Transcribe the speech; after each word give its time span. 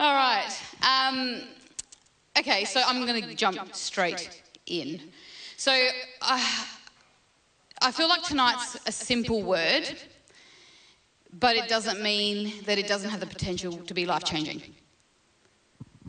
All 0.00 0.14
right. 0.14 0.48
Um, 0.82 1.42
okay, 2.38 2.64
so 2.64 2.80
I'm 2.86 3.04
going 3.04 3.22
to 3.22 3.34
jump 3.34 3.74
straight 3.74 4.42
in. 4.64 5.02
So 5.58 5.72
uh, 6.22 6.42
I 7.82 7.90
feel 7.92 8.08
like 8.08 8.22
tonight's 8.22 8.78
a 8.86 8.92
simple 8.92 9.42
word, 9.42 9.84
but 11.38 11.54
it 11.54 11.68
doesn't 11.68 12.02
mean 12.02 12.64
that 12.64 12.78
it 12.78 12.86
doesn't 12.86 13.10
have 13.10 13.20
the 13.20 13.26
potential 13.26 13.72
to 13.72 13.92
be 13.92 14.06
life 14.06 14.24
changing. 14.24 14.62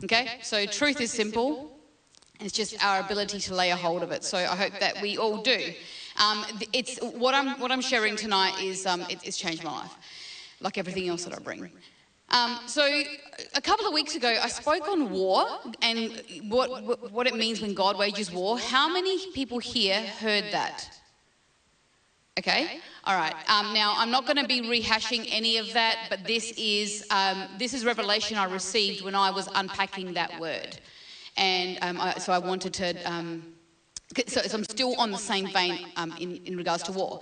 Okay? 0.02 0.38
So 0.42 0.64
truth 0.64 0.98
is 1.02 1.12
simple. 1.12 1.78
It's 2.40 2.52
just 2.52 2.82
our 2.82 3.00
ability 3.00 3.40
to 3.40 3.54
lay 3.54 3.70
a 3.70 3.76
hold 3.76 4.02
of 4.02 4.10
it. 4.10 4.24
So 4.24 4.38
I 4.38 4.56
hope 4.56 4.72
that 4.80 5.02
we 5.02 5.18
all 5.18 5.42
do. 5.42 5.74
Um, 6.20 6.44
it's 6.72 6.98
what 6.98 7.34
I'm 7.34 7.58
what 7.60 7.70
I'm 7.70 7.80
sharing 7.80 8.16
tonight 8.16 8.62
is 8.62 8.86
um, 8.86 9.02
it, 9.08 9.18
it's 9.24 9.36
changed 9.36 9.64
my 9.64 9.72
life, 9.72 9.94
like 10.60 10.78
everything 10.78 11.08
else 11.08 11.24
that 11.24 11.34
I 11.34 11.38
bring. 11.38 11.70
Um, 12.30 12.58
so 12.66 13.02
a 13.54 13.60
couple 13.60 13.86
of 13.86 13.92
weeks 13.92 14.16
ago, 14.16 14.28
I 14.28 14.48
spoke 14.48 14.88
on 14.88 15.10
war 15.10 15.46
and 15.82 16.22
what 16.48 17.12
what 17.12 17.26
it 17.26 17.34
means 17.34 17.60
when 17.60 17.74
God 17.74 17.98
wages 17.98 18.30
war. 18.30 18.58
How 18.58 18.88
many 18.88 19.30
people 19.32 19.58
here 19.58 20.00
heard 20.00 20.44
that? 20.52 20.88
Okay, 22.38 22.80
all 23.04 23.14
right. 23.14 23.34
Um, 23.50 23.74
now 23.74 23.94
I'm 23.98 24.10
not 24.10 24.24
going 24.24 24.38
to 24.38 24.46
be 24.46 24.62
rehashing 24.62 25.28
any 25.30 25.58
of 25.58 25.70
that, 25.74 26.06
but 26.08 26.24
this 26.24 26.52
is 26.52 27.06
um, 27.10 27.44
this 27.58 27.74
is 27.74 27.84
revelation 27.84 28.38
I 28.38 28.44
received 28.44 29.04
when 29.04 29.14
I 29.14 29.30
was 29.30 29.48
unpacking 29.54 30.14
that 30.14 30.40
word, 30.40 30.78
and 31.36 31.78
um, 31.82 32.00
I, 32.00 32.14
so 32.14 32.32
I 32.32 32.38
wanted 32.38 32.72
to. 32.74 32.94
So, 34.26 34.42
so, 34.42 34.58
I'm 34.58 34.64
still 34.64 34.94
on 34.98 35.10
the 35.10 35.18
same 35.18 35.50
vein 35.52 35.86
um, 35.96 36.14
in, 36.20 36.36
in 36.44 36.56
regards 36.56 36.82
to 36.84 36.92
war. 36.92 37.20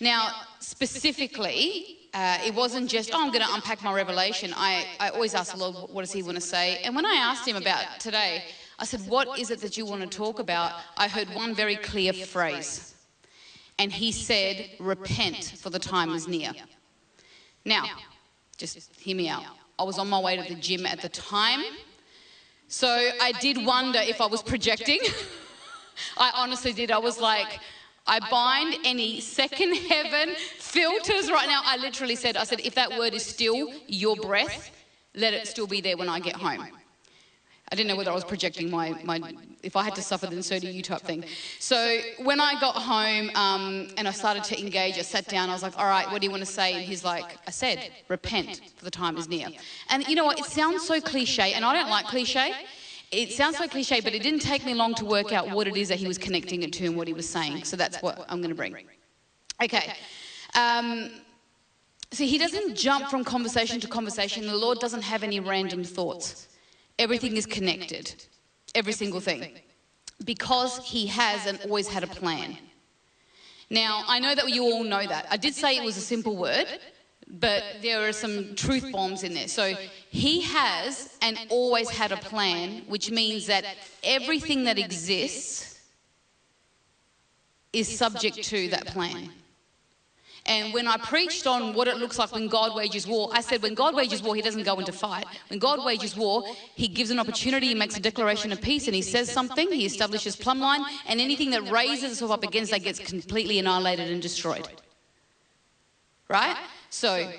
Now, 0.00 0.30
specifically, 0.58 1.98
uh, 2.14 2.38
it 2.44 2.54
wasn't 2.54 2.88
just, 2.88 3.10
oh, 3.12 3.22
I'm 3.22 3.30
going 3.30 3.44
to 3.44 3.54
unpack 3.54 3.82
my 3.82 3.92
revelation. 3.92 4.52
I, 4.56 4.86
I 4.98 5.10
always 5.10 5.34
ask 5.34 5.52
the 5.52 5.58
Lord, 5.58 5.90
what 5.90 6.02
does 6.02 6.12
He 6.12 6.22
want 6.22 6.36
to 6.36 6.40
say? 6.40 6.78
And 6.84 6.96
when 6.96 7.04
I 7.04 7.14
asked 7.14 7.46
Him 7.46 7.56
about 7.56 8.00
today, 8.00 8.44
I 8.78 8.84
said, 8.84 9.00
what 9.06 9.38
is 9.38 9.50
it 9.50 9.60
that 9.60 9.76
you 9.76 9.84
want 9.84 10.02
to 10.02 10.08
talk 10.08 10.38
about? 10.38 10.72
I 10.96 11.08
heard 11.08 11.28
one 11.34 11.54
very 11.54 11.76
clear 11.76 12.12
phrase 12.12 12.90
and 13.80 13.90
he 13.90 14.12
said, 14.12 14.68
Repent, 14.78 15.54
for 15.56 15.70
the 15.70 15.78
time 15.78 16.10
is 16.10 16.28
near. 16.28 16.52
Now, 17.64 17.86
just 18.58 18.94
hear 18.96 19.16
me 19.16 19.26
out. 19.26 19.44
I 19.78 19.84
was 19.84 19.98
on 19.98 20.08
my 20.10 20.20
way 20.20 20.36
to 20.36 20.54
the 20.54 20.60
gym 20.60 20.84
at 20.84 21.00
the 21.00 21.08
time, 21.08 21.62
so 22.68 22.88
I 22.88 23.32
did 23.40 23.64
wonder 23.64 23.98
if 23.98 24.20
I 24.20 24.26
was 24.26 24.42
projecting. 24.42 25.00
I 26.16 26.30
honestly 26.34 26.72
did. 26.72 26.90
I 26.90 26.98
was 26.98 27.20
like, 27.20 27.60
I 28.06 28.18
bind 28.30 28.76
any 28.84 29.20
second 29.20 29.74
heaven 29.74 30.34
filters 30.58 31.30
right 31.30 31.46
now. 31.46 31.62
I 31.64 31.76
literally 31.76 32.16
said, 32.16 32.36
I 32.36 32.44
said, 32.44 32.60
if 32.60 32.74
that 32.74 32.90
word 32.98 33.14
is 33.14 33.24
still 33.24 33.72
your 33.86 34.16
breath, 34.16 34.70
let 35.14 35.32
it 35.32 35.46
still 35.46 35.66
be 35.66 35.80
there 35.80 35.96
when 35.96 36.08
I 36.08 36.20
get 36.20 36.36
home. 36.36 36.66
I 37.72 37.76
didn't 37.76 37.88
know 37.88 37.96
whether 37.96 38.10
I 38.10 38.14
was 38.14 38.24
projecting 38.24 38.68
my, 38.68 39.00
my 39.04 39.20
if 39.62 39.76
I 39.76 39.84
had 39.84 39.94
to 39.94 40.02
suffer, 40.02 40.26
then 40.26 40.42
so 40.42 40.58
do 40.58 40.68
you 40.68 40.82
type 40.82 41.02
thing. 41.02 41.24
So 41.60 42.00
when 42.18 42.40
I 42.40 42.58
got 42.60 42.74
home 42.74 43.30
um, 43.36 43.88
and 43.96 44.08
I 44.08 44.10
started 44.10 44.42
to 44.44 44.60
engage, 44.60 44.98
I 44.98 45.02
sat 45.02 45.28
down, 45.28 45.50
I 45.50 45.52
was 45.52 45.62
like, 45.62 45.78
all 45.78 45.86
right, 45.86 46.10
what 46.10 46.20
do 46.20 46.26
you 46.26 46.30
want 46.30 46.44
to 46.44 46.50
say? 46.50 46.74
And 46.74 46.82
he's 46.82 47.04
like, 47.04 47.36
I 47.46 47.50
said, 47.50 47.90
repent, 48.08 48.60
for 48.76 48.84
the 48.84 48.90
time 48.90 49.16
is 49.16 49.28
near. 49.28 49.48
And 49.88 50.06
you 50.08 50.16
know 50.16 50.24
what? 50.24 50.40
It 50.40 50.46
sounds 50.46 50.84
so 50.84 51.00
cliche, 51.00 51.52
and 51.52 51.64
I 51.64 51.72
don't 51.74 51.90
like 51.90 52.06
cliche. 52.06 52.52
It 53.10 53.32
sounds 53.32 53.58
so 53.58 53.66
cliche, 53.66 54.00
but 54.00 54.14
it 54.14 54.22
didn't 54.22 54.40
take 54.40 54.64
me 54.64 54.72
long 54.74 54.94
to 54.94 55.04
work 55.04 55.32
out 55.32 55.50
what 55.50 55.66
it 55.66 55.76
is 55.76 55.88
that 55.88 55.98
he 55.98 56.06
was 56.06 56.16
connecting 56.16 56.62
it 56.62 56.72
to 56.74 56.86
and 56.86 56.96
what 56.96 57.08
he 57.08 57.12
was 57.12 57.28
saying. 57.28 57.64
So 57.64 57.76
that's 57.76 58.00
what 58.02 58.24
I'm 58.28 58.40
going 58.40 58.50
to 58.50 58.54
bring. 58.54 58.76
Okay. 59.62 59.92
Um, 60.54 61.10
see, 62.12 62.26
he 62.26 62.38
doesn't 62.38 62.76
jump 62.76 63.08
from 63.08 63.24
conversation 63.24 63.80
to 63.80 63.88
conversation. 63.88 64.46
The 64.46 64.56
Lord 64.56 64.78
doesn't 64.78 65.02
have 65.02 65.22
any 65.22 65.40
random 65.40 65.82
thoughts. 65.82 66.48
Everything 66.98 67.36
is 67.36 67.46
connected, 67.46 68.14
every 68.74 68.92
single 68.92 69.20
thing, 69.20 69.58
because 70.24 70.78
He 70.84 71.06
has 71.06 71.46
and 71.46 71.58
always 71.64 71.88
had 71.88 72.04
a 72.04 72.06
plan. 72.06 72.58
Now, 73.70 74.04
I 74.06 74.18
know 74.18 74.34
that 74.34 74.50
you 74.50 74.64
all 74.64 74.84
know 74.84 75.06
that. 75.06 75.26
I 75.30 75.36
did 75.36 75.54
say 75.54 75.76
it 75.76 75.84
was 75.84 75.96
a 75.96 76.00
simple 76.00 76.36
word, 76.36 76.66
but 77.38 77.62
there 77.82 78.06
are 78.08 78.12
some 78.12 78.54
truth 78.54 78.90
bombs 78.92 79.22
in 79.22 79.34
there. 79.34 79.48
So 79.48 79.74
he 80.08 80.40
has 80.42 81.16
and 81.22 81.38
always 81.48 81.88
had 81.88 82.12
a 82.12 82.16
plan, 82.16 82.82
which 82.88 83.10
means 83.10 83.46
that 83.46 83.64
everything 84.02 84.64
that 84.64 84.78
exists 84.78 85.80
is 87.72 87.96
subject 87.96 88.42
to 88.44 88.68
that 88.70 88.86
plan. 88.86 89.30
And 90.46 90.72
when 90.72 90.88
I 90.88 90.96
preached 90.96 91.46
on 91.46 91.74
what 91.74 91.86
it 91.86 91.98
looks 91.98 92.18
like 92.18 92.32
when 92.32 92.48
God 92.48 92.74
wages 92.74 93.06
war, 93.06 93.30
I 93.32 93.40
said 93.40 93.62
when 93.62 93.74
God 93.74 93.94
wages 93.94 94.22
war, 94.22 94.34
he 94.34 94.42
doesn't 94.42 94.64
go 94.64 94.78
into 94.78 94.90
fight. 94.90 95.26
When 95.48 95.58
God 95.58 95.84
wages 95.84 96.16
war, 96.16 96.42
he 96.74 96.88
gives 96.88 97.10
an 97.10 97.20
opportunity, 97.20 97.68
he 97.68 97.74
makes 97.74 97.96
a 97.96 98.00
declaration 98.00 98.50
of 98.50 98.60
peace, 98.60 98.86
and 98.86 98.94
he 98.94 99.02
says 99.02 99.30
something, 99.30 99.70
he 99.70 99.84
establishes 99.84 100.36
plumb 100.36 100.60
line, 100.60 100.82
and 101.06 101.20
anything 101.20 101.50
that 101.50 101.70
raises 101.70 102.12
itself 102.12 102.30
up 102.30 102.42
against 102.42 102.72
that 102.72 102.82
gets 102.82 102.98
completely 102.98 103.58
annihilated 103.58 104.10
and 104.10 104.22
destroyed. 104.22 104.66
Right? 106.28 106.56
So 106.90 107.32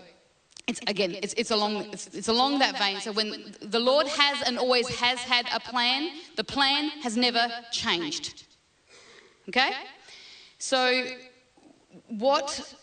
it's 0.68 0.80
again, 0.88 1.16
it's, 1.22 1.34
it's 1.34 1.52
along 1.52 1.86
it's, 1.92 2.08
it's 2.08 2.28
along 2.28 2.60
that 2.60 2.78
vein. 2.78 3.00
So 3.00 3.12
when 3.12 3.54
the 3.62 3.80
Lord 3.80 4.08
has 4.08 4.42
and 4.48 4.58
always 4.58 4.88
has 4.88 5.20
had 5.20 5.46
a 5.54 5.60
plan, 5.60 6.10
the 6.36 6.44
plan 6.44 6.90
has 7.04 7.18
never 7.18 7.48
changed. 7.72 8.46
Okay? 9.50 9.72
So 10.58 11.04
what 12.08 12.76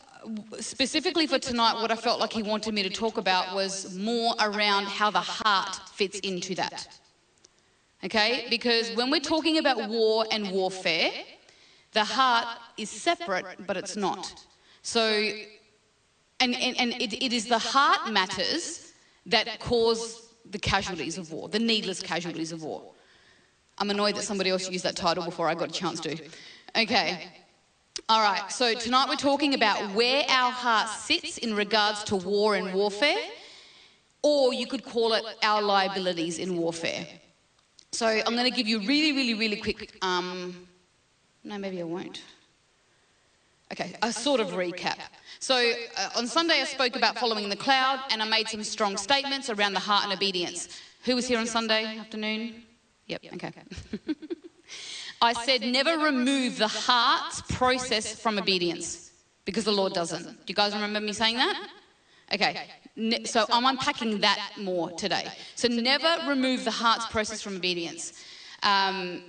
specifically 0.58 1.26
for 1.26 1.38
tonight, 1.38 1.80
what 1.80 1.90
I 1.90 1.96
felt 1.96 2.20
like 2.20 2.32
he 2.32 2.42
wanted 2.42 2.74
me 2.74 2.82
to 2.82 2.90
talk 2.90 3.18
about 3.18 3.54
was 3.54 3.96
more 3.96 4.34
around 4.40 4.84
how 4.86 5.10
the 5.10 5.20
heart 5.20 5.76
fits 5.92 6.18
into 6.20 6.54
that. 6.56 6.88
Okay? 8.04 8.46
Because 8.50 8.94
when 8.94 9.10
we're 9.10 9.20
talking 9.20 9.58
about 9.58 9.88
war 9.88 10.26
and 10.30 10.50
warfare, 10.50 11.10
the 11.92 12.04
heart 12.04 12.46
is 12.76 12.90
separate, 12.90 13.66
but 13.66 13.76
it's 13.76 13.96
not. 13.96 14.44
So, 14.82 15.32
and, 16.40 16.54
and, 16.54 16.78
and 16.78 16.92
it, 17.00 17.12
it 17.12 17.32
is 17.32 17.46
the 17.46 17.58
heart 17.58 18.10
matters 18.12 18.92
that 19.26 19.58
cause 19.60 20.28
the 20.50 20.58
casualties 20.58 21.18
of 21.18 21.30
war, 21.32 21.48
the 21.48 21.58
needless 21.58 22.00
casualties 22.00 22.52
of 22.52 22.62
war. 22.62 22.92
I'm 23.78 23.90
annoyed 23.90 24.16
that 24.16 24.22
somebody 24.22 24.50
else 24.50 24.70
used 24.70 24.84
that 24.84 24.96
title 24.96 25.24
before 25.24 25.48
I 25.48 25.54
got 25.54 25.68
a 25.68 25.72
chance 25.72 26.00
to. 26.00 26.16
Okay. 26.76 27.28
All 28.08 28.22
right, 28.22 28.50
so 28.50 28.74
tonight 28.74 29.06
we're 29.08 29.16
talking 29.16 29.54
about 29.54 29.94
where 29.94 30.24
our 30.28 30.50
heart 30.50 30.88
sits 30.88 31.38
in 31.38 31.54
regards 31.54 32.04
to 32.04 32.16
war 32.16 32.54
and 32.54 32.72
warfare, 32.72 33.18
or 34.22 34.54
you 34.54 34.66
could 34.66 34.84
call 34.84 35.12
it 35.12 35.24
our 35.42 35.60
liabilities 35.60 36.38
in 36.38 36.56
warfare. 36.56 37.06
So 37.92 38.06
I'm 38.06 38.34
going 38.34 38.50
to 38.50 38.56
give 38.56 38.66
you 38.66 38.78
really, 38.80 39.12
really, 39.12 39.34
really 39.34 39.56
quick. 39.56 39.96
Um, 40.00 40.68
no, 41.44 41.58
maybe 41.58 41.80
I 41.80 41.84
won't. 41.84 42.22
Okay, 43.72 43.94
a 44.02 44.12
sort 44.12 44.40
of 44.40 44.48
recap. 44.48 44.98
So 45.40 45.54
uh, 45.54 46.10
on 46.16 46.26
Sunday 46.26 46.60
I 46.60 46.64
spoke 46.64 46.96
about 46.96 47.18
following 47.18 47.48
the 47.48 47.56
cloud, 47.56 48.00
and 48.10 48.22
I 48.22 48.28
made 48.28 48.48
some 48.48 48.64
strong 48.64 48.96
statements 48.96 49.50
around 49.50 49.74
the 49.74 49.80
heart 49.80 50.04
and 50.04 50.12
obedience. 50.12 50.68
Who 51.04 51.14
was 51.14 51.28
here 51.28 51.38
on 51.38 51.46
Sunday 51.46 51.98
afternoon? 51.98 52.62
Yep. 53.06 53.24
Okay. 53.34 53.52
I 55.22 55.32
said, 55.32 55.62
never 55.62 55.98
remove 55.98 56.58
the 56.58 56.68
heart's 56.68 57.42
process 57.42 58.18
from 58.18 58.38
obedience 58.38 59.10
because 59.44 59.64
the 59.64 59.72
Lord 59.72 59.92
doesn't. 59.92 60.24
Do 60.24 60.44
you 60.46 60.54
guys 60.54 60.74
remember 60.74 61.00
me 61.00 61.12
saying 61.12 61.36
that? 61.36 61.68
Okay, 62.32 63.24
so 63.24 63.46
I'm 63.50 63.64
unpacking 63.64 64.20
that 64.20 64.52
more 64.58 64.90
today. 64.92 65.26
So 65.54 65.68
never 65.68 66.28
remove 66.28 66.64
the 66.64 66.70
heart's 66.70 67.06
process 67.06 67.40
from 67.40 67.56
obedience. 67.56 68.12
Um, 68.62 69.22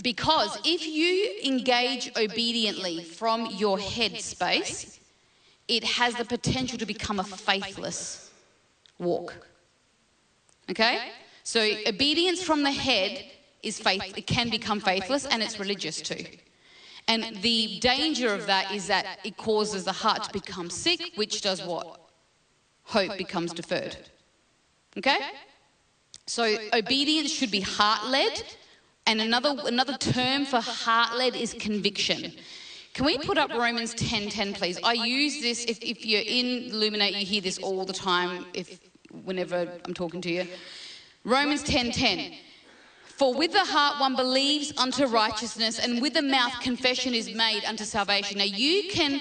because 0.00 0.58
if 0.64 0.86
you 0.86 1.38
engage 1.44 2.10
obediently 2.16 3.04
from 3.04 3.46
your 3.46 3.78
head 3.78 4.20
space, 4.20 4.98
it 5.68 5.84
has 5.84 6.14
the 6.14 6.24
potential 6.24 6.78
to 6.78 6.86
become 6.86 7.20
a 7.20 7.24
faithless 7.24 8.30
walk. 8.98 9.34
Okay? 10.70 11.10
So 11.44 11.60
obedience 11.86 12.42
from 12.42 12.62
the 12.62 12.72
head 12.72 13.24
is 13.62 13.78
faith, 13.78 14.16
it 14.16 14.26
can 14.26 14.48
become 14.48 14.80
faithless 14.80 15.26
and 15.26 15.42
it's 15.42 15.58
religious 15.58 16.00
too. 16.00 16.24
And 17.08 17.36
the 17.42 17.78
danger 17.80 18.32
of 18.32 18.46
that 18.46 18.72
is 18.72 18.86
that 18.86 19.18
it 19.24 19.36
causes 19.36 19.84
the 19.84 19.92
heart 19.92 20.24
to 20.24 20.32
become 20.32 20.70
sick, 20.70 21.12
which 21.16 21.42
does 21.42 21.62
what? 21.62 22.00
Hope 22.84 23.18
becomes 23.18 23.52
deferred. 23.52 23.96
Okay? 24.96 25.18
So 26.26 26.56
obedience 26.72 27.30
should 27.30 27.50
be 27.50 27.60
heart 27.60 28.08
led, 28.08 28.42
and 29.06 29.20
another, 29.20 29.54
another 29.66 29.96
term 29.96 30.44
for 30.44 30.60
heart 30.60 31.16
led 31.16 31.34
is 31.34 31.54
conviction. 31.54 32.32
Can 32.94 33.06
we 33.06 33.18
put 33.18 33.38
up 33.38 33.50
Romans 33.50 33.94
10 33.94 34.28
10, 34.28 34.52
please? 34.54 34.78
I 34.84 34.92
use 34.92 35.40
this, 35.40 35.64
if, 35.64 35.78
if 35.80 36.04
you're 36.04 36.20
in 36.20 36.70
Illuminate, 36.70 37.14
you 37.14 37.24
hear 37.24 37.40
this 37.40 37.58
all 37.58 37.84
the 37.84 37.92
time, 37.92 38.44
if 38.52 38.80
whenever 39.24 39.66
I'm 39.84 39.94
talking 39.94 40.20
to 40.22 40.30
you. 40.30 40.46
Romans 41.24 41.62
10 41.62 41.92
10. 41.92 42.34
For 43.04 43.34
with 43.34 43.52
the 43.52 43.64
heart 43.64 44.00
one 44.00 44.16
believes 44.16 44.72
unto 44.76 45.06
righteousness, 45.06 45.78
and 45.78 46.02
with 46.02 46.14
the 46.14 46.22
mouth 46.22 46.60
confession 46.60 47.14
is 47.14 47.34
made 47.34 47.64
unto 47.64 47.84
salvation. 47.84 48.38
Now 48.38 48.44
you 48.44 48.90
can 48.90 49.20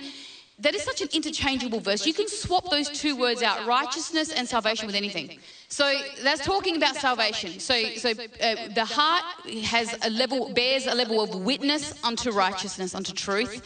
that 0.62 0.76
is 0.76 0.84
such 0.84 1.02
an 1.02 1.10
interchangeable 1.14 1.80
verse. 1.80 2.06
You 2.06 2.14
can 2.14 2.28
swap 2.28 2.70
those 2.70 2.90
two 2.90 3.16
words 3.16 3.42
out, 3.42 3.66
righteousness 3.66 4.32
and 4.32 4.48
salvation, 4.48 4.86
with 4.88 4.96
anything. 4.96 5.40
So 5.68 5.94
that's 6.24 6.46
talking 6.46 6.78
about 6.78 6.96
salvation. 6.96 7.60
So, 7.60 7.84
so 7.96 8.12
uh, 8.12 8.56
the 8.74 8.86
heart 8.86 9.24
has 9.64 9.96
a 10.04 10.10
level, 10.10 10.54
bears 10.54 10.88
a 10.88 10.96
level 10.96 11.22
of 11.22 11.36
witness 11.36 11.94
unto 12.04 12.32
righteousness, 12.32 12.94
unto 12.94 13.14
truth, 13.14 13.62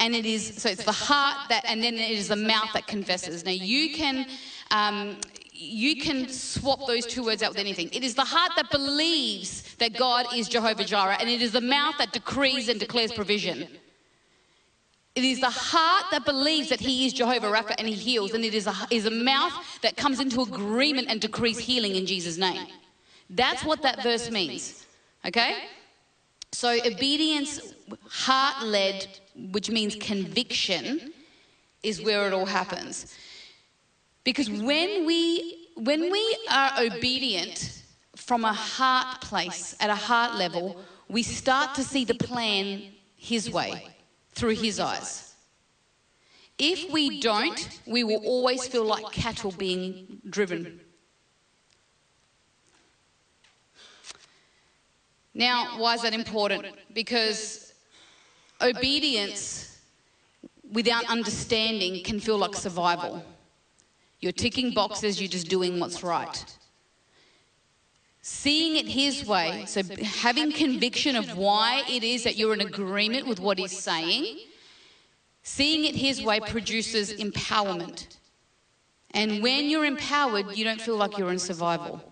and 0.00 0.14
it 0.14 0.26
is 0.26 0.56
so 0.60 0.68
it's 0.68 0.84
the 0.84 0.92
heart 0.92 1.48
that, 1.50 1.64
and 1.66 1.82
then 1.82 1.94
it 1.94 2.10
is 2.10 2.28
the 2.28 2.36
mouth 2.36 2.70
that 2.74 2.86
confesses. 2.86 3.44
Now 3.44 3.52
you 3.52 3.94
can. 3.94 4.26
Um, 4.70 5.18
you 5.62 6.00
can 6.00 6.26
swap 6.28 6.86
those 6.86 7.04
two 7.04 7.22
words 7.22 7.42
out 7.42 7.50
with 7.50 7.58
anything. 7.58 7.90
It 7.92 8.02
is 8.02 8.14
the 8.14 8.24
heart 8.24 8.52
that 8.56 8.70
believes 8.70 9.62
that 9.74 9.92
God 9.92 10.26
is 10.34 10.48
Jehovah 10.48 10.84
Jireh, 10.84 11.18
and 11.20 11.28
it 11.28 11.42
is 11.42 11.52
the 11.52 11.60
mouth 11.60 11.96
that 11.98 12.12
decrees 12.12 12.70
and 12.70 12.80
declares 12.80 13.12
provision. 13.12 13.68
It 15.20 15.26
is 15.26 15.40
the 15.40 15.50
heart 15.50 16.06
that 16.12 16.24
believes 16.24 16.70
that 16.70 16.80
He 16.80 17.04
is 17.04 17.12
Jehovah 17.12 17.48
Rapha 17.48 17.74
and 17.76 17.86
He 17.86 17.92
heals, 17.92 18.32
and 18.32 18.42
it 18.42 18.54
is 18.54 18.66
a, 18.66 18.74
is 18.90 19.04
a 19.04 19.10
mouth 19.10 19.52
that 19.82 19.94
comes 19.94 20.18
into 20.18 20.40
agreement 20.40 21.08
and 21.10 21.20
decrees 21.20 21.58
healing 21.58 21.94
in 21.94 22.06
Jesus' 22.06 22.38
name. 22.38 22.66
That's 23.28 23.62
what 23.62 23.82
that 23.82 24.02
verse 24.02 24.30
means. 24.30 24.86
Okay? 25.26 25.64
So, 26.52 26.70
obedience, 26.86 27.74
heart 28.08 28.64
led, 28.64 29.08
which 29.52 29.68
means 29.68 29.94
conviction, 29.96 31.12
is 31.82 32.00
where 32.00 32.26
it 32.26 32.32
all 32.32 32.46
happens. 32.46 33.14
Because 34.24 34.48
when 34.48 35.04
we, 35.04 35.68
when 35.74 36.10
we 36.10 36.38
are 36.50 36.72
obedient 36.80 37.82
from 38.16 38.46
a 38.46 38.54
heart 38.54 39.20
place, 39.20 39.76
at 39.80 39.90
a 39.90 39.94
heart 39.94 40.36
level, 40.36 40.80
we 41.10 41.22
start 41.22 41.74
to 41.74 41.84
see 41.84 42.06
the 42.06 42.14
plan 42.14 42.84
His 43.16 43.50
way 43.50 43.99
through 44.32 44.56
his 44.56 44.80
eyes. 44.80 45.34
If 46.58 46.90
we 46.92 47.20
don't, 47.20 47.80
we 47.86 48.04
will 48.04 48.22
always 48.24 48.66
feel 48.66 48.84
like 48.84 49.10
cattle 49.12 49.52
being 49.52 50.20
driven. 50.28 50.80
Now, 55.32 55.78
why 55.78 55.94
is 55.94 56.02
that 56.02 56.12
important? 56.12 56.66
Because 56.92 57.72
obedience 58.60 59.80
without 60.70 61.04
understanding 61.06 62.04
can 62.04 62.20
feel 62.20 62.36
like 62.36 62.54
survival. 62.54 63.24
You're 64.20 64.32
ticking 64.32 64.72
boxes, 64.72 65.20
you're 65.20 65.30
just 65.30 65.48
doing 65.48 65.80
what's 65.80 66.02
right. 66.02 66.44
Seeing 68.22 68.76
it 68.76 68.86
His 68.86 69.24
way, 69.26 69.64
so 69.66 69.82
having 70.04 70.52
conviction 70.52 71.16
of 71.16 71.36
why 71.36 71.82
it 71.88 72.04
is 72.04 72.24
that 72.24 72.36
you're 72.36 72.52
in 72.52 72.60
agreement 72.60 73.26
with 73.26 73.40
what 73.40 73.58
He's 73.58 73.78
saying, 73.78 74.40
seeing 75.42 75.86
it 75.86 75.94
His 75.94 76.22
way 76.22 76.38
produces 76.40 77.14
empowerment. 77.14 78.18
And 79.12 79.42
when 79.42 79.70
you're 79.70 79.86
empowered, 79.86 80.56
you 80.56 80.64
don't 80.64 80.80
feel 80.80 80.96
like 80.96 81.16
you're 81.16 81.32
in 81.32 81.38
survival. 81.38 82.09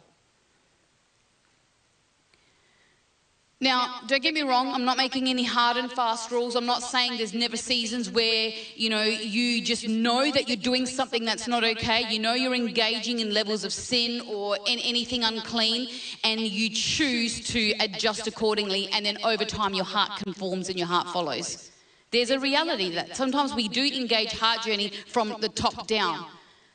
Now, 3.60 4.02
don't 4.06 4.22
get 4.22 4.34
me 4.34 4.42
wrong, 4.42 4.68
I'm 4.68 4.84
not 4.84 4.96
making 4.96 5.26
any 5.26 5.42
hard 5.42 5.76
and 5.78 5.90
fast 5.90 6.30
rules. 6.30 6.54
I'm 6.54 6.64
not 6.64 6.80
saying 6.80 7.16
there's 7.16 7.34
never 7.34 7.56
seasons 7.56 8.08
where, 8.08 8.52
you 8.76 8.88
know, 8.88 9.02
you 9.02 9.60
just 9.64 9.88
know 9.88 10.30
that 10.30 10.46
you're 10.48 10.56
doing 10.56 10.86
something 10.86 11.24
that's 11.24 11.48
not 11.48 11.64
okay. 11.64 12.04
You 12.08 12.20
know 12.20 12.34
you're 12.34 12.54
engaging 12.54 13.18
in 13.18 13.34
levels 13.34 13.64
of 13.64 13.72
sin 13.72 14.22
or 14.28 14.56
in 14.68 14.78
anything 14.78 15.24
unclean, 15.24 15.88
and 16.22 16.40
you 16.40 16.70
choose 16.70 17.40
to 17.48 17.72
adjust 17.80 18.28
accordingly, 18.28 18.90
and 18.92 19.04
then 19.04 19.18
over 19.24 19.44
time 19.44 19.74
your 19.74 19.84
heart 19.84 20.20
conforms 20.22 20.68
and 20.68 20.78
your 20.78 20.86
heart 20.86 21.08
follows. 21.08 21.72
There's 22.12 22.30
a 22.30 22.38
reality 22.38 22.94
that 22.94 23.16
sometimes 23.16 23.54
we 23.54 23.66
do 23.66 23.84
engage 23.84 24.38
heart 24.38 24.62
journey 24.62 24.92
from 25.08 25.34
the 25.40 25.48
top 25.48 25.88
down. 25.88 26.26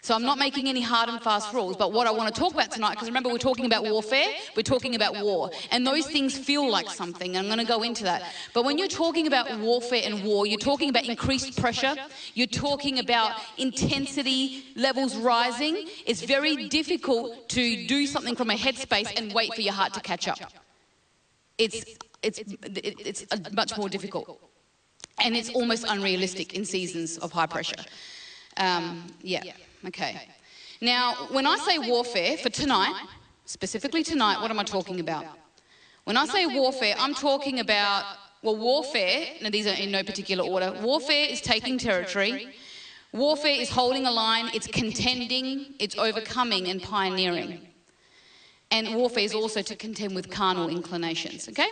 So 0.04 0.14
I'm 0.14 0.24
not 0.24 0.38
making 0.38 0.68
any 0.68 0.82
hard 0.82 1.08
and 1.08 1.22
fast 1.22 1.54
rules, 1.54 1.78
but 1.78 1.94
what 1.94 2.08
I 2.08 2.12
want 2.12 2.36
to 2.36 2.38
talk 2.38 2.54
about 2.54 2.70
tonight, 2.72 2.92
because 2.92 3.08
remember 3.08 3.30
we're 3.30 3.38
talking 3.38 3.66
about 3.66 3.84
warfare, 3.84 4.28
we're 4.54 4.62
talking 4.62 4.96
about 4.96 5.16
war, 5.24 5.50
and 5.72 5.88
those 5.88 6.06
things 6.08 6.38
feel 6.38 6.70
like 6.70 6.90
something, 6.90 7.38
and 7.38 7.48
I'm 7.48 7.56
going 7.56 7.66
to 7.66 7.72
go 7.72 7.84
into 7.84 8.04
that. 8.04 8.22
But 8.54 8.66
when 8.66 8.78
you're 8.78 8.90
talking 8.90 9.28
about 9.28 9.58
warfare 9.60 10.02
and 10.04 10.22
war, 10.26 10.46
you're 10.46 10.60
talking 10.60 10.90
about 10.90 11.06
increased 11.06 11.58
pressure, 11.58 11.96
you're 12.34 12.48
talking 12.48 13.00
about 13.00 13.40
intensity 13.58 14.66
levels 14.76 15.16
rising. 15.16 15.88
It's 16.06 16.22
very 16.22 16.68
difficult 16.68 17.48
to 17.50 17.88
do 17.88 18.06
something 18.06 18.36
from 18.36 18.50
a 18.50 18.56
headspace 18.56 19.18
and 19.18 19.34
wait 19.34 19.54
for 19.56 19.62
your 19.62 19.74
heart 19.74 19.94
to 19.94 20.02
catch 20.02 20.28
up. 20.28 20.38
It's, 21.58 21.86
it's, 22.22 22.40
it's 22.62 23.26
much 23.54 23.78
more 23.78 23.88
difficult. 23.88 24.42
And 25.24 25.34
it's 25.34 25.52
almost 25.52 25.86
unrealistic 25.88 26.56
in 26.56 26.66
seasons 26.66 27.18
of 27.20 27.32
high 27.32 27.46
pressure. 27.46 27.86
Um, 28.58 29.08
yeah. 29.22 29.44
Okay. 29.86 30.30
Now, 30.82 31.28
when 31.32 31.46
I 31.46 31.58
say 31.58 31.78
warfare 31.78 32.38
for 32.38 32.50
tonight, 32.50 33.08
specifically 33.46 34.04
tonight, 34.04 34.42
what 34.42 34.52
am 34.52 34.60
I 34.60 34.64
talking 34.64 35.00
about? 35.00 35.26
When 36.06 36.18
I 36.18 36.26
say 36.26 36.46
warfare, 36.46 36.96
I'm 36.98 37.14
talking 37.14 37.60
about, 37.60 38.04
well, 38.42 38.58
warfare, 38.58 39.28
now 39.42 39.50
these 39.50 39.68
are 39.68 39.76
in 39.76 39.92
no 39.92 40.04
particular 40.04 40.44
order. 40.44 40.74
Warfare 40.82 41.28
is 41.30 41.42
taking 41.42 41.78
territory. 41.78 42.54
Warfare 43.14 43.56
is 43.56 43.70
holding 43.70 44.06
a 44.06 44.12
line, 44.12 44.50
it's 44.54 44.68
contending, 44.68 45.76
it's 45.80 45.98
overcoming 45.98 46.68
and 46.68 46.82
pioneering. 46.82 47.68
And 48.72 48.96
warfare 48.96 49.24
is 49.24 49.36
also 49.36 49.62
to 49.62 49.76
contend 49.76 50.16
with 50.16 50.32
carnal 50.32 50.68
inclinations, 50.68 51.48
okay? 51.48 51.68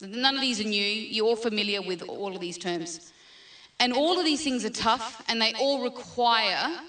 None 0.00 0.34
of 0.34 0.40
these 0.40 0.60
are 0.60 0.64
new. 0.64 0.84
You're 0.84 1.26
all 1.26 1.36
familiar 1.36 1.80
with 1.80 2.02
all 2.02 2.34
of 2.34 2.40
these 2.40 2.58
terms. 2.58 3.12
And 3.78 3.92
all 3.92 4.18
of 4.18 4.24
these 4.24 4.42
things 4.42 4.64
are 4.64 4.70
tough 4.70 5.22
and 5.28 5.40
they 5.40 5.52
all 5.54 5.82
require 5.82 6.80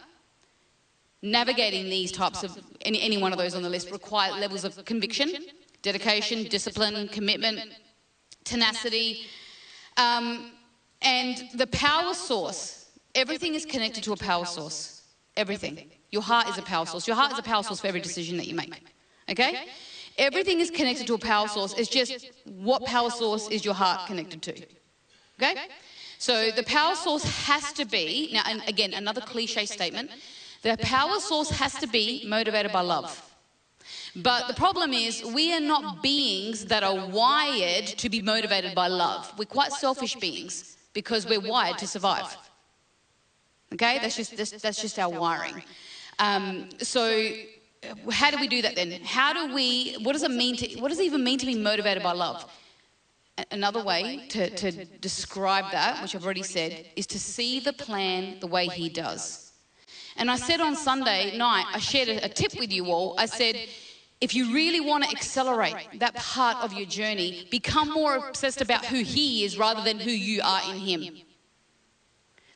navigating 1.26 1.86
these 1.86 2.12
types 2.12 2.44
of, 2.44 2.58
any, 2.82 3.02
any 3.02 3.18
one 3.18 3.32
of 3.32 3.38
those 3.38 3.56
on 3.56 3.64
the 3.64 3.70
list, 3.70 3.92
require 3.92 4.32
levels 4.32 4.64
of 4.64 4.84
conviction, 4.86 5.34
dedication, 5.82 6.44
discipline, 6.44 7.08
commitment, 7.10 7.60
tenacity. 8.44 9.26
Um, 9.98 10.52
and 11.02 11.44
the 11.56 11.68
power 11.68 12.14
source, 12.14 12.86
everything 13.16 13.56
is 13.56 13.66
connected 13.66 14.04
to 14.04 14.14
a 14.14 14.18
power 14.18 14.46
source. 14.46 15.02
Everything. 15.36 15.90
Your 16.12 16.22
heart 16.22 16.48
is 16.48 16.58
a 16.58 16.62
power 16.62 16.86
source. 16.86 17.08
Your 17.08 17.16
heart 17.16 17.34
is 17.34 17.40
a 17.40 17.44
power 17.44 17.64
source 17.64 17.82
for 17.82 17.88
every 17.88 18.00
decision 18.00 18.38
that 18.38 18.48
you 18.48 18.56
make. 18.56 18.84
Okay? 19.30 19.68
Everything 20.18 20.62
is 20.62 20.72
connected 20.72 21.08
to 21.08 21.16
a 21.16 21.18
power 21.18 21.48
source. 21.48 21.74
It's 21.74 21.90
just 21.90 22.32
what 22.46 22.86
power 22.86 23.10
source 23.10 23.50
is 23.50 23.66
your 23.66 23.74
heart 23.74 24.08
connected 24.08 24.42
to? 24.44 24.52
Okay? 25.42 25.56
So 26.20 26.52
the 26.52 26.64
power 26.64 26.96
source 26.96 27.24
has 27.46 27.74
to 27.74 27.86
be, 27.86 28.30
now, 28.32 28.44
and 28.48 28.64
again, 28.68 28.94
another 28.94 29.22
cliche 29.22 29.66
statement 29.66 30.10
the 30.66 30.78
power 30.78 31.20
source 31.20 31.52
has 31.52 31.74
to 31.76 31.88
be 31.88 32.26
motivated 32.28 32.72
by 32.72 32.82
love. 32.82 33.10
But 34.16 34.48
the 34.48 34.56
problem 34.56 34.94
is, 34.94 35.24
we 35.24 35.54
are 35.54 35.60
not 35.60 36.02
beings 36.02 36.66
that 36.66 36.84
are 36.84 37.08
wired 37.08 37.86
to 37.86 38.10
be 38.10 38.22
motivated 38.22 38.74
by 38.74 38.88
love. 38.88 39.32
We're 39.38 39.46
quite 39.46 39.72
selfish 39.72 40.16
beings 40.16 40.78
because 40.94 41.28
we're 41.28 41.40
wired 41.40 41.78
to 41.78 41.88
survive. 41.88 42.36
Okay, 43.74 44.00
that's 44.00 44.16
just 44.16 44.36
that's, 44.36 44.52
that's 44.52 44.82
just 44.82 44.98
our 44.98 45.10
wiring. 45.10 45.62
Um, 46.18 46.70
so, 46.80 47.04
how 48.10 48.32
do 48.32 48.38
we 48.40 48.48
do 48.48 48.64
that 48.64 48.76
then? 48.76 48.92
How 49.04 49.34
do 49.34 49.54
we? 49.54 49.98
What 50.02 50.14
does 50.14 50.24
it 50.24 50.32
mean 50.32 50.56
to? 50.58 50.80
What 50.80 50.90
does 50.90 51.00
it 51.00 51.06
even 51.06 51.24
mean 51.24 51.38
to 51.40 51.46
be 51.46 51.56
motivated 51.56 52.02
by 52.02 52.14
love? 52.14 52.52
Another 53.52 53.84
way 53.84 54.26
to, 54.30 54.50
to 54.50 54.86
describe 55.10 55.70
that, 55.74 56.02
which 56.02 56.16
I've 56.16 56.24
already 56.24 56.42
said, 56.42 56.86
is 56.96 57.06
to 57.08 57.20
see 57.20 57.60
the 57.60 57.74
plan 57.74 58.40
the 58.40 58.48
way 58.48 58.66
He 58.68 58.88
does. 58.90 59.45
And 60.18 60.32
I 60.32 60.38
said 60.38 60.62
on 60.62 60.76
Sunday 60.76 61.38
night, 61.38 61.66
I 61.74 61.80
shared 61.80 62.08
a, 62.08 62.30
tip 62.30 62.58
with 62.58 62.72
you 62.72 62.86
all. 62.86 63.16
I 63.18 63.26
said, 63.26 63.56
if 64.22 64.34
you 64.34 64.54
really 64.54 64.80
want 64.80 65.04
to 65.04 65.10
accelerate 65.10 65.76
that 66.00 66.16
part 66.16 66.58
of 66.64 66.72
your 66.72 66.86
journey, 66.86 67.48
become 67.52 67.90
more 67.90 68.16
obsessed 68.16 68.62
about 68.62 68.86
who 68.86 69.04
He 69.04 69.44
is 69.44 69.58
rather 69.58 69.84
than 69.84 70.00
who 70.00 70.12
you 70.12 70.42
are 70.42 70.62
in 70.70 70.78
Him. 70.78 71.18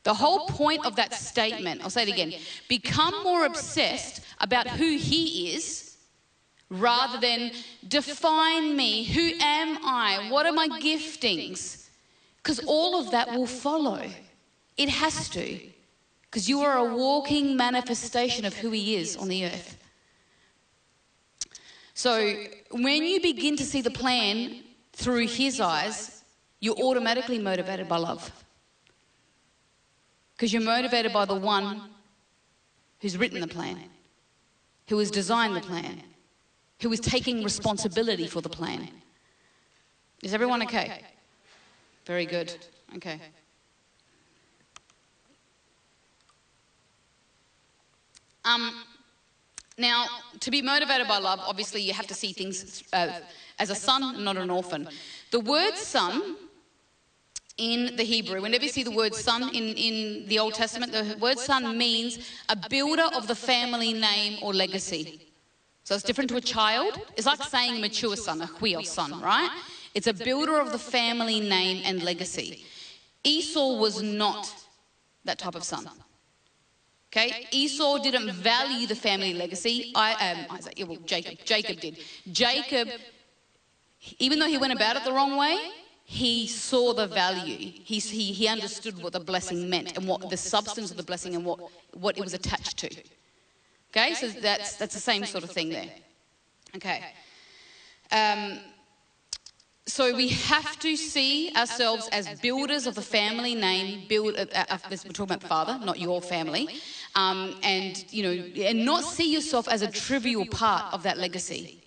The 0.03 0.13
whole 0.13 0.47
point 0.47 0.85
of 0.85 0.95
that 0.95 1.13
statement, 1.13 1.81
I'll 1.83 1.89
say 1.89 2.03
it 2.03 2.09
again, 2.09 2.33
become 2.69 3.23
more 3.23 3.45
obsessed 3.45 4.21
about 4.39 4.67
who 4.67 4.97
He 4.97 5.53
is 5.53 5.97
rather 6.69 7.19
than 7.19 7.51
define 7.87 8.77
me. 8.77 9.03
Who 9.03 9.31
am 9.41 9.79
I? 9.83 10.29
What 10.31 10.45
are 10.45 10.53
my 10.53 10.69
giftings? 10.79 11.89
Because 12.37 12.59
all 12.65 12.99
of 12.99 13.11
that 13.11 13.31
will 13.31 13.47
follow. 13.47 14.01
It 14.77 14.87
has 14.87 15.27
to 15.29 15.59
because 16.29 16.47
you 16.47 16.61
are 16.61 16.77
a 16.77 16.95
walking 16.95 17.57
manifestation 17.57 18.45
of 18.45 18.55
who 18.55 18.69
He 18.71 18.95
is 18.95 19.15
on 19.17 19.27
the 19.27 19.45
earth. 19.45 19.77
So 21.93 22.35
when 22.71 23.03
you 23.03 23.19
begin 23.19 23.55
to 23.57 23.65
see 23.65 23.81
the 23.81 23.91
plan 23.91 24.63
through 24.93 25.27
His 25.27 25.59
eyes, 25.59 26.23
you're 26.59 26.77
automatically 26.77 27.39
motivated 27.39 27.87
by 27.87 27.97
love. 27.97 28.31
Because 30.35 30.53
you're 30.53 30.61
motivated 30.61 31.11
by 31.11 31.25
the 31.25 31.35
one 31.35 31.81
who's 33.01 33.17
written 33.17 33.41
the 33.41 33.47
plan, 33.47 33.79
who 34.87 34.99
has 34.99 35.09
designed 35.09 35.55
the 35.55 35.61
plan, 35.61 36.03
who 36.81 36.91
is 36.91 36.99
taking 36.99 37.43
responsibility 37.43 38.27
for 38.27 38.41
the 38.41 38.49
plan. 38.49 38.89
Is 40.21 40.33
everyone 40.33 40.61
okay? 40.63 41.01
Very 42.05 42.25
good. 42.25 42.55
Okay. 42.95 43.19
Um, 48.45 48.83
now, 49.77 50.07
to 50.41 50.51
be 50.51 50.61
motivated 50.61 51.07
by 51.07 51.19
love, 51.19 51.39
obviously 51.41 51.81
you 51.81 51.93
have 51.93 52.07
to 52.07 52.13
see 52.13 52.33
things 52.33 52.83
uh, 52.91 53.19
as 53.59 53.69
a 53.69 53.75
son, 53.75 54.23
not 54.23 54.37
an 54.37 54.49
orphan. 54.49 54.89
The 55.31 55.39
word 55.39 55.75
son 55.75 56.35
in 57.57 57.95
the 57.95 58.03
Hebrew, 58.03 58.41
whenever 58.41 58.63
you 58.63 58.69
see 58.69 58.83
the 58.83 58.91
word 58.91 59.13
son 59.13 59.43
in, 59.53 59.75
in 59.75 60.27
the 60.27 60.39
Old 60.39 60.53
Testament, 60.53 60.91
the 60.91 61.17
word 61.19 61.39
son 61.39 61.77
means 61.77 62.19
a 62.47 62.55
builder 62.69 63.07
of 63.15 63.27
the 63.27 63.35
family 63.35 63.93
name 63.93 64.39
or 64.41 64.53
legacy. 64.53 65.29
So 65.83 65.95
it's 65.95 66.03
different 66.03 66.29
to 66.29 66.37
a 66.37 66.41
child. 66.41 67.01
It's 67.17 67.25
like 67.25 67.41
saying 67.43 67.81
mature 67.81 68.15
son, 68.15 68.41
a 68.41 68.47
huios 68.47 68.87
son, 68.87 69.21
right? 69.21 69.49
It's 69.93 70.07
a 70.07 70.13
builder 70.13 70.59
of 70.59 70.71
the 70.71 70.79
family 70.79 71.39
name 71.39 71.83
and 71.85 72.03
legacy. 72.03 72.65
Esau 73.23 73.77
was 73.77 74.01
not 74.01 74.53
that 75.25 75.39
type 75.39 75.55
of 75.55 75.63
son. 75.63 75.89
Okay, 77.11 77.47
Esau 77.51 77.97
didn't 77.97 78.31
value 78.33 78.85
the 78.85 78.95
family 78.95 79.33
legacy. 79.33 79.91
I, 79.95 80.13
um, 80.13 80.57
Isaac, 80.57 80.83
well, 80.87 80.97
Jacob. 81.05 81.39
Jacob 81.43 81.79
did. 81.79 81.97
Jacob, 82.31 82.87
even 84.19 84.37
though 84.37 84.47
he 84.47 84.59
went 84.59 84.73
about 84.73 84.95
it 84.95 85.03
the 85.03 85.11
wrong 85.11 85.35
way, 85.35 85.57
he 86.03 86.45
saw 86.45 86.93
the 86.93 87.07
value. 87.07 87.57
He, 87.57 87.97
he, 87.97 88.31
he 88.31 88.47
understood 88.47 89.01
what 89.01 89.13
the 89.13 89.19
blessing 89.19 89.69
meant 89.71 89.97
and 89.97 90.07
what 90.07 90.29
the 90.29 90.37
substance 90.37 90.91
of 90.91 90.97
the 90.97 91.03
blessing 91.03 91.35
and 91.35 91.43
what, 91.43 91.59
what 91.93 92.15
it 92.15 92.23
was 92.23 92.35
attached 92.35 92.77
to. 92.77 92.89
Okay, 93.91 94.13
so 94.13 94.27
that's, 94.27 94.75
that's 94.75 94.93
the 94.93 95.01
same 95.01 95.25
sort 95.25 95.43
of 95.43 95.49
thing 95.49 95.69
there. 95.69 95.89
Okay. 96.75 97.03
Um, 98.11 98.59
so 99.89 100.15
we 100.15 100.29
have 100.29 100.77
to 100.79 100.95
see 100.95 101.51
ourselves 101.55 102.07
as 102.11 102.39
builders 102.41 102.85
of 102.85 102.93
the 102.93 103.01
family 103.01 103.55
name. 103.55 104.03
Build. 104.07 104.35
Uh, 104.37 104.45
uh, 104.53 104.77
we're 104.89 104.97
talking 104.97 105.35
about 105.35 105.43
father, 105.43 105.83
not 105.83 105.99
your 105.99 106.21
family, 106.21 106.69
um, 107.15 107.55
and 107.63 108.05
you 108.11 108.23
know, 108.23 108.63
and 108.63 108.85
not 108.85 109.03
see 109.03 109.33
yourself 109.33 109.67
as 109.67 109.81
a 109.81 109.91
trivial 109.91 110.45
part 110.45 110.93
of 110.93 111.03
that 111.03 111.17
legacy. 111.17 111.81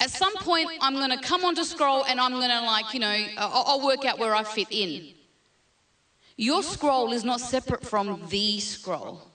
At 0.00 0.10
some 0.10 0.34
point, 0.36 0.70
I'm 0.80 0.94
going 0.94 1.10
to 1.10 1.18
come 1.18 1.44
onto 1.44 1.64
scroll, 1.64 2.04
and 2.04 2.20
I'm 2.20 2.32
going 2.32 2.50
to 2.50 2.60
like, 2.60 2.94
you 2.94 3.00
know, 3.00 3.26
I'll, 3.36 3.64
I'll 3.66 3.84
work 3.84 4.04
out 4.04 4.18
where 4.18 4.34
I 4.34 4.44
fit 4.44 4.68
in. 4.70 5.08
Your 6.36 6.62
scroll 6.62 7.12
is 7.12 7.24
not 7.24 7.40
separate 7.40 7.84
from 7.84 8.22
the 8.28 8.60
scroll. 8.60 9.28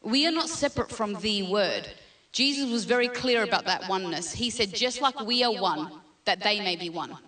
We 0.00 0.26
are 0.26 0.30
not 0.30 0.48
separate 0.48 0.90
from 0.90 1.14
the 1.20 1.42
word. 1.42 1.86
Jesus 2.32 2.70
was 2.70 2.86
very 2.86 3.08
clear 3.08 3.42
about 3.42 3.66
that 3.66 3.86
oneness. 3.88 4.32
He 4.32 4.48
said, 4.48 4.74
just 4.74 5.02
like 5.02 5.20
we 5.20 5.44
are 5.44 5.52
one, 5.52 5.90
that 6.24 6.40
they 6.40 6.60
may 6.60 6.76
be 6.76 6.88
one. 6.88 7.18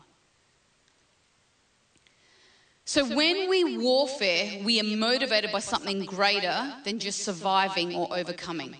So 2.90 3.04
when 3.04 3.49
we 3.49 3.78
warfare, 3.78 4.64
we 4.64 4.80
are 4.80 4.97
motivated 4.97 5.52
by 5.52 5.61
something 5.61 6.04
greater 6.06 6.75
than 6.82 6.99
just 6.99 7.23
surviving 7.23 7.94
or 7.94 8.09
overcoming. 8.11 8.76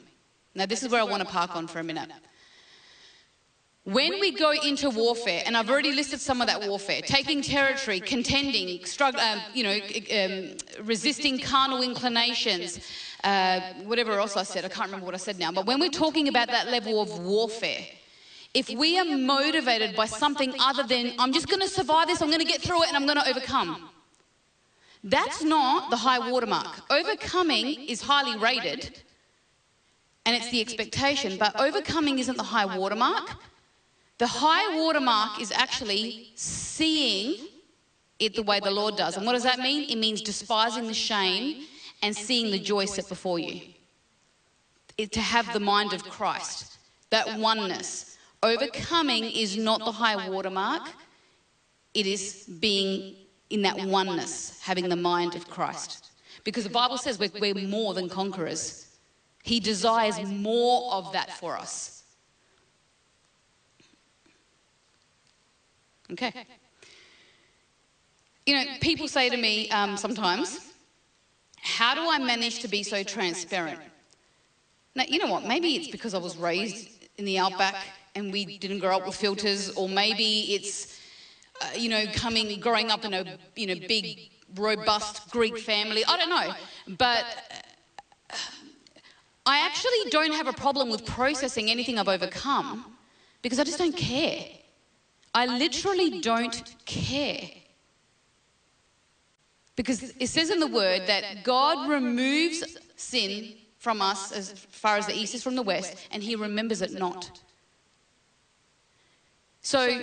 Now, 0.53 0.67
this 0.67 0.83
is 0.83 0.89
where 0.89 1.01
I 1.01 1.05
want 1.05 1.23
to 1.23 1.29
park 1.29 1.55
on 1.55 1.69
for 1.69 1.79
a 1.79 1.85
minute. 1.85 2.11
When 3.85 4.19
we 4.19 4.33
go 4.33 4.51
into 4.51 4.91
warfare, 4.91 5.45
and 5.47 5.57
I've 5.57 5.71
already 5.71 5.93
listed 5.93 6.21
some 6.21 6.41
of 6.41 6.49
that 6.49 6.61
warfare, 6.67 7.03
taking 7.03 7.41
territory, 7.41 8.01
contending, 8.01 8.85
struggle, 8.85 9.21
um, 9.21 9.43
you 9.55 9.63
know, 9.63 9.79
um, 9.79 10.57
resisting 10.85 11.39
carnal 11.39 11.81
inclinations, 11.81 12.81
uh, 13.23 13.61
whatever 13.85 14.19
else 14.19 14.37
I 14.37 14.43
said, 14.43 14.65
I 14.65 14.71
can't 14.71 14.87
remember 14.87 15.07
what 15.07 15.15
I 15.15 15.19
said 15.19 15.39
now. 15.39 15.53
But 15.53 15.67
when 15.67 15.79
we're 15.79 15.89
talking 15.89 16.27
about 16.27 16.49
that 16.49 16.67
level 16.67 17.01
of 17.01 17.17
warfare, 17.21 17.87
if 18.55 18.69
we 18.71 18.99
are 18.99 19.05
motivated 19.05 19.95
by 19.95 20.07
something 20.07 20.53
other 20.59 20.83
than, 20.83 21.13
I'm 21.21 21.33
just 21.33 21.49
going 21.49 21.61
to 21.61 21.69
survive 21.69 22.09
this, 22.09 22.21
I'm 22.21 22.29
going 22.29 22.41
to 22.41 22.45
get 22.45 22.61
through 22.61 22.83
it, 22.83 22.89
and 22.89 22.97
I'm 22.97 23.07
going 23.07 23.19
to 23.19 23.29
overcome, 23.29 23.90
that's 25.03 25.43
not 25.43 25.91
the 25.91 25.97
high 25.97 26.31
watermark. 26.31 26.83
Overcoming 26.91 27.67
is 27.89 28.03
highly 28.03 28.39
rated, 28.39 29.03
and 30.27 30.37
it's 30.37 30.51
the 30.51 30.61
expectation, 30.61 31.39
but 31.39 31.59
overcoming 31.59 32.19
isn't 32.19 32.37
the 32.37 32.43
high 32.43 32.77
watermark. 32.77 33.37
The 34.19 34.27
high 34.27 34.77
watermark 34.77 35.41
is 35.41 35.51
actually 35.51 36.33
seeing 36.35 37.49
it 38.19 38.35
the 38.35 38.43
way 38.43 38.61
the 38.61 38.71
Lord 38.71 38.97
does. 38.97 39.17
And 39.17 39.25
what 39.25 39.33
does 39.33 39.45
that 39.45 39.59
mean? 39.59 39.89
It 39.89 39.97
means 39.97 40.21
despising 40.21 40.87
the 40.87 40.95
shame 40.95 41.65
and 42.03 42.15
seeing 42.15 42.51
the 42.51 42.59
joy 42.59 42.85
set 42.85 43.09
before 43.09 43.39
you. 43.39 43.63
It, 44.99 45.13
to 45.13 45.21
have 45.21 45.51
the 45.55 45.61
mind 45.61 45.95
of 45.95 46.05
Christ, 46.05 46.77
that 47.09 47.39
oneness. 47.39 48.19
Overcoming 48.43 49.25
is 49.25 49.57
not 49.57 49.81
the 49.81 49.93
high 49.93 50.29
watermark, 50.29 50.83
it 51.95 52.07
is 52.07 52.47
being 52.61 53.17
in 53.51 53.63
that 53.63 53.77
oneness, 53.79 54.59
having 54.63 54.89
the 54.89 54.97
mind 54.97 55.35
of 55.35 55.49
Christ. 55.49 56.11
Because 56.45 56.65
the 56.65 56.71
Bible 56.71 56.97
says 56.97 57.19
we're, 57.19 57.31
we're 57.41 57.69
more 57.69 57.93
than 57.95 58.09
conquerors. 58.09 58.97
He 59.43 59.61
desires 59.61 60.19
more 60.25 60.93
of 60.93 61.13
that 61.13 61.39
for 61.39 61.57
us. 61.57 62.05
Okay. 66.13 66.33
You 68.47 68.55
know, 68.55 68.65
people 68.81 69.07
say 69.07 69.29
to 69.29 69.37
me 69.37 69.71
um, 69.71 69.97
sometimes, 69.97 70.73
how 71.61 71.95
do 71.95 72.09
I 72.11 72.19
manage 72.19 72.61
to 72.61 72.69
be 72.69 72.83
so 72.83 73.03
transparent? 73.03 73.79
Now, 74.95 75.05
you 75.07 75.19
know 75.19 75.31
what? 75.31 75.45
Maybe 75.45 75.77
it's 75.77 75.89
because 75.89 76.15
I 76.15 76.19
was 76.19 76.37
raised 76.37 76.89
in 77.19 77.25
the 77.25 77.39
outback 77.39 77.77
and 78.15 78.33
we 78.33 78.59
didn't 78.59 78.81
grow 78.81 78.97
up 78.97 79.07
with 79.07 79.15
filters, 79.15 79.71
or 79.71 79.89
maybe 79.89 80.55
it's, 80.55 81.00
you 81.77 81.89
know, 81.89 82.05
coming, 82.15 82.61
growing 82.61 82.91
up 82.91 83.05
in 83.05 83.15
a, 83.15 83.39
you 83.57 83.67
know, 83.67 83.75
big, 83.87 84.31
robust 84.55 85.31
Greek 85.31 85.59
family. 85.59 86.05
I 86.07 86.17
don't 86.17 86.31
know. 86.31 86.55
But 86.97 87.25
uh, 88.31 88.37
I 89.47 89.67
actually 89.67 90.11
don't 90.11 90.33
have 90.33 90.47
a 90.47 90.53
problem 90.53 90.91
with 90.91 91.05
processing 91.07 91.71
anything 91.71 91.99
I've 91.99 92.09
overcome 92.09 92.97
because 93.43 93.59
I 93.59 93.65
just 93.65 93.79
don't 93.79 93.97
care. 93.97 94.45
I 95.35 95.47
literally 95.47 96.21
don't 96.21 96.63
care. 96.85 97.49
Because 99.77 100.03
it 100.19 100.29
says 100.29 100.51
in 100.51 100.61
the 100.61 100.67
word 100.67 101.07
that 101.07 101.43
God 101.45 101.89
removes 101.89 102.77
sin 102.97 103.55
from 103.79 104.03
us 104.03 104.31
as 104.31 104.53
far 104.53 104.99
as 104.99 105.07
the 105.07 105.15
east 105.15 105.35
is 105.35 105.43
from 105.43 105.57
the 105.57 105.63
west, 105.63 106.07
and 106.11 106.23
he 106.23 106.37
remembers 106.37 106.83
it 106.83 106.93
not. 106.93 107.41
So 109.63 110.03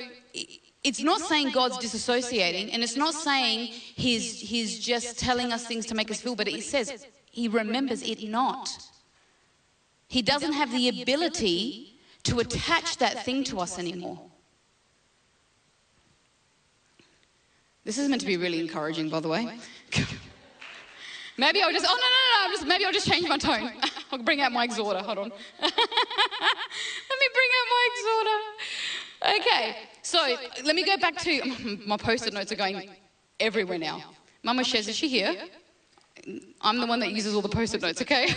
it's 0.87 1.03
not 1.03 1.19
saying 1.19 1.51
God's 1.51 1.77
disassociating, 1.77 2.69
and 2.71 2.81
it's 2.81 2.95
not 2.95 3.13
saying 3.13 3.67
he's, 3.67 4.39
he's 4.39 4.79
just 4.79 5.19
telling 5.19 5.51
us 5.51 5.67
things 5.67 5.85
to 5.87 5.95
make 5.95 6.09
us 6.09 6.21
feel 6.21 6.33
better. 6.33 6.49
It 6.49 6.63
says 6.63 7.05
he 7.29 7.49
remembers 7.49 8.01
it 8.03 8.23
not. 8.23 8.69
He 10.07 10.21
doesn't 10.21 10.53
have 10.53 10.71
the 10.71 11.01
ability 11.01 11.99
to 12.23 12.39
attach 12.39 12.97
that 12.97 13.25
thing 13.25 13.43
to 13.45 13.59
us 13.59 13.77
anymore. 13.77 14.21
This 17.83 17.97
is 17.97 18.07
meant 18.07 18.21
to 18.21 18.27
be 18.27 18.37
really 18.37 18.61
encouraging, 18.61 19.09
by 19.09 19.19
the 19.19 19.27
way. 19.27 19.43
maybe 21.37 21.61
I'll 21.61 21.73
just, 21.73 21.85
oh, 21.87 21.95
no, 21.95 22.07
no, 22.15 22.45
no, 22.45 22.47
no, 22.47 22.55
just, 22.55 22.65
maybe 22.65 22.85
I'll 22.85 22.93
just 22.93 23.09
change 23.09 23.27
my 23.27 23.37
tone. 23.37 23.71
I'll 24.11 24.19
bring 24.19 24.39
out 24.39 24.53
my 24.53 24.63
exhorter. 24.63 24.99
Hold 24.99 25.17
on. 25.17 25.29
let 25.61 25.71
me 27.21 27.27
bring 27.37 27.51
out 27.57 27.67
my 27.75 27.89
exhorter. 27.91 28.39
Okay, 29.39 29.75
so 30.07 30.37
let 30.63 30.73
me 30.73 30.85
go 30.85 30.95
back 30.97 31.17
to, 31.17 31.79
my 31.85 31.97
post-it 31.97 32.33
notes 32.33 32.51
are 32.53 32.55
going 32.55 32.89
everywhere 33.41 33.77
now. 33.77 34.01
Mama 34.41 34.61
Shez, 34.61 34.87
is 34.87 34.95
she 34.95 35.09
here? 35.09 35.35
I'm 36.61 36.79
the 36.79 36.87
one 36.87 37.01
that 37.01 37.11
uses 37.11 37.35
all 37.35 37.41
the 37.41 37.49
post-it 37.49 37.81
notes, 37.81 38.01
okay? 38.01 38.29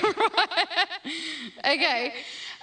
okay. 1.64 2.12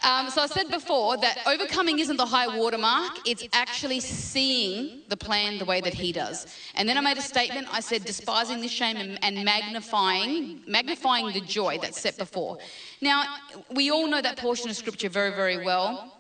Um, 0.03 0.29
so 0.29 0.41
I 0.41 0.47
said 0.47 0.69
before 0.69 1.15
that 1.17 1.39
overcoming 1.47 1.99
isn't 1.99 2.17
the 2.17 2.25
high 2.25 2.57
watermark, 2.57 3.25
it's 3.25 3.47
actually 3.53 4.01
seeing 4.01 5.03
the 5.07 5.15
plan 5.15 5.57
the 5.57 5.65
way 5.65 5.79
that 5.79 5.93
he 5.93 6.11
does. 6.11 6.45
And 6.75 6.87
then 6.87 6.97
I 6.97 7.01
made 7.01 7.17
a 7.17 7.21
statement, 7.21 7.67
I 7.71 7.79
said 7.79 8.03
despising 8.03 8.59
the 8.59 8.67
shame 8.67 8.97
and, 8.97 9.17
and 9.23 9.45
magnifying, 9.45 10.63
magnifying 10.67 11.31
the 11.31 11.41
joy 11.41 11.79
that's 11.81 11.99
set 11.99 12.17
before. 12.17 12.57
Now, 12.99 13.23
we 13.73 13.89
all 13.89 14.07
know 14.07 14.21
that 14.21 14.37
portion 14.37 14.69
of 14.69 14.75
scripture 14.75 15.09
very, 15.09 15.31
very 15.31 15.63
well, 15.63 16.13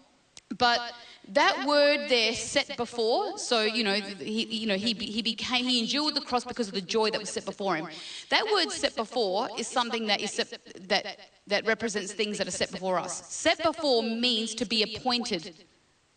but 0.57 0.93
that 1.29 1.65
word 1.67 2.09
there 2.09 2.33
set 2.33 2.77
before 2.77 3.37
so 3.37 3.61
you 3.61 3.83
know 3.83 3.93
he 3.93 4.45
you 4.45 4.67
know 4.67 4.75
he, 4.75 4.93
he 4.93 5.21
became 5.21 5.65
he 5.65 5.79
endured 5.79 6.15
the 6.15 6.21
cross 6.21 6.45
because 6.45 6.67
of 6.67 6.73
the 6.73 6.81
joy 6.81 7.09
that 7.09 7.19
was 7.19 7.29
set 7.29 7.45
before 7.45 7.75
him. 7.75 7.87
That 8.29 8.45
word 8.51 8.71
set 8.71 8.95
before 8.95 9.49
is 9.57 9.67
something 9.67 10.07
that 10.07 10.21
is 10.21 10.31
set, 10.31 10.59
that 10.87 11.19
that 11.47 11.65
represents 11.65 12.13
things 12.13 12.37
that 12.37 12.47
are 12.47 12.51
set 12.51 12.71
before 12.71 12.97
us. 12.97 13.27
Set 13.33 13.61
before 13.61 14.03
means 14.03 14.55
to 14.55 14.65
be 14.65 14.83
appointed 14.83 15.53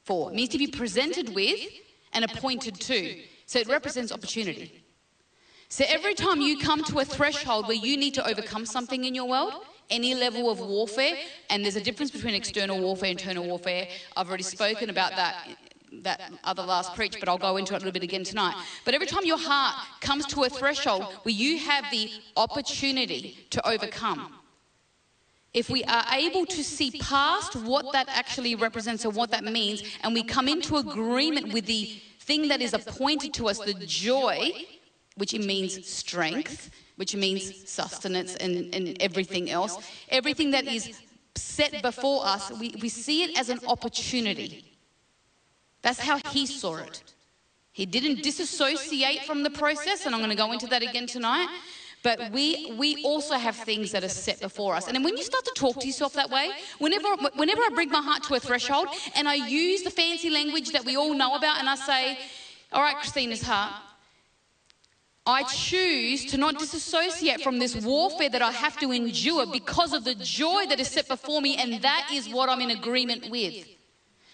for 0.05 0.31
it 0.31 0.35
means 0.35 0.51
to 0.51 0.59
be 0.59 0.67
presented 0.67 1.35
with 1.35 1.61
and 2.13 2.25
appointed 2.25 2.75
to. 2.81 3.21
So 3.47 3.59
it 3.59 3.69
represents 3.69 4.13
opportunity. 4.13 4.83
So 5.69 5.85
every 5.89 6.15
time 6.15 6.41
you 6.41 6.59
come 6.59 6.83
to 6.85 6.99
a 6.99 7.05
threshold 7.05 7.69
where 7.69 7.77
you 7.77 7.97
need 7.97 8.15
to 8.15 8.27
overcome 8.27 8.67
something 8.67 9.05
in 9.05 9.15
your 9.15 9.29
world 9.29 9.55
any 9.91 10.15
level 10.15 10.51
of 10.51 10.61
warfare, 10.61 11.17
and 11.49 11.65
there's 11.65 11.77
a 11.77 11.81
difference 11.81 12.11
between 12.11 12.35
external 12.35 12.81
warfare, 12.81 13.11
and 13.11 13.21
internal 13.21 13.47
warfare. 13.47 13.89
I've 14.17 14.29
already 14.29 14.45
spoken 14.45 14.91
about 14.91 15.17
that 15.17 15.49
that 16.03 16.33
other 16.45 16.63
last 16.63 16.95
preach, 16.95 17.17
but 17.19 17.29
I'll 17.29 17.39
go 17.39 17.57
into 17.57 17.75
it 17.75 17.79
a 17.79 17.81
little 17.81 17.93
bit 17.93 18.05
again 18.05 18.25
tonight. 18.25 18.55
But 18.85 18.95
every 18.95 19.07
time 19.07 19.25
your 19.25 19.39
heart 19.39 19.75
comes 20.01 20.25
to 20.27 20.45
a 20.45 20.49
threshold 20.49 21.05
where 21.23 21.35
you 21.35 21.59
have 21.59 21.85
the 21.91 22.11
opportunity 22.37 23.47
to 23.51 23.69
overcome, 23.69 24.35
if 25.53 25.69
we 25.69 25.83
are 25.85 26.05
able 26.13 26.47
to 26.47 26.63
see 26.63 26.93
past 27.01 27.57
what 27.57 27.93
that 27.93 28.07
actually 28.09 28.55
represents 28.55 29.05
and 29.05 29.17
what 29.17 29.33
that 29.33 29.43
means, 29.43 29.83
and 30.03 30.15
we 30.15 30.23
come 30.23 30.47
into 30.47 30.77
agreement 30.77 31.53
with 31.53 31.67
the 31.67 32.01
thing 32.21 32.47
that 32.49 32.61
is 32.61 32.73
appointed 32.73 33.35
to 33.35 33.49
us, 33.49 33.59
the 33.59 33.75
joy, 33.75 34.53
which 35.17 35.35
it 35.35 35.45
means 35.45 35.89
strength, 35.89 36.71
which 37.01 37.17
means 37.17 37.67
sustenance 37.67 38.37
and, 38.37 38.75
and 38.75 39.01
everything 39.01 39.51
else, 39.51 39.79
everything 40.11 40.51
that 40.51 40.67
is 40.67 41.01
set 41.35 41.81
before 41.81 42.27
us, 42.27 42.53
we, 42.61 42.75
we 42.83 42.91
see 42.91 43.23
it 43.23 43.39
as 43.39 43.49
an 43.49 43.59
opportunity. 43.67 44.67
That's 45.81 45.99
how 45.99 46.19
he 46.29 46.45
saw 46.45 46.77
it. 46.77 47.03
He 47.73 47.87
didn't 47.87 48.23
disassociate 48.23 49.23
from 49.23 49.43
the 49.43 49.49
process, 49.49 50.05
and 50.05 50.15
I'm 50.15 50.21
going 50.21 50.29
to 50.29 50.37
go 50.37 50.53
into 50.53 50.67
that 50.67 50.83
again 50.83 51.07
tonight. 51.07 51.49
But 52.03 52.33
we, 52.33 52.75
we 52.77 53.03
also 53.03 53.37
have 53.37 53.57
things 53.57 53.93
that 53.93 54.05
are 54.05 54.11
set 54.11 54.39
before 54.39 54.75
us. 54.75 54.87
And 54.87 54.95
then 54.95 55.03
when 55.03 55.17
you 55.17 55.23
start 55.23 55.47
to 55.47 55.53
talk 55.57 55.81
to 55.81 55.87
yourself 55.87 56.13
that 56.13 56.29
way, 56.29 56.51
whenever, 56.81 57.09
whenever 57.35 57.63
I 57.63 57.71
bring 57.75 57.91
my 57.91 58.03
heart 58.03 58.25
to 58.25 58.35
a 58.35 58.41
threshold 58.41 58.89
and 59.15 59.27
I 59.27 59.37
use 59.37 59.85
the 59.85 59.91
fancy 59.91 60.29
language 60.29 60.73
that 60.73 60.85
we 60.85 60.99
all 60.99 61.15
know 61.15 61.35
about 61.35 61.61
and 61.61 61.69
I 61.69 61.77
say, 61.77 62.19
all 62.73 62.83
right, 62.83 62.97
Christina's 62.97 63.41
heart, 63.41 63.73
I 65.31 65.45
choose 65.45 66.25
to 66.27 66.37
not 66.37 66.59
disassociate 66.59 67.41
from 67.41 67.59
this 67.59 67.77
warfare 67.77 68.29
that 68.31 68.43
I 68.43 68.51
have 68.51 68.77
to 68.81 68.91
endure 68.91 69.47
because 69.47 69.93
of 69.93 70.03
the 70.05 70.17
joy 70.17 70.67
that 70.69 70.81
is 70.81 70.89
set 70.89 71.07
before 71.07 71.41
me, 71.41 71.57
and 71.57 71.81
that 71.83 72.11
is 72.13 72.29
what 72.29 72.49
I'm 72.49 72.61
in 72.61 72.71
agreement 72.71 73.31
with. 73.31 73.67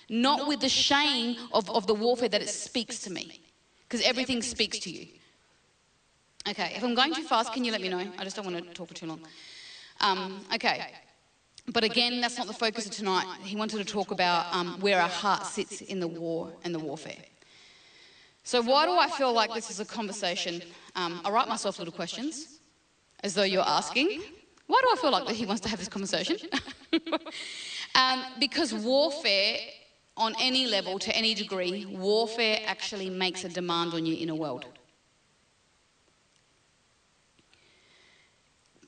Not 0.08 0.48
with 0.48 0.60
the 0.60 0.68
shame 0.68 1.36
of, 1.52 1.68
of 1.70 1.86
the 1.86 1.94
warfare 1.94 2.28
that 2.30 2.40
it 2.40 2.48
speaks 2.48 3.00
to 3.00 3.10
me, 3.12 3.40
because 3.82 4.00
everything 4.06 4.40
speaks 4.40 4.78
to 4.80 4.90
you. 4.90 5.06
Okay, 6.48 6.72
if 6.76 6.82
I'm 6.82 6.94
going 6.94 7.12
too 7.12 7.24
fast, 7.24 7.52
can 7.52 7.64
you 7.64 7.72
let 7.72 7.82
me 7.82 7.88
know? 7.88 8.04
I 8.18 8.24
just 8.24 8.36
don't 8.36 8.46
want 8.46 8.56
to 8.56 8.72
talk 8.72 8.88
for 8.88 8.94
too 8.94 9.06
long. 9.06 9.20
Um, 10.00 10.44
okay. 10.54 10.86
But 11.68 11.82
again, 11.82 12.20
that's 12.20 12.38
not 12.38 12.46
the 12.46 12.52
focus 12.52 12.86
of 12.86 12.92
tonight. 12.92 13.26
He 13.42 13.56
wanted 13.56 13.78
to 13.78 13.84
talk 13.84 14.12
about 14.12 14.54
um, 14.54 14.78
where 14.80 15.00
our 15.00 15.08
heart 15.08 15.44
sits 15.44 15.80
in 15.80 15.98
the 15.98 16.06
war 16.06 16.52
and 16.62 16.72
the 16.72 16.78
warfare. 16.78 17.16
So, 18.46 18.62
why 18.62 18.86
do 18.86 18.92
I 18.96 19.10
feel 19.10 19.32
like 19.32 19.52
this 19.54 19.70
is 19.70 19.80
a 19.80 19.84
conversation? 19.84 20.62
Um, 20.94 21.20
I 21.24 21.30
write 21.30 21.48
myself 21.48 21.80
little 21.80 21.92
questions 21.92 22.60
as 23.24 23.34
though 23.34 23.42
you're 23.42 23.66
asking. 23.66 24.22
Why 24.68 24.80
do 24.82 24.88
I 24.92 24.96
feel 25.00 25.10
like 25.10 25.26
that 25.26 25.34
he 25.34 25.44
wants 25.44 25.62
to 25.62 25.68
have 25.68 25.80
this 25.80 25.88
conversation? 25.88 26.36
um, 27.96 28.22
because 28.38 28.72
warfare, 28.72 29.56
on 30.16 30.32
any 30.40 30.64
level, 30.68 31.00
to 31.00 31.16
any 31.16 31.34
degree, 31.34 31.86
warfare 31.86 32.60
actually 32.66 33.10
makes 33.10 33.42
a 33.42 33.48
demand 33.48 33.94
on 33.94 34.06
your 34.06 34.16
inner 34.16 34.36
world. 34.36 34.64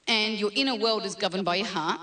and 0.06 0.38
your 0.38 0.52
inner 0.54 0.76
world 0.76 1.04
is 1.04 1.16
governed 1.16 1.44
by 1.44 1.56
your 1.56 1.66
heart. 1.66 2.00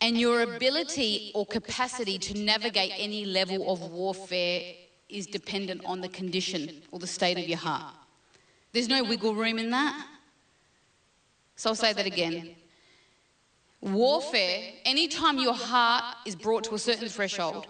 And 0.00 0.18
your 0.18 0.40
ability 0.40 1.30
or 1.34 1.44
capacity 1.44 2.18
to 2.18 2.38
navigate 2.38 2.92
any 2.96 3.26
level 3.26 3.70
of 3.70 3.80
warfare 3.92 4.62
is 5.08 5.26
dependent 5.26 5.82
on 5.84 6.00
the 6.00 6.08
condition 6.08 6.82
or 6.90 6.98
the 6.98 7.06
state 7.06 7.38
of 7.38 7.48
your 7.48 7.58
heart. 7.58 7.94
There's 8.72 8.88
no 8.88 9.04
wiggle 9.04 9.34
room 9.34 9.58
in 9.58 9.70
that. 9.70 10.06
So 11.56 11.70
I'll 11.70 11.76
say 11.76 11.92
that 11.92 12.06
again. 12.06 12.54
Warfare, 13.80 14.72
anytime 14.84 15.38
your 15.38 15.54
heart 15.54 16.16
is 16.26 16.34
brought 16.34 16.64
to 16.64 16.74
a 16.74 16.78
certain 16.78 17.08
threshold, 17.08 17.66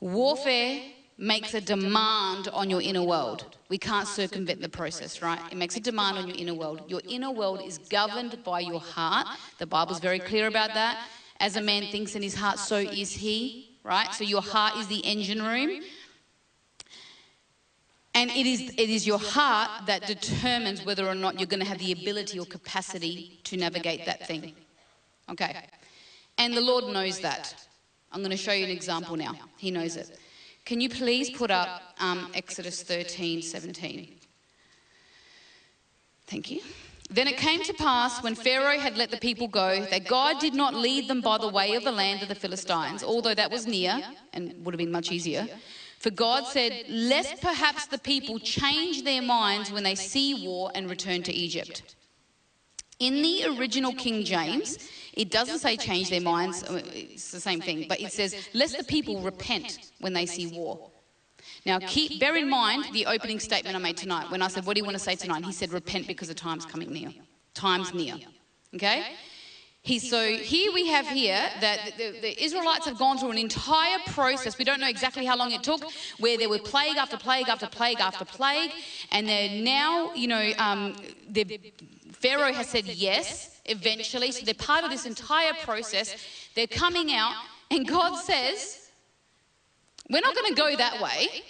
warfare 0.00 0.80
makes 1.18 1.54
a 1.54 1.60
demand 1.60 2.48
on 2.48 2.70
your 2.70 2.80
inner 2.80 3.02
world. 3.02 3.56
We 3.68 3.78
can't 3.78 4.06
circumvent 4.06 4.60
the 4.60 4.68
process, 4.68 5.22
right? 5.22 5.40
It 5.50 5.56
makes 5.56 5.76
a 5.76 5.80
demand 5.80 6.18
on 6.18 6.28
your 6.28 6.36
inner 6.36 6.54
world. 6.54 6.82
Your 6.88 7.00
inner 7.08 7.30
world 7.30 7.62
is 7.64 7.78
governed 7.78 8.42
by 8.44 8.60
your 8.60 8.80
heart. 8.80 9.26
The 9.58 9.66
Bible's 9.66 10.00
very 10.00 10.18
clear 10.18 10.46
about 10.46 10.74
that. 10.74 11.06
As 11.40 11.56
a 11.56 11.60
man 11.60 11.90
thinks 11.90 12.14
in 12.14 12.22
his 12.22 12.34
heart, 12.34 12.58
so 12.58 12.76
is 12.76 13.12
he, 13.12 13.76
right? 13.82 14.12
So 14.14 14.24
your 14.24 14.42
heart 14.42 14.76
is 14.76 14.86
the 14.86 15.00
engine 15.00 15.42
room. 15.42 15.82
And 18.14 18.30
it 18.30 18.46
is, 18.46 18.60
it 18.78 18.90
is 18.90 19.06
your 19.06 19.18
heart 19.18 19.86
that 19.86 20.06
determines 20.06 20.84
whether 20.84 21.06
or 21.06 21.16
not 21.16 21.40
you're 21.40 21.48
going 21.48 21.62
to 21.62 21.68
have 21.68 21.78
the 21.78 21.92
ability 21.92 22.38
or 22.38 22.46
capacity 22.46 23.40
to 23.44 23.56
navigate 23.56 24.06
that 24.06 24.26
thing. 24.26 24.54
Okay. 25.30 25.56
And 26.38 26.56
the 26.56 26.60
Lord 26.60 26.84
knows 26.92 27.20
that. 27.20 27.54
I'm 28.12 28.20
going 28.20 28.30
to 28.30 28.36
show 28.36 28.52
you 28.52 28.64
an 28.64 28.70
example 28.70 29.16
now. 29.16 29.34
He 29.56 29.72
knows 29.72 29.96
it. 29.96 30.18
Can 30.64 30.80
you 30.80 30.88
please 30.88 31.30
put 31.30 31.50
up 31.50 31.82
um, 31.98 32.30
Exodus 32.34 32.82
13 32.82 33.42
17? 33.42 34.14
Thank 36.26 36.50
you. 36.50 36.60
Then 37.10 37.28
it 37.28 37.36
came 37.36 37.62
to 37.64 37.74
pass 37.74 38.22
when 38.22 38.34
Pharaoh 38.34 38.78
had 38.78 38.96
let 38.96 39.10
the 39.10 39.18
people 39.18 39.46
go 39.46 39.84
that 39.90 40.06
God 40.06 40.40
did 40.40 40.54
not 40.54 40.74
lead 40.74 41.06
them 41.06 41.20
by 41.20 41.36
the 41.36 41.48
way 41.48 41.74
of 41.74 41.84
the 41.84 41.92
land 41.92 42.22
of 42.22 42.28
the 42.28 42.34
Philistines, 42.34 43.04
although 43.04 43.34
that 43.34 43.50
was 43.50 43.66
near 43.66 44.00
and 44.32 44.54
would 44.64 44.72
have 44.72 44.78
been 44.78 44.90
much 44.90 45.12
easier. 45.12 45.46
For 46.04 46.10
God 46.10 46.46
said, 46.46 46.84
Lest 46.90 47.40
perhaps 47.40 47.86
the 47.86 47.96
people 47.96 48.38
change 48.38 49.04
their 49.04 49.22
minds 49.22 49.72
when 49.72 49.84
they 49.84 49.94
see 49.94 50.46
war 50.46 50.70
and 50.74 50.90
return 50.90 51.22
to 51.22 51.32
Egypt. 51.32 51.96
In 52.98 53.22
the 53.22 53.46
original 53.56 53.94
King 53.94 54.22
James, 54.22 54.76
it 55.14 55.30
doesn't 55.30 55.60
say 55.60 55.78
change 55.78 56.10
their 56.10 56.20
minds, 56.20 56.62
uh, 56.62 56.82
it's 56.92 57.30
the 57.30 57.40
same 57.40 57.62
thing, 57.62 57.86
but 57.88 58.02
it 58.02 58.12
says, 58.12 58.36
lest 58.52 58.76
the 58.76 58.84
people 58.84 59.22
repent 59.22 59.92
when 60.00 60.12
they 60.12 60.26
see 60.26 60.48
war. 60.48 60.90
Now, 61.64 61.78
keep, 61.78 62.20
bear 62.20 62.36
in 62.36 62.50
mind 62.50 62.92
the 62.92 63.06
opening 63.06 63.40
statement 63.40 63.74
I 63.74 63.78
made 63.78 63.96
tonight. 63.96 64.30
When 64.30 64.42
I 64.42 64.48
said, 64.48 64.66
What 64.66 64.74
do 64.74 64.80
you 64.80 64.84
want 64.84 64.98
to 64.98 65.02
say 65.02 65.14
tonight? 65.14 65.42
He 65.46 65.52
said, 65.52 65.72
Repent 65.72 66.06
because 66.06 66.28
the 66.28 66.34
time's 66.34 66.66
coming 66.66 66.92
near. 66.92 67.14
Time's 67.54 67.94
near. 67.94 68.16
Okay? 68.74 69.06
He, 69.84 69.98
so 69.98 70.26
here 70.26 70.72
we 70.72 70.86
have 70.88 71.06
here 71.06 71.46
that 71.60 71.92
the, 71.98 72.18
the, 72.22 72.42
Israelites 72.42 72.86
have 72.86 72.98
gone 72.98 73.18
through 73.18 73.32
an 73.32 73.38
entire 73.38 73.98
process. 74.06 74.56
We 74.56 74.64
don't 74.64 74.80
know 74.80 74.88
exactly 74.88 75.26
how 75.26 75.36
long 75.36 75.52
it 75.52 75.62
took, 75.62 75.82
where 76.18 76.38
there 76.38 76.48
were 76.48 76.58
plague 76.58 76.96
after 76.96 77.18
plague 77.18 77.50
after 77.50 77.66
plague 77.66 78.00
after 78.00 78.24
plague, 78.24 78.70
and 79.12 79.28
they're 79.28 79.50
now, 79.62 80.14
you 80.14 80.26
know, 80.26 80.52
um, 80.58 80.96
Pharaoh 82.12 82.54
has 82.54 82.66
said 82.70 82.86
yes 82.86 83.60
eventually. 83.66 84.32
So 84.32 84.46
they're 84.46 84.54
part 84.54 84.84
of 84.84 84.90
this 84.90 85.04
entire 85.04 85.52
process. 85.62 86.16
They're 86.54 86.66
coming 86.66 87.12
out, 87.12 87.34
and 87.70 87.86
God 87.86 88.16
says, 88.16 88.88
We're 90.08 90.22
not 90.22 90.34
going 90.34 90.54
to 90.54 90.58
go 90.58 90.74
that 90.76 90.98
way 91.02 91.42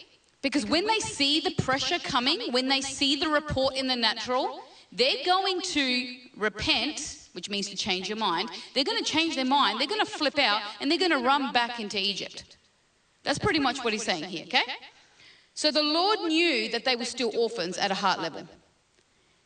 because 0.43 0.67
when 0.67 0.87
they 0.89 0.99
see 0.99 1.39
the 1.39 1.53
pressure 1.63 2.01
coming, 2.01 2.53
when 2.53 2.69
they 2.69 2.81
see 2.81 3.15
the 3.15 3.29
report 3.29 3.77
in 3.77 3.87
the 3.87 3.95
natural, 3.97 4.61
they're 4.91 5.25
going 5.25 5.61
to 5.63 6.17
repent, 6.37 7.24
which 7.35 7.51
means 7.51 7.69
to 7.69 7.77
change 7.77 8.09
your 8.09 8.19
mind. 8.19 8.49
They're 8.75 8.85
going 8.85 9.03
to 9.03 9.05
change 9.05 9.35
their 9.35 9.45
mind, 9.45 9.79
they're 9.79 9.87
going 9.87 10.05
to 10.05 10.11
flip 10.11 10.39
out, 10.39 10.63
and 10.81 10.91
they're 10.91 10.99
going 10.99 11.11
to 11.11 11.19
run 11.19 11.53
back 11.53 11.79
into 11.79 11.99
Egypt. 11.99 12.57
That's 13.25 13.39
pretty 13.39 13.59
much 13.59 13.85
what 13.85 13.93
he's 13.93 14.05
saying 14.05 14.25
here, 14.25 14.45
okay? 14.47 14.63
So 15.55 15.71
the 15.71 15.83
Lord 15.83 16.21
knew 16.21 16.69
that 16.71 16.85
they 16.85 16.97
were 16.97 17.05
still 17.05 17.33
orphans 17.37 17.79
at 17.79 17.91
a 17.91 17.95
heart 17.95 18.21
level. 18.21 18.49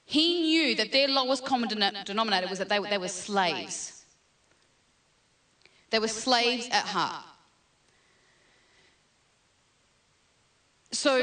He 0.05 0.40
knew 0.40 0.74
that 0.77 0.90
their 0.90 1.09
lowest 1.09 1.44
common 1.44 1.68
denominator 1.68 2.48
was 2.48 2.59
that 2.59 2.68
they, 2.68 2.79
they 2.79 2.98
were 2.98 3.09
slaves. 3.09 4.05
They 5.90 5.98
were 5.98 6.09
slaves 6.09 6.68
at 6.70 6.85
heart. 6.85 7.24
So, 10.92 11.16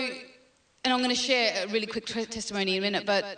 and 0.83 0.93
I'm 0.93 0.99
going 0.99 1.09
to 1.09 1.15
share 1.15 1.65
a 1.65 1.67
really 1.71 1.87
quick 1.87 2.05
testimony 2.05 2.77
in 2.77 2.83
a 2.83 2.91
minute, 2.91 3.05
but 3.05 3.37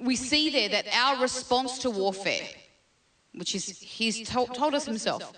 we 0.00 0.16
see 0.16 0.50
there 0.50 0.68
that 0.68 0.86
our 0.92 1.22
response 1.22 1.78
to 1.78 1.90
warfare, 1.90 2.46
which 3.34 3.54
is, 3.54 3.66
he's 3.66 4.28
told, 4.28 4.54
told 4.54 4.74
us 4.74 4.84
himself, 4.84 5.32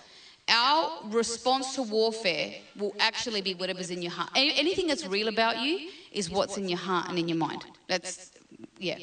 our 0.49 1.09
response 1.11 1.75
to 1.77 1.83
warfare 1.83 2.55
will 2.77 2.95
actually 2.99 3.41
be 3.41 3.55
whatever's 3.55 3.91
in 3.91 4.03
your 4.03 4.11
heart. 4.11 4.31
Anything 4.35 4.87
that's 4.87 5.07
real 5.07 5.29
about 5.29 5.61
you 5.61 5.91
is 6.13 6.29
what's 6.29 6.57
in 6.57 6.69
your 6.69 6.79
heart 6.79 7.09
and 7.09 7.19
in 7.19 7.29
your 7.29 7.39
mind. 7.39 7.65
That's, 7.89 8.33
yeah. 8.79 8.99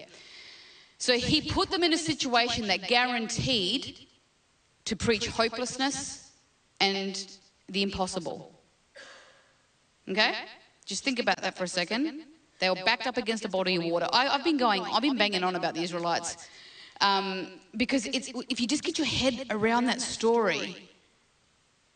So 0.97 1.13
he 1.13 1.41
put 1.41 1.69
them 1.69 1.83
in 1.83 1.93
a 1.93 1.97
situation 1.97 2.67
that 2.67 2.87
guaranteed 2.87 3.99
to 4.85 4.95
preach 4.95 5.27
hopelessness 5.27 6.31
and 6.79 7.37
the 7.69 7.83
impossible. 7.83 8.51
Okay? 10.09 10.33
Just 10.85 11.03
think 11.03 11.19
about 11.19 11.41
that 11.41 11.57
for 11.57 11.65
a 11.65 11.67
second. 11.67 12.23
They 12.59 12.69
were 12.69 12.77
backed 12.85 13.05
up 13.05 13.17
against 13.17 13.45
a 13.45 13.49
body 13.49 13.75
of 13.75 13.83
water. 13.83 14.07
I, 14.11 14.25
have 14.25 14.43
been 14.43 14.57
going, 14.57 14.83
I've 14.83 15.01
been 15.01 15.17
banging 15.17 15.43
on 15.43 15.55
about 15.55 15.75
the 15.75 15.83
Israelites 15.83 16.49
um, 17.01 17.47
because 17.75 18.05
if 18.05 18.59
you 18.59 18.67
just 18.67 18.83
get 18.83 18.97
your 18.97 19.07
head 19.07 19.47
around 19.49 19.85
that 19.85 20.01
story, 20.01 20.89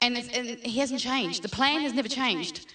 and, 0.02 0.18
and 0.18 0.48
he 0.60 0.80
hasn't 0.80 1.00
changed, 1.00 1.44
the 1.44 1.50
plan 1.50 1.82
has 1.82 1.94
never 1.94 2.08
changed. 2.08 2.74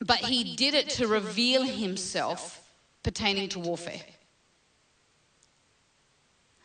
But 0.00 0.18
he 0.18 0.56
did 0.56 0.74
it 0.74 0.90
to 0.90 1.06
reveal 1.06 1.62
himself 1.62 2.60
pertaining 3.02 3.48
to 3.50 3.58
warfare. 3.58 4.00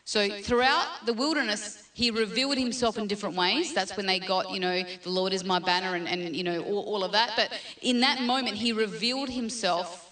So 0.03 0.27
throughout 0.41 1.05
the 1.05 1.13
wilderness, 1.13 1.87
he 1.93 2.09
revealed 2.09 2.57
himself 2.57 2.97
in 2.97 3.05
different 3.05 3.35
ways. 3.35 3.75
That's 3.75 3.95
when 3.95 4.07
they 4.07 4.17
got, 4.17 4.51
you 4.51 4.59
know, 4.59 4.83
the 5.03 5.09
Lord 5.09 5.33
is 5.33 5.43
my 5.43 5.59
banner 5.59 5.95
and, 5.95 6.07
and 6.07 6.35
you 6.35 6.43
know, 6.43 6.61
all, 6.63 6.81
all 6.81 7.03
of 7.03 7.11
that. 7.11 7.33
But 7.35 7.53
in 7.83 7.99
that 7.99 8.23
moment, 8.23 8.57
he 8.57 8.73
revealed 8.73 9.29
himself 9.29 10.11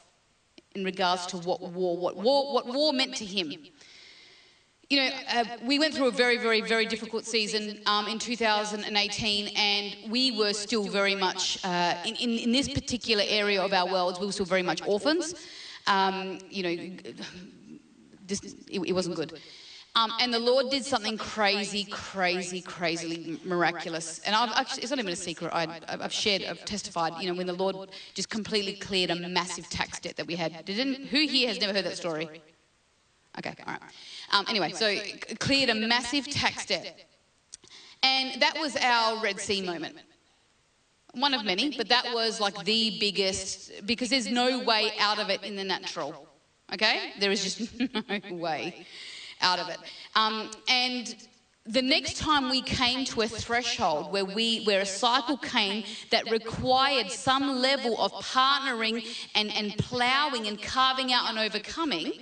in 0.75 0.83
regards 0.83 1.25
to 1.27 1.37
what 1.37 1.61
war, 1.61 1.97
what 1.97 2.15
war, 2.15 2.53
what 2.53 2.67
war 2.67 2.93
meant 2.93 3.15
to 3.15 3.25
him. 3.25 3.51
You 4.89 4.97
know, 4.97 5.09
uh, 5.33 5.43
we 5.63 5.79
went 5.79 5.93
through 5.93 6.07
a 6.07 6.11
very, 6.11 6.37
very, 6.37 6.61
very 6.61 6.85
difficult 6.85 7.25
season 7.25 7.81
um, 7.87 8.07
in 8.07 8.19
2018, 8.19 9.49
and 9.57 9.95
we 10.09 10.31
were 10.31 10.53
still 10.53 10.85
very 10.85 11.15
much, 11.15 11.59
uh, 11.65 11.95
in, 12.05 12.15
in, 12.15 12.29
in, 12.39 12.51
this 12.53 12.69
particular 12.69 13.23
area 13.27 13.61
of 13.61 13.73
our 13.73 13.91
world, 13.91 14.17
we 14.21 14.25
were 14.25 14.31
still 14.31 14.45
very 14.45 14.63
much 14.63 14.81
orphans. 14.87 15.35
Um, 15.87 16.39
you 16.49 16.63
know, 16.63 17.13
this, 18.27 18.41
it, 18.69 18.79
it 18.79 18.93
wasn't 18.93 19.17
good. 19.17 19.37
Um, 19.95 20.13
and 20.21 20.33
the 20.33 20.39
Lord 20.39 20.69
did 20.69 20.85
something 20.85 21.17
crazy, 21.17 21.83
crazy, 21.83 22.61
crazily 22.61 23.39
miraculous. 23.43 24.19
And 24.19 24.35
I've 24.35 24.51
actually, 24.55 24.83
it's 24.83 24.91
not 24.91 24.99
even 24.99 25.11
a 25.11 25.17
secret. 25.17 25.51
I, 25.53 25.81
have 25.99 26.13
shared, 26.13 26.43
I've 26.43 26.63
testified, 26.63 27.13
you 27.19 27.29
know, 27.29 27.35
when 27.35 27.47
the 27.47 27.53
Lord 27.53 27.89
just 28.13 28.29
completely 28.29 28.73
cleared 28.73 29.09
a 29.09 29.15
massive 29.15 29.67
tax 29.69 29.99
debt 29.99 30.15
that 30.15 30.27
we 30.27 30.35
had. 30.35 30.63
Didn't, 30.65 31.07
who 31.07 31.25
here 31.25 31.47
has 31.49 31.59
never 31.59 31.73
heard 31.73 31.85
that 31.85 31.97
story? 31.97 32.41
Okay, 33.37 33.53
all 33.65 33.73
right. 33.73 33.81
Um, 34.31 34.45
anyway, 34.49 34.71
so 34.71 34.97
cleared 35.39 35.69
a 35.69 35.75
massive 35.75 36.27
tax 36.29 36.65
debt. 36.65 37.05
And 38.03 38.41
that 38.41 38.57
was 38.59 38.75
our 38.77 39.21
Red 39.21 39.39
Sea 39.39 39.61
moment. 39.61 39.97
One 41.13 41.33
of 41.33 41.45
many, 41.45 41.75
but 41.75 41.89
that 41.89 42.13
was 42.13 42.39
like 42.39 42.63
the 42.63 42.97
biggest, 42.99 43.85
because 43.85 44.09
there's 44.09 44.29
no 44.29 44.63
way 44.63 44.91
out 44.99 45.19
of 45.19 45.29
it 45.29 45.43
in 45.43 45.55
the 45.55 45.63
natural. 45.63 46.27
Okay? 46.73 47.13
There 47.19 47.31
is 47.31 47.43
just 47.43 47.79
no 47.79 48.35
way 48.35 48.85
out 49.41 49.59
of 49.59 49.69
it. 49.69 49.77
Um, 50.15 50.51
and 50.67 51.15
the 51.65 51.81
next 51.81 52.17
time 52.17 52.49
we 52.49 52.61
came 52.61 53.03
to 53.05 53.21
a 53.21 53.27
threshold 53.27 54.11
where 54.11 54.25
we 54.25 54.63
where 54.63 54.81
a 54.81 54.85
cycle 54.85 55.37
came 55.37 55.83
that 56.11 56.29
required 56.31 57.11
some 57.11 57.57
level 57.61 57.99
of 58.01 58.11
partnering 58.13 59.05
and, 59.35 59.53
and 59.53 59.77
plowing 59.77 60.47
and 60.47 60.61
carving 60.61 61.11
out 61.11 61.29
and 61.29 61.37
overcoming, 61.37 62.13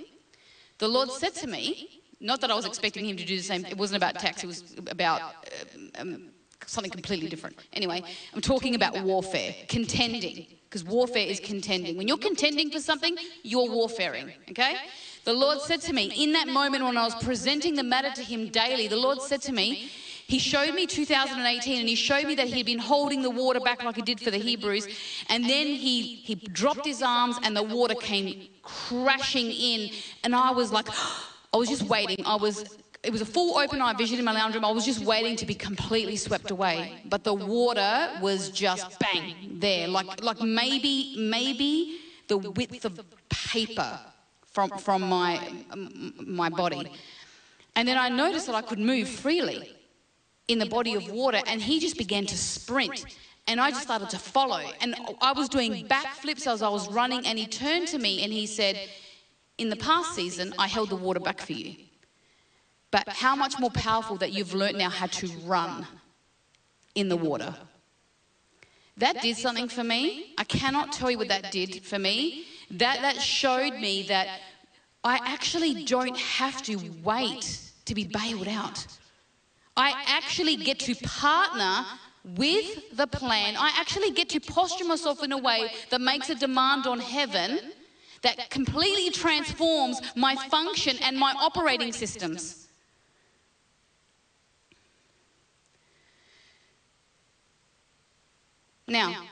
the 0.78 0.88
Lord 0.88 1.10
said 1.10 1.34
to 1.36 1.46
me, 1.46 2.02
not 2.20 2.40
that 2.40 2.50
I 2.50 2.54
was 2.54 2.66
expecting 2.66 3.04
him 3.04 3.16
to 3.16 3.24
do 3.24 3.36
the 3.36 3.42
same, 3.42 3.64
it 3.64 3.76
wasn't 3.76 3.96
about 3.96 4.18
tax, 4.18 4.42
it 4.42 4.46
was 4.46 4.74
about 4.88 5.20
uh, 5.20 6.00
um, 6.00 6.30
something 6.66 6.90
completely 6.90 7.28
different. 7.28 7.56
Anyway, 7.72 8.02
I'm 8.34 8.40
talking 8.40 8.74
about 8.74 9.00
warfare, 9.02 9.54
contending, 9.68 10.46
because 10.64 10.84
warfare 10.84 11.26
is 11.26 11.40
contending. 11.40 11.96
When 11.96 12.08
you're 12.08 12.16
contending 12.18 12.70
for 12.70 12.80
something, 12.80 13.16
you're 13.42 13.70
warfaring, 13.70 14.32
okay? 14.50 14.76
The 15.24 15.32
Lord 15.32 15.60
said 15.60 15.80
to 15.82 15.92
me, 15.92 16.12
in 16.16 16.32
that 16.32 16.48
moment 16.48 16.84
when 16.84 16.96
I 16.96 17.04
was 17.04 17.14
presenting 17.22 17.74
the 17.74 17.82
matter 17.82 18.10
to 18.14 18.22
him 18.22 18.48
daily, 18.48 18.88
the 18.88 18.96
Lord 18.96 19.20
said 19.20 19.42
to 19.42 19.52
me, 19.52 19.90
he 20.28 20.40
showed 20.40 20.74
me 20.74 20.86
2018 20.86 21.78
and 21.78 21.88
he 21.88 21.94
showed 21.94 22.26
me 22.26 22.34
that 22.34 22.48
he 22.48 22.56
had 22.56 22.66
been 22.66 22.80
holding 22.80 23.22
the 23.22 23.30
water 23.30 23.60
back 23.60 23.84
like 23.84 23.94
he 23.94 24.02
did 24.02 24.20
for 24.20 24.32
the 24.32 24.38
Hebrews. 24.38 24.88
And 25.28 25.44
then 25.44 25.66
he, 25.68 26.16
he 26.16 26.34
dropped 26.34 26.84
his 26.84 27.00
arms 27.00 27.36
and 27.44 27.56
the 27.56 27.62
water 27.62 27.94
came 27.94 28.48
crashing 28.66 29.50
in. 29.50 29.90
And 30.24 30.34
I 30.34 30.50
was 30.50 30.72
like, 30.72 30.88
I 31.54 31.56
was 31.56 31.68
just 31.68 31.82
waiting. 31.82 32.24
I 32.26 32.36
was 32.36 32.64
it 33.02 33.12
was 33.12 33.20
a 33.20 33.26
full 33.26 33.56
open 33.56 33.80
eye 33.80 33.92
vision 33.92 34.18
in 34.18 34.24
my 34.24 34.32
lounge 34.32 34.54
room. 34.54 34.64
I 34.64 34.70
was 34.72 34.84
just 34.84 35.04
waiting 35.04 35.36
to 35.36 35.46
be 35.46 35.54
completely 35.54 36.16
swept 36.16 36.50
away. 36.50 37.00
But 37.04 37.22
the 37.22 37.34
water 37.34 38.10
was 38.20 38.50
just 38.50 38.98
bang 38.98 39.58
there. 39.60 39.86
Like 39.88 40.22
like 40.22 40.40
maybe 40.40 41.14
maybe 41.18 41.98
the 42.28 42.38
width 42.38 42.84
of 42.84 43.00
paper 43.28 44.00
from 44.46 44.70
from 44.70 45.02
my 45.02 45.40
my 46.20 46.48
body. 46.48 46.90
And 47.76 47.86
then 47.86 47.98
I 47.98 48.08
noticed 48.08 48.46
that 48.46 48.54
I 48.54 48.62
could 48.62 48.78
move 48.78 49.08
freely 49.08 49.70
in 50.48 50.58
the 50.58 50.66
body 50.66 50.94
of 50.94 51.10
water, 51.10 51.40
and 51.46 51.60
he 51.60 51.78
just 51.78 51.98
began 51.98 52.24
to 52.26 52.36
sprint. 52.36 53.04
And 53.48 53.60
I 53.60 53.70
just 53.70 53.82
started 53.82 54.10
to 54.10 54.18
follow. 54.18 54.60
And 54.80 54.96
I 55.20 55.32
was 55.32 55.48
doing 55.48 55.86
backflips 55.86 56.46
as 56.46 56.62
I 56.62 56.68
was 56.68 56.90
running, 56.90 57.26
and 57.26 57.38
he 57.38 57.46
turned 57.46 57.88
to 57.88 57.98
me 57.98 58.24
and 58.24 58.32
he 58.32 58.46
said, 58.46 58.78
In 59.58 59.68
the 59.68 59.76
past 59.76 60.14
season, 60.14 60.52
I 60.58 60.66
held 60.66 60.90
the 60.90 60.96
water 60.96 61.20
back 61.20 61.40
for 61.40 61.52
you. 61.52 61.76
But 62.90 63.08
how 63.08 63.36
much 63.36 63.58
more 63.58 63.70
powerful 63.70 64.16
that 64.16 64.32
you've 64.32 64.54
learned 64.54 64.78
now 64.78 64.90
how 64.90 65.06
to 65.06 65.28
run 65.44 65.86
in 66.96 67.08
the 67.08 67.16
water. 67.16 67.54
That 68.96 69.20
did 69.22 69.36
something 69.36 69.68
for 69.68 69.84
me. 69.84 70.32
I 70.38 70.44
cannot 70.44 70.92
tell 70.92 71.10
you 71.10 71.18
what 71.18 71.28
that 71.28 71.52
did 71.52 71.84
for 71.84 71.98
me. 71.98 72.46
That, 72.70 73.02
that 73.02 73.20
showed 73.20 73.74
me 73.74 74.04
that 74.08 74.40
I 75.04 75.20
actually 75.22 75.84
don't 75.84 76.16
have 76.16 76.62
to 76.62 76.76
wait 77.04 77.60
to 77.84 77.94
be 77.94 78.04
bailed 78.04 78.48
out. 78.48 78.86
I 79.76 79.92
actually 80.06 80.56
get 80.56 80.80
to 80.80 80.94
partner 80.96 81.84
with 82.34 82.96
the 82.96 83.06
plan. 83.06 83.54
I 83.56 83.72
actually 83.78 84.10
get 84.10 84.28
to 84.30 84.40
posture 84.40 84.84
myself 84.84 85.22
in 85.22 85.32
a 85.32 85.38
way 85.38 85.70
that 85.90 86.00
makes 86.00 86.28
a 86.28 86.34
demand 86.34 86.86
on 86.86 86.98
heaven 86.98 87.60
that 88.22 88.50
completely 88.50 89.10
transforms 89.10 90.00
my 90.16 90.34
function 90.34 90.96
and 91.02 91.16
my 91.16 91.32
operating 91.38 91.92
systems. 91.92 92.66
Now, 98.88 99.24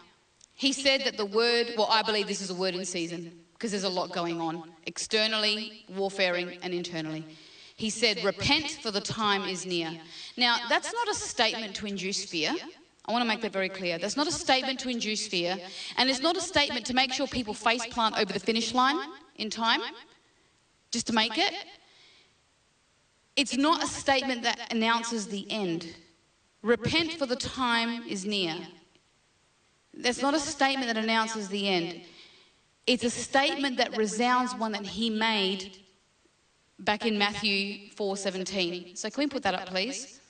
he 0.54 0.72
said 0.72 1.04
that 1.04 1.16
the 1.16 1.26
word, 1.26 1.74
well, 1.76 1.88
I 1.90 2.02
believe 2.02 2.26
this 2.26 2.40
is 2.40 2.50
a 2.50 2.54
word 2.54 2.74
in 2.74 2.84
season 2.84 3.32
because 3.54 3.70
there's 3.70 3.84
a 3.84 3.88
lot 3.88 4.12
going 4.12 4.40
on 4.40 4.70
externally, 4.86 5.84
warfaring, 5.88 6.58
and 6.62 6.72
internally. 6.74 7.24
He 7.76 7.90
said, 7.90 8.22
Repent, 8.22 8.78
for 8.82 8.90
the 8.90 9.00
time 9.00 9.48
is 9.48 9.66
near. 9.66 9.90
Now, 10.36 10.58
that's 10.68 10.92
not 10.92 11.08
a 11.08 11.14
statement 11.14 11.74
to 11.76 11.86
induce 11.86 12.24
fear. 12.24 12.54
I 13.06 13.12
want 13.12 13.22
to 13.22 13.28
make 13.28 13.42
that 13.42 13.52
very 13.52 13.68
clear. 13.68 13.98
That's 13.98 14.16
not 14.16 14.26
a 14.26 14.32
statement 14.32 14.80
to 14.80 14.88
induce 14.88 15.26
fear, 15.26 15.58
and 15.96 16.08
it's 16.08 16.22
not 16.22 16.36
a 16.36 16.40
statement 16.40 16.86
to 16.86 16.94
make 16.94 17.12
sure 17.12 17.26
people 17.26 17.52
face 17.52 17.84
plant 17.86 18.18
over 18.18 18.32
the 18.32 18.40
finish 18.40 18.72
line 18.72 18.98
in 19.36 19.50
time, 19.50 19.80
just 20.90 21.06
to 21.08 21.12
make 21.12 21.36
it. 21.36 21.52
It's 23.36 23.56
not 23.56 23.82
a 23.82 23.86
statement 23.86 24.42
that 24.44 24.72
announces 24.72 25.26
the 25.26 25.50
end. 25.50 25.94
Repent, 26.62 27.12
for 27.14 27.26
the 27.26 27.36
time 27.36 28.04
is 28.08 28.24
near. 28.24 28.56
That's 29.92 30.22
not 30.22 30.34
a 30.34 30.38
statement 30.38 30.86
that 30.92 30.96
announces 30.96 31.48
the 31.48 31.68
end. 31.68 32.00
It's 32.86 33.04
a 33.04 33.10
statement 33.10 33.76
that 33.78 33.96
resounds 33.96 34.54
one 34.54 34.72
that 34.72 34.86
he 34.86 35.10
made 35.10 35.76
back 36.78 37.04
in 37.04 37.18
Matthew 37.18 37.90
4:17. 37.90 38.96
So 38.96 39.10
can 39.10 39.24
we 39.24 39.26
put 39.26 39.42
that 39.42 39.54
up, 39.54 39.66
please? 39.66 40.20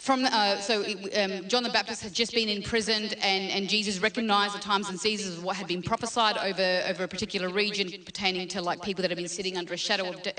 From 0.00 0.24
uh, 0.24 0.58
so 0.58 0.84
um, 1.16 1.46
John 1.48 1.62
the 1.62 1.70
Baptist 1.70 2.02
had 2.02 2.12
just 2.12 2.34
been 2.34 2.48
imprisoned, 2.48 3.14
and, 3.22 3.50
and 3.50 3.68
Jesus 3.68 4.00
recognized 4.00 4.54
the 4.54 4.58
times 4.58 4.88
and 4.88 4.98
seasons 4.98 5.38
of 5.38 5.44
what 5.44 5.54
had 5.54 5.68
been 5.68 5.82
prophesied 5.82 6.36
over, 6.36 6.82
over 6.88 7.04
a 7.04 7.08
particular 7.08 7.48
region 7.48 8.02
pertaining 8.04 8.48
to 8.48 8.60
like 8.60 8.82
people 8.82 9.02
that 9.02 9.10
had 9.10 9.18
been 9.18 9.28
sitting 9.28 9.56
under 9.56 9.72
a 9.72 9.76
shadow 9.76 10.08
of 10.08 10.20
de- 10.22 10.32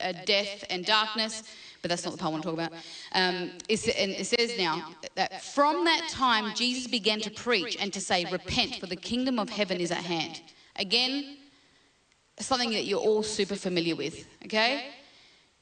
uh, 0.00 0.12
death 0.26 0.64
and 0.70 0.86
darkness. 0.86 1.42
But 1.82 1.88
that's 1.88 2.04
not 2.04 2.12
the 2.12 2.18
part 2.18 2.28
I 2.28 2.32
want 2.32 2.42
to 2.44 2.50
talk 2.50 2.58
about. 2.58 2.72
Um, 3.12 3.50
and 3.68 4.10
it 4.12 4.26
says 4.26 4.56
now 4.56 4.90
that 5.16 5.42
from 5.42 5.84
that 5.86 6.08
time 6.08 6.54
Jesus 6.54 6.86
began 6.86 7.20
to 7.22 7.30
preach 7.30 7.76
and 7.80 7.92
to 7.92 8.00
say, 8.00 8.26
"Repent, 8.30 8.76
for 8.76 8.86
the 8.86 8.96
kingdom 8.96 9.38
of 9.38 9.48
heaven 9.48 9.80
is 9.80 9.90
at 9.90 10.04
hand." 10.04 10.40
Again, 10.76 11.38
something 12.38 12.70
that 12.70 12.84
you're 12.84 13.00
all 13.00 13.22
super 13.22 13.56
familiar 13.56 13.96
with, 13.96 14.26
okay? 14.44 14.90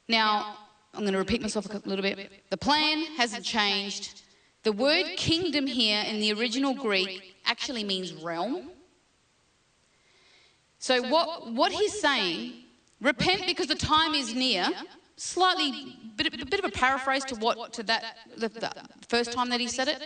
Now, 0.07 0.57
I'm 0.99 1.05
going 1.05 1.13
to 1.13 1.19
repeat 1.19 1.41
myself 1.41 1.73
a 1.73 1.89
little 1.89 2.03
bit. 2.03 2.29
The 2.51 2.57
plan 2.57 3.05
hasn't 3.17 3.45
changed. 3.45 4.25
The 4.65 4.73
word 4.73 5.07
kingdom 5.17 5.65
here 5.69 6.03
in 6.05 6.19
the 6.19 6.33
original 6.33 6.75
Greek 6.75 7.37
actually 7.47 7.85
means 7.85 8.13
realm. 8.13 8.73
So, 10.81 11.01
what, 11.03 11.53
what 11.53 11.71
he's 11.71 12.01
saying, 12.01 12.65
repent 13.01 13.47
because 13.47 13.69
the 13.69 13.77
time 13.77 14.15
is 14.15 14.35
near, 14.35 14.69
slightly, 15.15 15.97
bit, 16.17 16.27
a 16.35 16.45
bit 16.45 16.59
of 16.59 16.65
a 16.65 16.71
paraphrase 16.71 17.25
to 17.27 17.37
what, 17.37 17.73
to 17.75 17.85
that, 17.85 18.17
the, 18.37 18.49
the 18.49 18.73
first 19.09 19.31
time 19.31 19.51
that 19.51 19.61
he 19.61 19.69
said 19.69 19.87
it. 19.87 20.03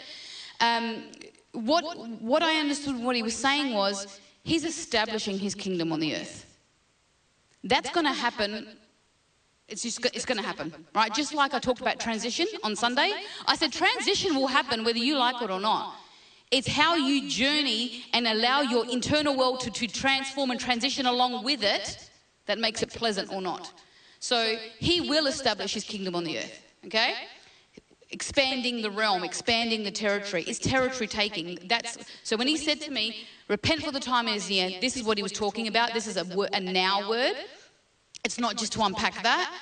Um, 0.61 1.05
what, 1.53 1.83
what 2.21 2.43
I 2.43 2.61
understood 2.61 3.03
what 3.03 3.17
he 3.17 3.23
was 3.23 3.35
saying 3.35 3.73
was, 3.73 4.21
he's 4.43 4.67
establishing 4.67 5.39
his 5.39 5.55
kingdom 5.55 5.91
on 5.91 6.01
the 6.01 6.17
earth. 6.17 6.45
That's 7.65 7.89
going 7.91 8.07
to 8.07 8.13
happen. 8.13 8.67
It's 9.73 9.83
just 9.83 10.05
it's 10.13 10.27
going 10.27 10.37
to 10.37 10.45
happen, 10.45 10.73
right? 10.95 11.13
Just 11.15 11.33
like 11.35 11.55
I 11.55 11.59
talked 11.59 11.81
about 11.81 11.99
transition 11.99 12.47
on 12.63 12.77
Sunday, 12.77 13.11
I 13.47 13.57
said 13.57 13.73
transition 13.73 14.37
will 14.37 14.47
happen 14.47 14.85
whether 14.85 14.99
you 14.99 15.17
like 15.17 15.41
it 15.41 15.51
or 15.51 15.61
not. 15.61 15.97
It's 16.51 16.69
how 16.69 16.95
you 16.95 17.31
journey 17.31 18.05
and 18.13 18.27
allow 18.27 18.61
your 18.61 18.85
internal 18.91 19.35
world 19.35 19.61
to, 19.61 19.71
to 19.71 19.87
transform 19.87 20.51
and 20.51 20.61
transition 20.61 21.07
along 21.07 21.43
with 21.43 21.65
it 21.65 22.11
that 22.45 22.59
makes 22.59 22.83
it 22.83 22.91
pleasant 22.91 23.33
or 23.33 23.41
not. 23.41 23.73
So 24.21 24.57
he 24.79 25.01
will 25.01 25.27
establish 25.27 25.73
his 25.73 25.85
kingdom 25.85 26.15
on 26.15 26.25
the 26.25 26.39
earth, 26.39 26.63
okay? 26.85 27.15
Expanding 28.11 28.83
the 28.83 28.91
realm, 28.91 29.25
expanding 29.25 29.83
the 29.85 29.91
territory. 29.91 30.45
It's 30.47 30.59
territory 30.59 31.07
taking. 31.07 31.59
That's 31.65 31.97
so 32.23 32.37
when 32.37 32.47
he 32.47 32.59
said 32.59 32.79
to 32.83 32.91
me, 32.91 33.27
Repent 33.49 33.83
for 33.83 33.91
the 33.91 34.01
time 34.01 34.29
is 34.29 34.49
near. 34.49 34.71
This 34.81 34.97
is 34.97 35.03
what 35.03 35.19
he 35.19 35.23
was 35.23 35.31
talking 35.31 35.69
about. 35.69 35.93
This 35.93 36.07
is 36.07 36.17
a, 36.17 36.25
a 36.55 36.61
now 36.61 37.11
word. 37.11 37.35
It's 38.25 38.39
not 38.39 38.57
just 38.57 38.73
to 38.75 38.83
unpack 38.83 39.23
that. 39.23 39.53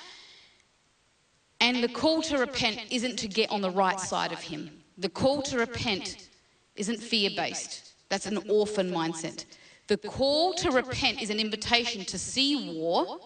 And 1.59 1.83
the 1.83 1.87
call 1.87 2.21
to 2.23 2.37
repent 2.37 2.79
isn't 2.89 3.17
to 3.17 3.27
get 3.27 3.49
on 3.51 3.61
the 3.61 3.69
right 3.69 3.99
side 3.99 4.31
of 4.31 4.39
him. 4.39 4.69
The 4.97 5.09
call 5.09 5.41
to 5.43 5.57
repent 5.57 6.29
isn't 6.75 6.97
fear 6.99 7.29
based, 7.35 7.93
that's 8.09 8.25
an 8.25 8.39
orphan 8.49 8.89
mindset. 8.91 9.45
The 9.87 9.97
call 9.97 10.53
to 10.55 10.71
repent 10.71 11.21
is 11.21 11.29
an 11.29 11.39
invitation 11.39 12.05
to 12.05 12.17
see 12.17 12.75
war 12.79 13.19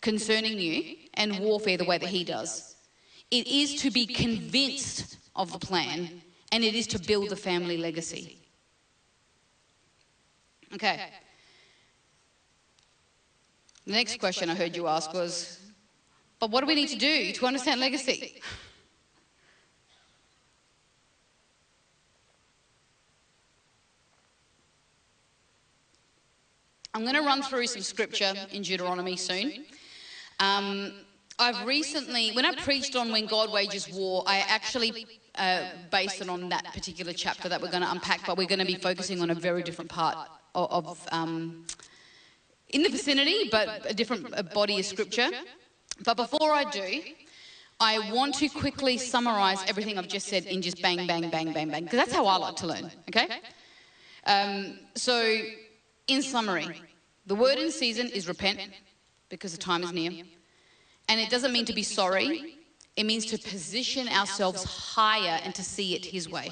concerning 0.00 0.58
you 0.58 0.96
and 1.14 1.38
warfare 1.38 1.76
the 1.76 1.84
way 1.84 1.98
that 1.98 2.08
he 2.08 2.24
does. 2.24 2.76
It 3.30 3.46
is 3.46 3.80
to 3.82 3.90
be 3.90 4.06
convinced 4.06 5.16
of 5.34 5.52
the 5.52 5.58
plan 5.58 6.22
and 6.52 6.62
it 6.62 6.74
is 6.74 6.86
to 6.88 6.98
build 6.98 7.30
the 7.30 7.36
family 7.36 7.76
legacy. 7.76 8.38
Okay. 10.72 11.00
The 13.86 13.92
next 13.92 14.18
question 14.18 14.48
I 14.48 14.54
heard 14.54 14.74
you 14.74 14.86
ask 14.86 15.12
was, 15.12 15.60
but 16.40 16.50
what 16.50 16.60
do 16.60 16.66
we 16.66 16.74
need 16.74 16.88
to 16.88 16.96
do 16.96 17.32
to 17.32 17.46
understand 17.46 17.80
legacy? 17.80 18.40
I'm 26.94 27.02
going 27.02 27.14
to 27.14 27.22
run 27.22 27.42
through 27.42 27.66
some 27.66 27.82
scripture 27.82 28.32
in 28.52 28.62
Deuteronomy 28.62 29.16
soon. 29.16 29.64
Um, 30.40 30.92
I've 31.38 31.66
recently, 31.66 32.30
when 32.30 32.46
I 32.46 32.54
preached 32.54 32.96
on 32.96 33.12
when 33.12 33.26
God 33.26 33.52
wages 33.52 33.92
war, 33.92 34.22
I 34.26 34.44
actually 34.48 35.06
uh, 35.34 35.64
based 35.90 36.22
it 36.22 36.28
on 36.30 36.48
that 36.50 36.72
particular 36.72 37.12
chapter 37.12 37.48
that 37.48 37.60
we're 37.60 37.70
going 37.70 37.82
to 37.82 37.90
unpack, 37.90 38.24
but 38.26 38.38
we're 38.38 38.46
going 38.46 38.60
to 38.60 38.64
be 38.64 38.76
focusing 38.76 39.20
on 39.20 39.30
a 39.30 39.34
very 39.34 39.62
different 39.62 39.90
part 39.90 40.16
of, 40.54 40.86
of 40.86 41.08
um, 41.10 41.66
in 42.74 42.82
the 42.82 42.88
vicinity, 42.90 43.48
but 43.50 43.88
a 43.88 43.94
different 43.94 44.52
body 44.52 44.78
of 44.80 44.84
scripture. 44.84 45.30
But 46.04 46.16
before 46.16 46.52
I 46.52 46.64
do, 46.70 47.02
I 47.80 48.10
want 48.12 48.34
to 48.36 48.48
quickly 48.48 48.98
summarize 48.98 49.64
everything 49.68 49.96
I've 49.96 50.08
just 50.08 50.26
said 50.26 50.44
in 50.46 50.60
just 50.60 50.82
bang, 50.82 51.06
bang, 51.06 51.30
bang, 51.30 51.52
bang, 51.52 51.70
bang, 51.70 51.84
because 51.84 51.98
that's 51.98 52.12
how 52.12 52.26
I 52.26 52.36
like 52.36 52.56
to 52.56 52.66
learn, 52.66 52.90
okay? 53.08 53.28
Um, 54.26 54.78
so, 54.94 55.40
in 56.08 56.22
summary, 56.22 56.80
the 57.26 57.34
word 57.34 57.58
in 57.58 57.70
season 57.70 58.08
is 58.08 58.26
repent, 58.26 58.60
because 59.28 59.52
the 59.52 59.58
time 59.58 59.82
is 59.84 59.92
near. 59.92 60.24
And 61.08 61.20
it 61.20 61.30
doesn't 61.30 61.52
mean 61.52 61.66
to 61.66 61.72
be 61.72 61.82
sorry, 61.82 62.56
it 62.96 63.04
means 63.04 63.26
to 63.26 63.38
position 63.38 64.08
ourselves 64.08 64.64
higher 64.64 65.40
and 65.44 65.54
to 65.54 65.62
see 65.62 65.94
it 65.94 66.04
His 66.04 66.28
way. 66.28 66.50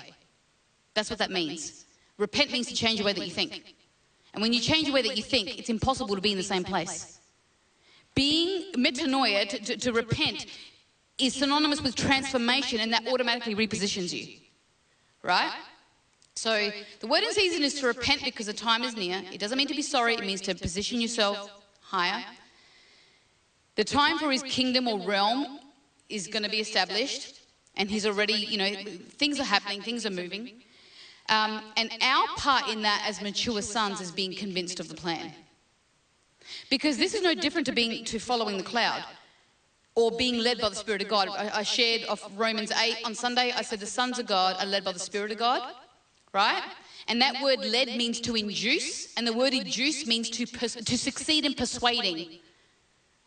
That's 0.94 1.10
what 1.10 1.18
that 1.18 1.30
means. 1.30 1.84
Repent 2.18 2.52
means 2.52 2.68
to 2.68 2.74
change 2.74 2.98
the 2.98 3.04
way 3.04 3.12
that 3.12 3.24
you 3.24 3.32
think. 3.32 3.74
And 4.34 4.42
when 4.42 4.52
you 4.52 4.60
change 4.60 4.86
the 4.86 4.92
way 4.92 5.02
that 5.02 5.16
you 5.16 5.22
think, 5.22 5.58
it's 5.58 5.68
impossible 5.68 6.14
to 6.14 6.20
be 6.20 6.32
in 6.32 6.38
the 6.38 6.42
same 6.42 6.64
place. 6.64 7.18
Being 8.14 8.72
metanoia, 8.74 9.48
to, 9.48 9.58
to, 9.58 9.76
to 9.76 9.92
repent, 9.92 10.46
is 11.18 11.34
synonymous 11.34 11.82
with 11.82 11.94
transformation, 11.94 12.80
and 12.80 12.92
that 12.92 13.06
automatically 13.08 13.54
repositions 13.54 14.12
you. 14.12 14.38
Right? 15.22 15.52
So 16.34 16.70
the 17.00 17.06
word 17.06 17.22
in 17.22 17.32
season 17.32 17.62
is 17.62 17.74
to 17.80 17.86
repent 17.86 18.24
because 18.24 18.46
the 18.46 18.52
time 18.52 18.82
is 18.82 18.96
near. 18.96 19.22
It 19.32 19.38
doesn't 19.38 19.56
mean 19.58 19.68
to 19.68 19.74
be 19.74 19.82
sorry, 19.82 20.14
it 20.14 20.20
means 20.20 20.40
to 20.42 20.54
position 20.54 21.00
yourself 21.00 21.50
higher. 21.80 22.24
The 23.76 23.84
time 23.84 24.18
for 24.18 24.30
his 24.30 24.42
kingdom 24.42 24.88
or 24.88 24.98
realm 25.00 25.58
is 26.08 26.26
going 26.26 26.42
to 26.42 26.50
be 26.50 26.60
established, 26.60 27.40
and 27.76 27.90
he's 27.90 28.06
already, 28.06 28.34
you 28.34 28.58
know, 28.58 28.74
things 29.10 29.40
are 29.40 29.44
happening, 29.44 29.82
things 29.82 30.04
are 30.04 30.10
moving. 30.10 30.62
Um, 31.28 31.62
and 31.76 31.90
our 32.02 32.26
part 32.36 32.68
in 32.68 32.82
that 32.82 33.04
as 33.06 33.22
mature 33.22 33.62
sons 33.62 34.00
is 34.00 34.10
being 34.10 34.34
convinced 34.34 34.80
of 34.80 34.88
the 34.88 34.94
plan. 34.94 35.32
Because 36.68 36.98
this 36.98 37.14
is 37.14 37.22
no 37.22 37.34
different 37.34 37.66
to 37.66 37.72
being 37.72 38.04
to 38.04 38.18
following 38.18 38.56
the 38.56 38.62
cloud 38.62 39.04
or 39.94 40.10
being 40.10 40.38
led 40.38 40.58
by 40.58 40.68
the 40.68 40.74
Spirit 40.74 41.02
of 41.02 41.08
God. 41.08 41.28
I, 41.28 41.62
shared 41.62 42.02
of 42.04 42.22
Romans 42.36 42.72
8 42.72 42.96
on 43.04 43.14
Sunday. 43.14 43.52
I 43.54 43.62
said 43.62 43.80
the 43.80 43.86
sons 43.86 44.18
of 44.18 44.26
God 44.26 44.56
are 44.58 44.66
led 44.66 44.84
by 44.84 44.92
the 44.92 44.98
Spirit 44.98 45.32
of 45.32 45.38
God, 45.38 45.74
right? 46.32 46.62
And 47.08 47.20
that 47.20 47.42
word 47.42 47.60
led 47.60 47.88
means 47.88 48.20
to 48.20 48.34
induce, 48.34 49.14
and 49.16 49.26
the 49.26 49.32
word 49.32 49.52
induce 49.52 50.06
means 50.06 50.30
to, 50.30 50.46
to 50.46 50.98
succeed 50.98 51.44
in 51.44 51.54
persuading. 51.54 52.38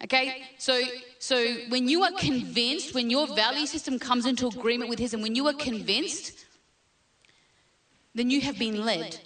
Okay, 0.03 0.43
so 0.57 0.81
so 1.19 1.55
when 1.69 1.87
you 1.87 2.03
are 2.03 2.11
convinced, 2.11 2.93
when 2.93 3.09
your 3.09 3.33
value 3.33 3.65
system 3.65 3.97
comes 3.97 4.25
into 4.25 4.47
agreement 4.47 4.89
with 4.89 4.99
His, 4.99 5.13
and 5.13 5.23
when 5.23 5.35
you 5.35 5.47
are 5.47 5.53
convinced, 5.53 6.44
then 8.15 8.29
you 8.29 8.41
have 8.41 8.57
been 8.57 8.83
led. 8.83 9.19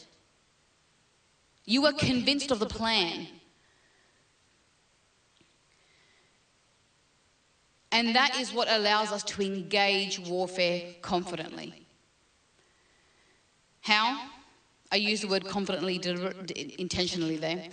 You 1.65 1.85
are 1.85 1.93
convinced 1.93 2.51
of 2.51 2.59
the 2.59 2.65
plan. 2.65 3.27
And 7.91 8.15
that 8.15 8.37
is 8.39 8.53
what 8.53 8.67
allows 8.69 9.11
us 9.11 9.23
to 9.23 9.43
engage 9.43 10.19
warfare 10.19 10.93
confidently. 11.01 11.85
How? 13.81 14.29
I 14.91 14.95
use 14.95 15.21
the 15.21 15.27
word 15.27 15.45
confidently 15.45 16.01
intentionally 16.79 17.37
there. 17.37 17.65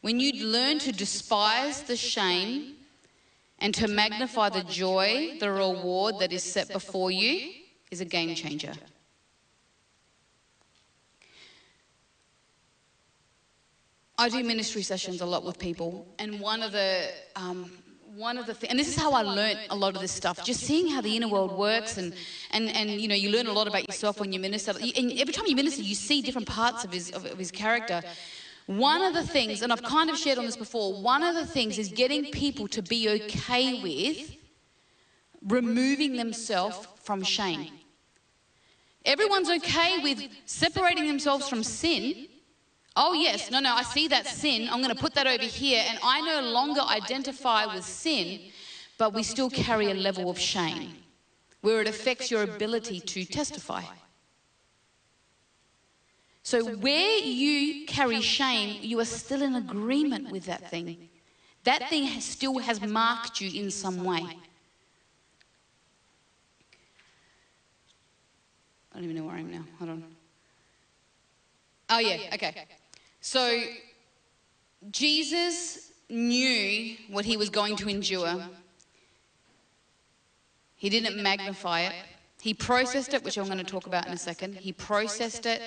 When 0.00 0.20
you 0.20 0.44
learn 0.44 0.78
to 0.80 0.92
despise 0.92 1.82
the 1.82 1.96
shame 1.96 2.74
and 3.58 3.74
to 3.74 3.88
magnify 3.88 4.50
the 4.50 4.62
joy, 4.64 5.36
the 5.40 5.50
reward 5.50 6.20
that 6.20 6.32
is 6.32 6.44
set 6.44 6.68
before 6.68 7.10
you, 7.10 7.52
is 7.90 8.00
a 8.00 8.04
game 8.04 8.34
changer. 8.34 8.74
I 14.16 14.28
do 14.28 14.42
ministry 14.44 14.82
sessions 14.82 15.20
a 15.20 15.26
lot 15.26 15.44
with 15.44 15.58
people, 15.58 16.06
and 16.18 16.40
one 16.40 16.62
of 16.62 16.72
the 16.72 17.08
um, 17.34 17.70
one 18.14 18.38
of 18.38 18.46
the 18.46 18.54
things, 18.54 18.70
and 18.70 18.78
this 18.78 18.86
is 18.86 18.96
how 18.96 19.12
I 19.12 19.22
learned 19.22 19.58
a 19.70 19.76
lot 19.76 19.96
of 19.96 20.00
this 20.00 20.12
stuff, 20.12 20.44
just 20.44 20.60
seeing 20.60 20.88
how 20.88 21.00
the 21.00 21.16
inner 21.16 21.26
world 21.26 21.58
works, 21.58 21.98
and 21.98 22.14
and 22.52 22.68
and 22.68 22.90
you 22.90 23.08
know, 23.08 23.16
you 23.16 23.30
learn 23.30 23.48
a 23.48 23.52
lot 23.52 23.66
about 23.66 23.88
yourself 23.88 24.20
when 24.20 24.32
you 24.32 24.38
minister. 24.38 24.70
And 24.70 25.12
every 25.12 25.34
time 25.34 25.46
you 25.46 25.56
minister, 25.56 25.82
you 25.82 25.96
see 25.96 26.22
different 26.22 26.46
parts 26.46 26.84
of 26.84 26.92
his 26.92 27.10
of, 27.10 27.24
of 27.24 27.38
his 27.38 27.50
character. 27.50 28.02
One 28.66 29.02
of 29.02 29.14
the 29.14 29.26
things, 29.26 29.62
and 29.62 29.72
I've 29.72 29.82
kind 29.82 30.08
of 30.08 30.16
shared 30.16 30.38
on 30.38 30.46
this 30.46 30.56
before, 30.56 31.02
one 31.02 31.22
of 31.22 31.34
the 31.34 31.44
things 31.44 31.78
is 31.78 31.88
getting 31.88 32.30
people 32.30 32.66
to 32.68 32.82
be 32.82 33.08
okay 33.10 33.82
with 33.82 34.36
removing 35.46 36.16
themselves 36.16 36.86
from 37.02 37.22
shame. 37.22 37.70
Everyone's 39.04 39.50
okay 39.50 39.98
with 40.02 40.22
separating 40.46 41.06
themselves 41.06 41.48
from 41.48 41.62
sin. 41.62 42.28
Oh, 42.96 43.12
yes, 43.12 43.50
no, 43.50 43.58
no, 43.58 43.74
I 43.74 43.82
see 43.82 44.06
that 44.08 44.26
sin. 44.26 44.68
I'm 44.70 44.80
going 44.80 44.94
to 44.94 45.00
put 45.00 45.14
that 45.14 45.26
over 45.26 45.42
here, 45.42 45.82
and 45.88 45.98
I 46.02 46.20
no 46.20 46.48
longer 46.48 46.80
identify 46.80 47.74
with 47.74 47.84
sin, 47.84 48.52
but 48.98 49.12
we 49.12 49.24
still 49.24 49.50
carry 49.50 49.90
a 49.90 49.94
level 49.94 50.30
of 50.30 50.38
shame 50.38 50.94
where 51.60 51.80
it 51.80 51.88
affects 51.88 52.30
your 52.30 52.42
ability 52.42 53.00
to 53.00 53.24
testify. 53.24 53.82
So, 56.44 56.76
where 56.76 57.18
you 57.18 57.86
carry 57.86 58.20
shame, 58.20 58.78
you 58.82 59.00
are 59.00 59.06
still 59.06 59.42
in 59.42 59.56
agreement 59.56 60.30
with 60.30 60.44
that 60.44 60.70
thing. 60.70 61.08
That 61.64 61.88
thing 61.88 62.04
has, 62.04 62.22
still 62.22 62.58
has 62.58 62.80
marked 62.82 63.40
you 63.40 63.62
in 63.62 63.70
some 63.70 64.04
way. 64.04 64.22
I 68.92 68.96
don't 68.96 69.04
even 69.04 69.16
know 69.16 69.24
where 69.24 69.36
I 69.36 69.40
am 69.40 69.50
now. 69.50 69.64
Hold 69.78 69.90
on. 69.90 70.04
Oh, 71.88 71.98
yeah, 71.98 72.34
okay. 72.34 72.66
So, 73.26 73.62
Jesus 74.90 75.92
knew 76.10 76.96
what 77.08 77.24
he 77.24 77.38
was 77.38 77.48
going 77.48 77.76
to 77.76 77.88
endure. 77.88 78.44
He 80.76 80.90
didn't 80.90 81.22
magnify 81.22 81.82
it. 81.82 81.94
He 82.42 82.52
processed 82.52 83.14
it, 83.14 83.24
which 83.24 83.38
I'm 83.38 83.46
going 83.46 83.56
to 83.56 83.64
talk 83.64 83.86
about 83.86 84.06
in 84.06 84.12
a 84.12 84.18
second. 84.18 84.56
He 84.56 84.72
processed 84.72 85.46
it 85.46 85.62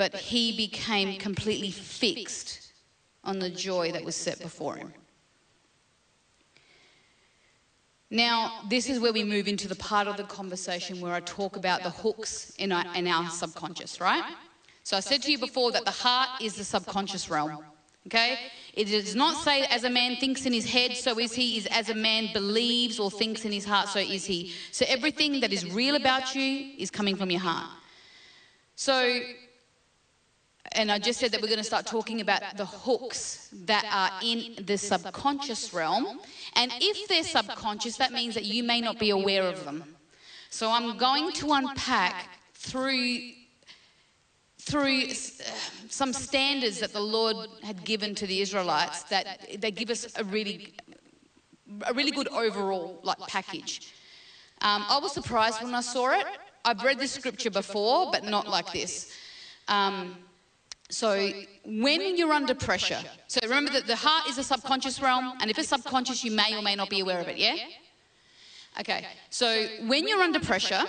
but 0.00 0.14
he 0.14 0.56
became 0.56 1.18
completely 1.18 1.70
fixed 1.70 2.72
on 3.22 3.38
the 3.38 3.50
joy 3.50 3.92
that 3.92 4.02
was 4.02 4.16
set 4.16 4.40
before 4.40 4.74
him. 4.74 4.94
Now, 8.08 8.62
this 8.70 8.88
is 8.88 8.98
where 8.98 9.12
we 9.12 9.24
move 9.24 9.46
into 9.46 9.68
the 9.68 9.74
part 9.74 10.08
of 10.08 10.16
the 10.16 10.24
conversation 10.24 11.02
where 11.02 11.12
I 11.12 11.20
talk 11.20 11.56
about 11.56 11.82
the 11.82 11.90
hooks 11.90 12.54
in 12.56 12.72
our, 12.72 12.82
in 12.96 13.06
our 13.06 13.28
subconscious, 13.28 14.00
right? 14.00 14.24
So 14.90 14.96
I 14.96 15.00
said 15.00 15.22
to 15.22 15.30
you 15.30 15.38
before 15.38 15.70
that 15.70 15.84
the 15.84 15.92
heart 15.92 16.42
is 16.42 16.56
the 16.56 16.64
subconscious 16.64 17.30
realm. 17.30 17.64
Okay? 18.08 18.36
It 18.74 18.86
does 18.86 19.14
not 19.14 19.36
say 19.44 19.64
as 19.66 19.84
a 19.84 19.88
man 19.88 20.16
thinks 20.16 20.46
in 20.46 20.52
his 20.52 20.68
head, 20.68 20.96
so 20.96 21.16
is 21.20 21.32
he, 21.32 21.58
is 21.58 21.66
as 21.66 21.90
a 21.90 21.94
man 21.94 22.30
believes 22.32 22.98
or 22.98 23.08
thinks 23.08 23.44
in 23.44 23.52
his 23.52 23.64
heart, 23.64 23.88
so 23.88 24.00
is 24.00 24.24
he. 24.24 24.52
So 24.72 24.84
everything 24.88 25.38
that 25.42 25.52
is 25.52 25.64
real 25.72 25.94
about 25.94 26.34
you 26.34 26.72
is 26.76 26.90
coming 26.90 27.14
from 27.14 27.30
your 27.30 27.38
heart. 27.38 27.70
So 28.74 29.20
and 30.72 30.90
I 30.90 30.98
just 30.98 31.20
said 31.20 31.30
that 31.30 31.40
we're 31.40 31.46
going 31.46 31.58
to 31.58 31.72
start 31.74 31.86
talking 31.86 32.20
about 32.20 32.42
the 32.56 32.66
hooks 32.66 33.48
that 33.66 33.84
are 33.92 34.10
in 34.24 34.64
the 34.66 34.76
subconscious 34.76 35.72
realm. 35.72 36.18
And 36.56 36.72
if 36.80 37.06
they're 37.06 37.22
subconscious, 37.22 37.96
that 37.98 38.10
means 38.10 38.34
that 38.34 38.44
you 38.44 38.64
may 38.64 38.80
not 38.80 38.98
be 38.98 39.10
aware 39.10 39.44
of 39.44 39.64
them. 39.64 39.84
So 40.50 40.68
I'm 40.68 40.96
going 40.96 41.30
to 41.34 41.52
unpack 41.52 42.40
through 42.54 43.34
through 44.60 45.10
some 45.88 46.12
standards 46.12 46.80
that 46.80 46.92
the 46.92 47.00
Lord 47.00 47.36
had 47.62 47.84
given 47.84 48.14
to 48.16 48.26
the 48.26 48.40
Israelites 48.40 49.04
that 49.04 49.26
they 49.58 49.70
give 49.70 49.90
us 49.90 50.06
a 50.16 50.24
really 50.24 50.74
a 51.86 51.94
really 51.94 52.10
good 52.10 52.28
overall 52.28 52.98
like 53.02 53.18
package. 53.28 53.92
Um, 54.60 54.84
I 54.88 54.98
was 54.98 55.12
surprised 55.12 55.62
when 55.62 55.74
I 55.74 55.80
saw 55.80 56.10
it. 56.18 56.26
I've 56.64 56.82
read 56.82 56.98
this 56.98 57.12
scripture 57.12 57.50
before, 57.50 58.10
but 58.10 58.24
not 58.24 58.48
like 58.48 58.72
this. 58.72 59.12
Um, 59.68 60.16
So 60.90 61.30
when 61.64 62.16
you're 62.16 62.32
under 62.32 62.54
pressure, 62.54 63.02
so 63.28 63.38
remember 63.44 63.70
that 63.70 63.86
the 63.86 63.94
heart 63.94 64.28
is 64.28 64.38
a 64.38 64.42
subconscious 64.42 65.00
realm, 65.00 65.26
and 65.40 65.48
if 65.50 65.56
it's 65.58 65.68
subconscious, 65.68 66.24
you 66.24 66.32
may 66.32 66.50
or 66.58 66.62
may 66.62 66.74
not 66.74 66.90
be 66.90 67.00
aware 67.00 67.20
of 67.20 67.28
it, 67.28 67.38
yeah? 67.38 67.56
Okay, 68.80 69.06
so 69.30 69.46
when 69.86 70.08
you're 70.08 70.24
under 70.28 70.40
pressure, 70.40 70.84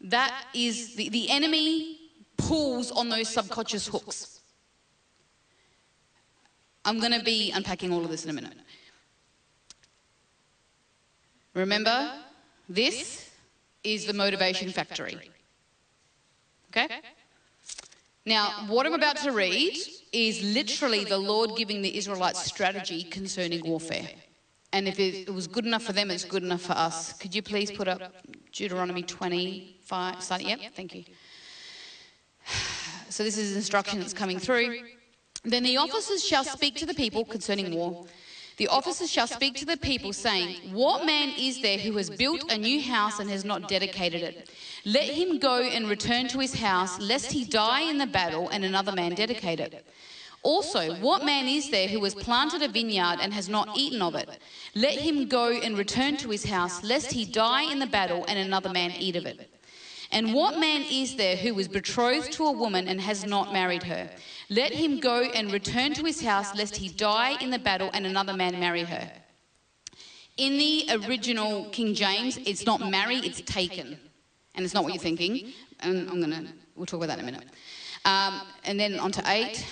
that 0.00 0.34
is 0.52 0.96
the, 0.96 1.08
the 1.08 1.30
enemy 1.30 2.03
pulls 2.36 2.90
on 2.90 3.08
those 3.08 3.28
subconscious 3.28 3.86
hooks. 3.86 4.40
I'm 6.84 6.98
going 7.00 7.12
to 7.12 7.24
be 7.24 7.50
unpacking 7.52 7.92
all 7.92 8.04
of 8.04 8.10
this 8.10 8.24
in 8.24 8.30
a 8.30 8.34
minute. 8.34 8.56
Remember, 11.54 12.12
this 12.68 13.30
is 13.82 14.06
the 14.06 14.12
motivation 14.12 14.70
factory. 14.70 15.30
Okay? 16.70 16.88
Now, 18.26 18.64
what 18.68 18.86
I'm 18.86 18.94
about 18.94 19.18
to 19.18 19.32
read 19.32 19.76
is 20.12 20.42
literally 20.42 21.04
the 21.04 21.18
Lord 21.18 21.56
giving 21.56 21.82
the 21.82 21.96
Israelites 21.96 22.44
strategy 22.44 23.04
concerning 23.04 23.62
warfare. 23.64 24.08
And 24.72 24.88
if 24.88 24.98
it 24.98 25.32
was 25.32 25.46
good 25.46 25.66
enough 25.66 25.84
for 25.84 25.92
them, 25.92 26.10
it's 26.10 26.24
good 26.24 26.42
enough 26.42 26.62
for 26.62 26.72
us. 26.72 27.12
Could 27.12 27.34
you 27.34 27.42
please 27.42 27.70
put 27.70 27.86
up 27.86 28.12
Deuteronomy 28.50 29.02
25? 29.02 30.40
Yep, 30.40 30.60
thank 30.74 30.94
you. 30.94 31.04
So 33.08 33.22
this 33.22 33.38
is 33.38 33.54
instruction 33.54 34.00
that's 34.00 34.12
coming 34.12 34.38
through. 34.38 34.80
Then 35.44 35.62
the 35.62 35.76
officers 35.76 36.24
shall 36.24 36.44
speak 36.44 36.74
to 36.76 36.86
the 36.86 36.94
people 36.94 37.24
concerning 37.24 37.74
war. 37.74 38.06
The 38.56 38.68
officers 38.68 39.10
shall 39.10 39.26
speak 39.26 39.56
to 39.56 39.66
the 39.66 39.76
people, 39.76 40.12
saying, 40.12 40.72
What 40.72 41.04
man 41.04 41.30
is 41.38 41.60
there 41.60 41.78
who 41.78 41.96
has 41.96 42.08
built 42.08 42.52
a 42.52 42.56
new 42.56 42.80
house 42.80 43.18
and 43.18 43.28
has 43.28 43.44
not 43.44 43.68
dedicated 43.68 44.22
it? 44.22 44.50
Let 44.84 45.08
him 45.08 45.38
go 45.38 45.60
and 45.60 45.88
return 45.88 46.28
to 46.28 46.38
his 46.38 46.54
house, 46.54 47.00
lest 47.00 47.32
he 47.32 47.44
die 47.44 47.82
in 47.82 47.98
the 47.98 48.06
battle 48.06 48.48
and 48.48 48.64
another 48.64 48.92
man 48.92 49.14
dedicate 49.14 49.58
it. 49.58 49.84
Also, 50.42 50.94
what 50.96 51.24
man 51.24 51.48
is 51.48 51.70
there 51.70 51.88
who 51.88 52.04
has 52.04 52.14
planted 52.14 52.62
a 52.62 52.68
vineyard 52.68 53.18
and 53.20 53.32
has 53.32 53.48
not 53.48 53.76
eaten 53.76 54.02
of 54.02 54.14
it? 54.14 54.28
Let 54.74 54.98
him 54.98 55.26
go 55.26 55.50
and 55.50 55.76
return 55.76 56.16
to 56.18 56.28
his 56.28 56.44
house, 56.44 56.82
lest 56.84 57.10
he 57.12 57.24
die 57.24 57.72
in 57.72 57.78
the 57.78 57.86
battle 57.86 58.24
and 58.28 58.38
another 58.38 58.68
man 58.68 58.92
eat 58.92 59.16
of 59.16 59.26
it. 59.26 59.53
And 60.14 60.32
what 60.32 60.60
man 60.60 60.84
is 60.88 61.16
there 61.16 61.34
who 61.34 61.54
was 61.54 61.66
betrothed 61.66 62.32
to 62.34 62.44
a 62.44 62.52
woman 62.52 62.86
and 62.86 63.00
has 63.00 63.26
not 63.26 63.52
married 63.52 63.82
her? 63.82 64.08
Let 64.48 64.72
him 64.72 65.00
go 65.00 65.22
and 65.22 65.52
return 65.52 65.92
to 65.94 66.04
his 66.04 66.22
house, 66.22 66.54
lest 66.54 66.76
he 66.76 66.88
die 66.88 67.36
in 67.40 67.50
the 67.50 67.58
battle 67.58 67.90
and 67.92 68.06
another 68.06 68.32
man 68.32 68.60
marry 68.60 68.84
her. 68.84 69.10
In 70.36 70.56
the 70.56 70.88
original 71.04 71.68
King 71.70 71.94
James, 71.94 72.36
it's 72.38 72.64
not 72.64 72.88
marry, 72.88 73.16
it's 73.16 73.40
taken. 73.40 73.98
And 74.54 74.64
it's 74.64 74.72
not 74.72 74.84
what 74.84 74.92
you're 74.92 75.02
thinking. 75.02 75.52
And 75.80 76.08
I'm 76.08 76.20
going 76.20 76.30
to, 76.30 76.46
we'll 76.76 76.86
talk 76.86 76.98
about 77.02 77.08
that 77.08 77.18
in 77.18 77.28
a 77.28 77.32
minute. 77.32 77.48
Um, 78.04 78.40
and 78.64 78.78
then 78.78 79.00
on 79.00 79.10
to 79.12 79.22
eight. 79.26 79.66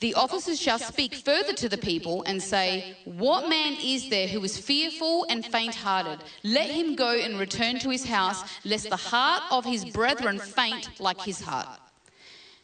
The 0.00 0.14
officers 0.14 0.60
shall 0.60 0.78
speak 0.78 1.14
further 1.14 1.54
to 1.54 1.68
the 1.68 1.78
people 1.78 2.22
and 2.24 2.42
say, 2.42 2.96
What 3.04 3.48
man 3.48 3.76
is 3.82 4.10
there 4.10 4.28
who 4.28 4.44
is 4.44 4.58
fearful 4.58 5.26
and 5.30 5.44
faint 5.44 5.74
hearted? 5.74 6.22
Let 6.44 6.68
him 6.68 6.96
go 6.96 7.12
and 7.16 7.38
return 7.38 7.78
to 7.78 7.88
his 7.88 8.04
house, 8.04 8.42
lest 8.64 8.90
the 8.90 8.96
heart 8.96 9.42
of 9.50 9.64
his 9.64 9.86
brethren 9.86 10.38
faint 10.38 11.00
like 11.00 11.20
his 11.22 11.40
heart. 11.40 11.80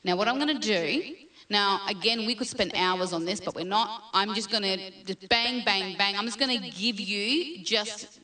Now, 0.04 0.16
what 0.16 0.28
I'm 0.28 0.38
going 0.38 0.60
to 0.60 0.66
do, 0.66 1.14
now, 1.48 1.80
again, 1.88 2.26
we 2.26 2.34
could 2.34 2.48
spend 2.48 2.72
hours 2.74 3.12
on 3.14 3.24
this, 3.24 3.40
but 3.40 3.54
we're 3.54 3.64
not. 3.64 4.02
I'm 4.12 4.34
just 4.34 4.50
going 4.50 4.62
to 4.62 5.16
bang, 5.28 5.64
bang, 5.64 5.96
bang. 5.96 6.16
I'm 6.16 6.26
just 6.26 6.38
going 6.38 6.60
to 6.60 6.70
give 6.70 7.00
you 7.00 7.64
just, 7.64 8.20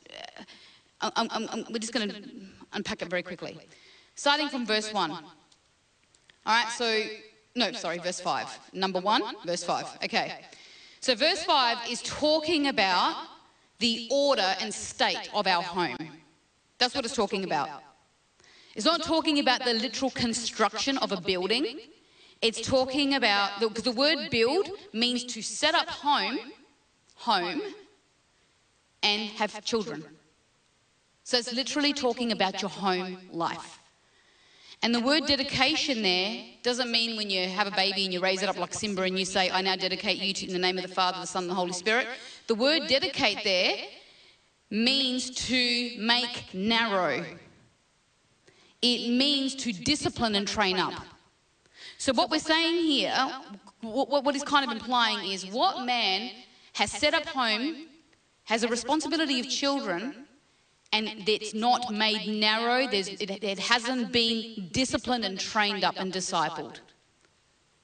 I'm, 1.01 1.11
I'm, 1.15 1.49
I'm, 1.49 1.65
we're 1.71 1.79
just 1.79 1.93
going 1.93 2.09
to 2.09 2.15
unpack 2.73 3.01
it 3.01 3.09
very 3.09 3.23
quickly. 3.23 3.57
Starting 4.13 4.49
from 4.49 4.65
verse 4.65 4.93
1. 4.93 5.11
All 5.11 5.23
right, 6.45 6.69
so 6.69 7.03
no, 7.55 7.71
sorry, 7.71 7.97
verse 7.97 8.19
5. 8.19 8.71
Number 8.73 8.99
1, 8.99 9.21
verse 9.45 9.63
5. 9.63 9.97
Okay. 10.05 10.45
So, 11.01 11.15
verse 11.15 11.43
5 11.43 11.89
is 11.89 12.01
talking 12.01 12.67
about 12.67 13.15
the 13.79 14.07
order 14.11 14.55
and 14.59 14.73
state 14.73 15.29
of 15.33 15.47
our 15.47 15.63
home. 15.63 15.97
That's 16.77 16.93
what 16.95 17.05
it's 17.05 17.15
talking 17.15 17.43
about. 17.43 17.69
It's 18.75 18.85
not 18.85 19.03
talking 19.03 19.39
about 19.39 19.63
the 19.65 19.73
literal 19.73 20.11
construction 20.11 20.97
of 20.99 21.11
a 21.11 21.19
building. 21.19 21.79
It's 22.41 22.61
talking 22.61 23.15
about, 23.15 23.59
because 23.59 23.83
the 23.83 23.91
word 23.91 24.29
build 24.29 24.69
means 24.93 25.25
to 25.25 25.41
set 25.41 25.75
up 25.75 25.89
home, 25.89 26.39
home, 27.15 27.61
and 29.03 29.29
have 29.31 29.63
children. 29.65 30.03
So 31.23 31.37
it's 31.37 31.53
literally 31.53 31.93
talking 31.93 32.31
about 32.31 32.61
your 32.61 32.69
home 32.69 33.17
life. 33.31 33.78
And 34.81 34.95
the 34.95 35.01
word 35.01 35.25
dedication 35.25 36.01
there 36.01 36.41
doesn't 36.63 36.89
mean 36.89 37.17
when 37.17 37.29
you 37.29 37.47
have 37.49 37.67
a 37.67 37.71
baby 37.71 38.05
and 38.05 38.13
you 38.13 38.21
raise 38.21 38.41
it 38.41 38.47
up 38.47 38.57
like 38.57 38.73
Simba 38.73 39.01
and 39.01 39.19
you 39.19 39.25
say, 39.25 39.51
I 39.51 39.61
now 39.61 39.75
dedicate 39.75 40.19
you 40.19 40.33
to, 40.33 40.47
in 40.47 40.53
the 40.53 40.59
name 40.59 40.77
of 40.77 40.83
the 40.83 40.93
Father, 40.93 41.19
the 41.19 41.27
Son, 41.27 41.43
and 41.43 41.49
the 41.49 41.55
Holy 41.55 41.73
Spirit. 41.73 42.07
The 42.47 42.55
word 42.55 42.87
dedicate 42.87 43.43
there 43.43 43.75
means 44.69 45.31
to 45.47 45.91
make 45.99 46.53
narrow, 46.53 47.25
it 48.81 49.11
means 49.11 49.55
to 49.55 49.73
discipline 49.73 50.35
and 50.35 50.47
train 50.47 50.77
up. 50.77 50.93
So, 51.97 52.13
what 52.13 52.29
we're 52.29 52.39
saying 52.39 52.81
here, 52.85 53.13
what, 53.81 54.23
what 54.23 54.35
is 54.35 54.43
kind 54.43 54.65
of 54.65 54.71
implying 54.71 55.29
is 55.29 55.45
what 55.45 55.85
man 55.85 56.31
has 56.73 56.89
set 56.89 57.13
up 57.13 57.25
home, 57.25 57.87
has 58.45 58.63
a 58.63 58.69
responsibility 58.69 59.41
of 59.41 59.49
children, 59.49 60.27
and 60.91 61.07
it's 61.27 61.53
not 61.53 61.93
made 61.93 62.27
narrow, 62.27 62.87
it, 62.91 63.43
it 63.43 63.59
hasn't 63.59 64.11
been 64.11 64.69
disciplined 64.71 65.23
and 65.25 65.39
trained 65.39 65.83
up 65.83 65.95
and 65.97 66.11
discipled. 66.11 66.79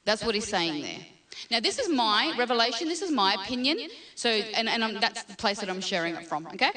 That's 0.06 0.24
what 0.24 0.36
he's 0.36 0.48
saying 0.48 0.82
there. 0.82 1.06
Now, 1.52 1.60
this 1.60 1.80
is 1.80 1.90
my 1.90 2.34
revelation, 2.38 2.88
this 2.88 3.02
is 3.02 3.12
my 3.12 3.34
opinion, 3.36 3.90
so, 4.16 4.30
and, 4.30 4.70
and 4.70 4.98
that's 4.98 5.24
the 5.24 5.36
place 5.36 5.60
that 5.60 5.70
I'm 5.70 5.82
sharing 5.82 6.16
it 6.16 6.26
from, 6.28 6.48
okay? 6.48 6.72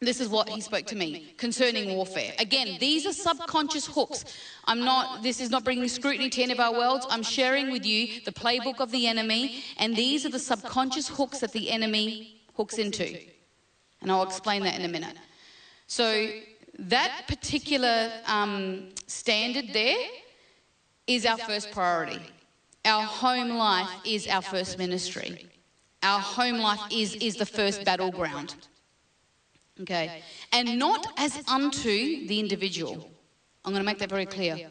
This 0.00 0.20
is 0.20 0.28
what 0.28 0.48
he 0.48 0.60
spoke 0.60 0.86
to 0.86 0.96
me 0.96 1.34
concerning 1.36 1.94
warfare. 1.94 2.32
Again, 2.38 2.76
these 2.80 3.06
are 3.06 3.12
subconscious 3.12 3.86
hooks. 3.86 4.24
I'm 4.64 4.80
not, 4.80 5.22
this 5.22 5.40
is 5.40 5.50
not 5.50 5.64
bringing 5.64 5.88
scrutiny 5.88 6.28
to 6.30 6.42
any 6.42 6.52
of 6.52 6.60
our 6.60 6.72
worlds. 6.72 7.06
I'm 7.08 7.22
sharing 7.22 7.70
with 7.70 7.86
you 7.86 8.20
the 8.24 8.32
playbook 8.32 8.80
of 8.80 8.90
the 8.90 9.06
enemy, 9.06 9.62
and 9.78 9.94
these 9.94 10.26
are 10.26 10.30
the 10.30 10.38
subconscious 10.38 11.08
hooks 11.08 11.38
that 11.40 11.52
the 11.52 11.70
enemy 11.70 12.42
hooks 12.54 12.78
into. 12.78 13.18
And 14.02 14.10
I'll 14.10 14.24
explain 14.24 14.62
that 14.64 14.78
in 14.78 14.84
a 14.84 14.88
minute. 14.88 15.16
So 15.86 16.30
that 16.78 17.24
particular 17.28 18.10
um, 18.26 18.88
standard 19.06 19.72
there 19.72 19.96
is 21.06 21.26
our 21.26 21.38
first 21.38 21.72
priority. 21.72 22.20
Our 22.84 23.02
home 23.02 23.50
life 23.50 23.88
is 24.04 24.26
our 24.26 24.42
first 24.42 24.78
ministry. 24.78 25.46
Our 26.02 26.20
home 26.20 26.58
life 26.58 26.80
is, 26.90 27.14
is 27.16 27.36
the 27.36 27.46
first 27.46 27.84
battleground. 27.84 28.54
Okay? 29.80 30.22
And 30.52 30.78
not 30.78 31.06
as 31.16 31.42
unto 31.48 32.26
the 32.26 32.38
individual. 32.38 33.10
I'm 33.64 33.72
going 33.72 33.82
to 33.82 33.86
make 33.86 33.98
that 33.98 34.10
very 34.10 34.26
clear. 34.26 34.70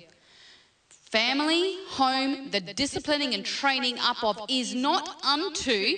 Family, 0.90 1.78
home, 1.88 2.50
the 2.52 2.60
disciplining 2.60 3.34
and 3.34 3.46
training 3.46 3.98
up 4.00 4.24
of 4.24 4.40
is 4.50 4.74
not 4.74 5.24
unto 5.24 5.96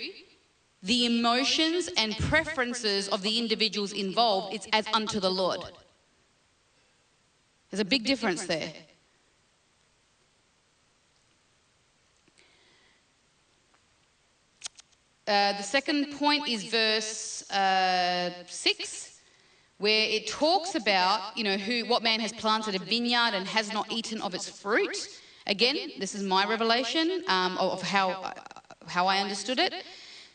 the 0.86 1.08
emotions 1.08 1.90
and 1.98 2.16
preferences 2.18 3.08
of 3.08 3.24
the 3.24 3.40
individuals 3.40 3.92
involved, 3.92 4.54
it's 4.54 4.68
as 4.72 4.86
unto 4.94 5.20
the 5.20 5.32
Lord. 5.32 5.62
There's 7.72 7.80
a 7.80 7.86
big 7.86 8.06
difference 8.06 8.46
there. 8.46 8.72
Uh, 15.28 15.58
the 15.58 15.64
second 15.64 16.12
point 16.20 16.48
is 16.48 16.66
verse 16.66 17.50
uh, 17.50 18.30
6, 18.46 19.22
where 19.80 20.08
it 20.08 20.28
talks 20.28 20.76
about, 20.76 21.36
you 21.36 21.44
know, 21.44 21.58
who, 21.58 21.84
what 21.88 22.04
man 22.04 22.20
has 22.20 22.32
planted 22.32 22.76
a 22.76 22.80
vineyard 22.80 23.34
and 23.34 23.48
has 23.48 23.74
not 23.74 23.92
eaten 23.92 24.22
of 24.22 24.36
its 24.36 24.48
fruit. 24.48 24.96
Again, 25.48 25.94
this 25.98 26.14
is 26.14 26.22
my 26.22 26.46
revelation 26.46 27.24
um, 27.28 27.58
of 27.58 27.82
how, 27.82 28.34
how 28.86 29.08
I 29.08 29.18
understood 29.18 29.58
it. 29.58 29.74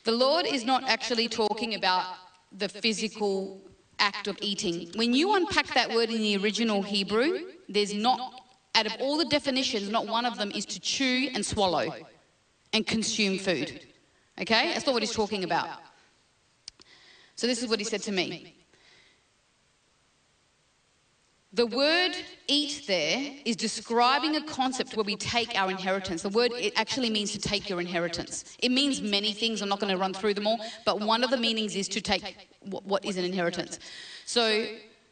The 0.04 0.12
Lord 0.12 0.46
is 0.46 0.64
not 0.64 0.88
actually 0.88 1.28
talking 1.28 1.74
about 1.74 2.04
the 2.52 2.68
physical 2.68 3.60
act 3.98 4.28
of 4.28 4.36
eating. 4.40 4.90
When 4.94 5.12
you 5.12 5.36
unpack 5.36 5.74
that 5.74 5.90
word 5.90 6.10
in 6.10 6.22
the 6.22 6.36
original 6.38 6.82
Hebrew, 6.82 7.40
there's 7.68 7.92
not, 7.94 8.42
out 8.74 8.86
of 8.86 8.92
all 9.00 9.18
the 9.18 9.26
definitions, 9.26 9.90
not 9.90 10.06
one 10.06 10.24
of 10.24 10.38
them 10.38 10.50
is 10.52 10.64
to 10.66 10.80
chew 10.80 11.28
and 11.34 11.44
swallow 11.44 11.92
and 12.72 12.86
consume 12.86 13.38
food. 13.38 13.80
Okay? 14.40 14.72
That's 14.72 14.86
not 14.86 14.94
what 14.94 15.02
he's 15.02 15.14
talking 15.14 15.44
about. 15.44 15.68
So 17.36 17.46
this 17.46 17.62
is 17.62 17.68
what 17.68 17.78
he 17.78 17.84
said 17.84 18.02
to 18.02 18.12
me. 18.12 18.59
The 21.52 21.66
word 21.66 22.12
eat 22.46 22.84
there 22.86 23.32
is 23.44 23.56
describing 23.56 24.36
a 24.36 24.42
concept 24.42 24.96
where 24.96 25.02
we 25.02 25.16
take 25.16 25.58
our 25.58 25.68
inheritance. 25.68 26.22
The 26.22 26.28
word 26.28 26.52
it 26.52 26.72
actually 26.76 27.10
means 27.10 27.32
to 27.32 27.40
take 27.40 27.68
your 27.68 27.80
inheritance. 27.80 28.56
It 28.60 28.70
means 28.70 29.02
many 29.02 29.32
things. 29.32 29.60
I'm 29.60 29.68
not 29.68 29.80
going 29.80 29.92
to 29.92 29.98
run 29.98 30.14
through 30.14 30.34
them 30.34 30.46
all, 30.46 30.60
but 30.86 31.00
one 31.00 31.24
of 31.24 31.30
the 31.30 31.36
meanings 31.36 31.74
is 31.74 31.88
to 31.88 32.00
take 32.00 32.48
what 32.60 33.04
is 33.04 33.16
an 33.16 33.24
inheritance. 33.24 33.80
So, 34.26 34.66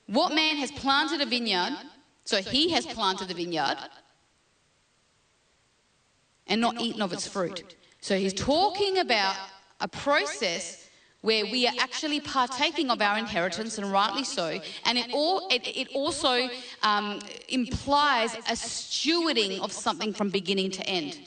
what 0.07 0.32
man 0.32 0.57
has 0.57 0.70
planted 0.70 1.20
a 1.20 1.26
vineyard, 1.26 1.76
so 2.24 2.41
he 2.41 2.70
has 2.70 2.86
planted 2.86 3.28
the 3.28 3.34
vineyard, 3.34 3.76
and 6.47 6.61
not 6.61 6.80
eaten 6.80 7.03
of 7.03 7.12
its 7.12 7.26
fruit. 7.26 7.76
So 8.01 8.16
he's 8.16 8.32
talking 8.32 8.99
about 8.99 9.36
a 9.80 9.89
process 9.89 10.88
where 11.21 11.45
we 11.45 11.66
are 11.66 11.75
actually 11.81 12.21
partaking 12.21 12.91
of 12.91 13.03
our 13.03 13.19
inheritance, 13.19 13.79
and 13.79 13.91
rightly 13.91 14.25
so. 14.25 14.61
And 14.85 14.97
it, 14.97 15.11
all, 15.12 15.49
it, 15.51 15.66
it 15.66 15.89
also 15.95 16.49
um, 16.83 17.21
implies 17.49 18.35
a 18.35 18.53
stewarding 18.53 19.61
of 19.61 19.73
something 19.73 20.12
from 20.12 20.31
beginning 20.31 20.71
to 20.73 20.87
end. 20.87 21.19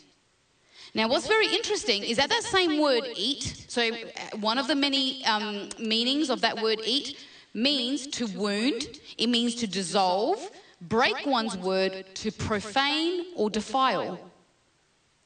Now, 0.94 1.08
what's 1.08 1.28
very 1.28 1.48
interesting 1.48 2.04
is 2.04 2.18
that 2.18 2.30
that 2.30 2.44
same 2.44 2.82
word 2.82 3.04
eat, 3.16 3.66
so 3.68 3.82
uh, 3.82 4.38
one 4.38 4.58
of 4.58 4.68
the 4.68 4.76
many 4.76 5.26
um, 5.26 5.70
meanings 5.80 6.30
of 6.30 6.42
that 6.42 6.62
word 6.62 6.80
eat 6.86 7.18
means 7.54 8.08
to 8.08 8.28
wound, 8.28 9.00
it 9.18 9.28
means 9.28 9.56
to 9.56 9.68
dissolve, 9.68 10.50
break 10.82 11.26
one's 11.26 11.58
word, 11.58 12.06
to 12.16 12.32
profane 12.32 13.26
or 13.36 13.50
defile. 13.50 14.20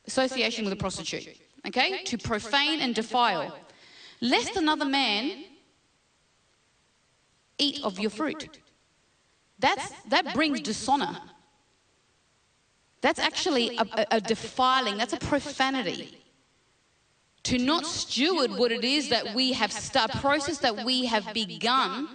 Association 0.08 0.64
with 0.66 0.74
a 0.74 0.76
prostitute, 0.76 1.36
okay? 1.68 2.04
To 2.04 2.18
profane 2.18 2.82
and 2.82 2.94
defile 2.94 3.56
lest 4.30 4.56
another 4.58 4.86
man 4.86 5.44
eat 7.58 7.84
of 7.84 8.00
your 8.00 8.10
fruit. 8.10 8.60
That's, 9.60 9.92
that 10.10 10.34
brings 10.34 10.62
dishonor. 10.62 11.18
That's 13.02 13.20
actually 13.20 13.78
a, 13.78 13.86
a, 13.94 14.06
a 14.12 14.22
defiling, 14.22 14.98
that's 14.98 15.14
a 15.14 15.18
profanity. 15.18 16.18
To 17.44 17.60
not 17.60 17.86
steward 17.86 18.52
what 18.52 18.72
it 18.72 18.84
is 18.84 19.10
that 19.10 19.36
we 19.36 19.54
have, 19.54 19.72
a 19.96 20.08
process 20.18 20.58
that 20.60 20.84
we 20.84 21.06
have 21.06 21.32
begun, 21.34 22.10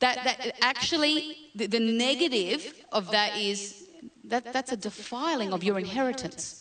that, 0.00 0.24
that 0.24 0.56
actually, 0.60 1.36
the, 1.54 1.66
the 1.66 1.78
negative 1.78 2.74
of 2.90 3.10
that 3.12 3.36
is 3.38 3.86
that 4.24 4.52
that's 4.52 4.72
a 4.72 4.76
defiling 4.76 5.52
of 5.52 5.62
your 5.62 5.78
inheritance. 5.78 6.59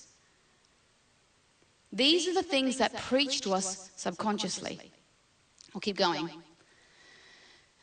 These 1.92 2.28
are 2.28 2.34
the 2.34 2.44
things 2.44 2.78
that 2.78 2.96
preach 2.96 3.42
to 3.42 3.54
us 3.54 3.90
subconsciously. 3.96 4.80
I'll 5.74 5.82
keep 5.82 5.98
going. 5.98 6.30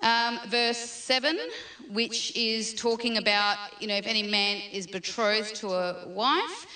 Um, 0.03 0.41
verse 0.49 0.79
7, 0.79 1.39
which 1.91 2.37
is 2.37 2.75
talking 2.75 3.17
about, 3.17 3.57
you 3.81 3.89
know, 3.89 3.97
if 3.97 4.07
any 4.07 4.23
man 4.23 4.61
is 4.73 4.87
betrothed 4.87 5.57
to 5.57 5.69
a 5.69 6.09
wife. 6.09 6.67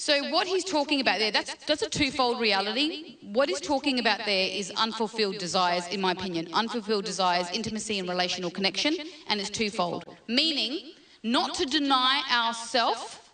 So, 0.00 0.30
what 0.30 0.46
he's 0.46 0.64
talking 0.64 1.00
about 1.00 1.18
there, 1.18 1.32
that's, 1.32 1.56
that's 1.66 1.82
a 1.82 1.90
twofold 1.90 2.40
reality. 2.40 3.16
What 3.20 3.48
he's 3.48 3.60
talking 3.60 3.98
about 3.98 4.20
there 4.24 4.48
is 4.48 4.70
unfulfilled 4.76 5.38
desires, 5.38 5.88
in 5.88 6.00
my 6.00 6.12
opinion. 6.12 6.48
Unfulfilled 6.54 7.04
desires, 7.04 7.48
intimacy, 7.52 7.98
and 7.98 8.08
relational 8.08 8.50
connection, 8.50 8.94
and 9.26 9.40
it's 9.40 9.50
twofold. 9.50 10.04
Meaning, 10.28 10.92
not 11.24 11.54
to 11.54 11.66
deny 11.66 12.22
ourself 12.30 13.27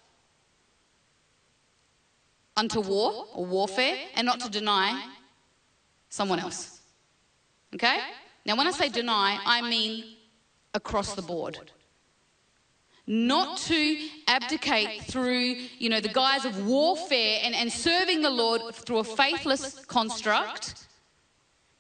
unto 2.57 2.81
war 2.81 3.27
or 3.35 3.45
warfare 3.45 3.97
and 4.15 4.27
not 4.27 4.41
to 4.41 4.49
deny 4.49 5.09
someone 6.09 6.39
else. 6.39 6.81
Okay? 7.75 7.99
Now, 8.47 8.57
when 8.57 8.67
I 8.67 8.71
say 8.71 8.89
deny, 8.89 9.39
I 9.45 9.69
mean 9.69 10.05
across 10.75 11.15
the 11.15 11.23
board. 11.23 11.59
Not 13.07 13.59
to 13.59 14.09
abdicate 14.29 15.03
through, 15.03 15.57
you 15.79 15.89
know, 15.91 16.01
the 16.01 16.09
guise 16.09 16.45
of 16.45 16.67
warfare 16.67 17.41
and, 17.43 17.55
and 17.55 17.71
serving 17.71 18.23
the 18.23 18.31
Lord 18.31 18.75
through 18.75 18.99
a 18.99 19.05
faithless 19.05 19.85
construct, 19.85 20.87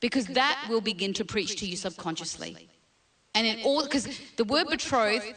because 0.01 0.27
that 0.27 0.66
will 0.68 0.83
begin 0.83 1.14
to 1.14 1.25
preach 1.25 1.57
to 1.61 1.66
you 1.66 1.77
subconsciously. 1.77 2.68
And 3.35 3.47
in 3.47 3.64
all, 3.64 3.83
because 3.83 4.07
the 4.37 4.45
word 4.45 4.68
betrothed, 4.68 5.35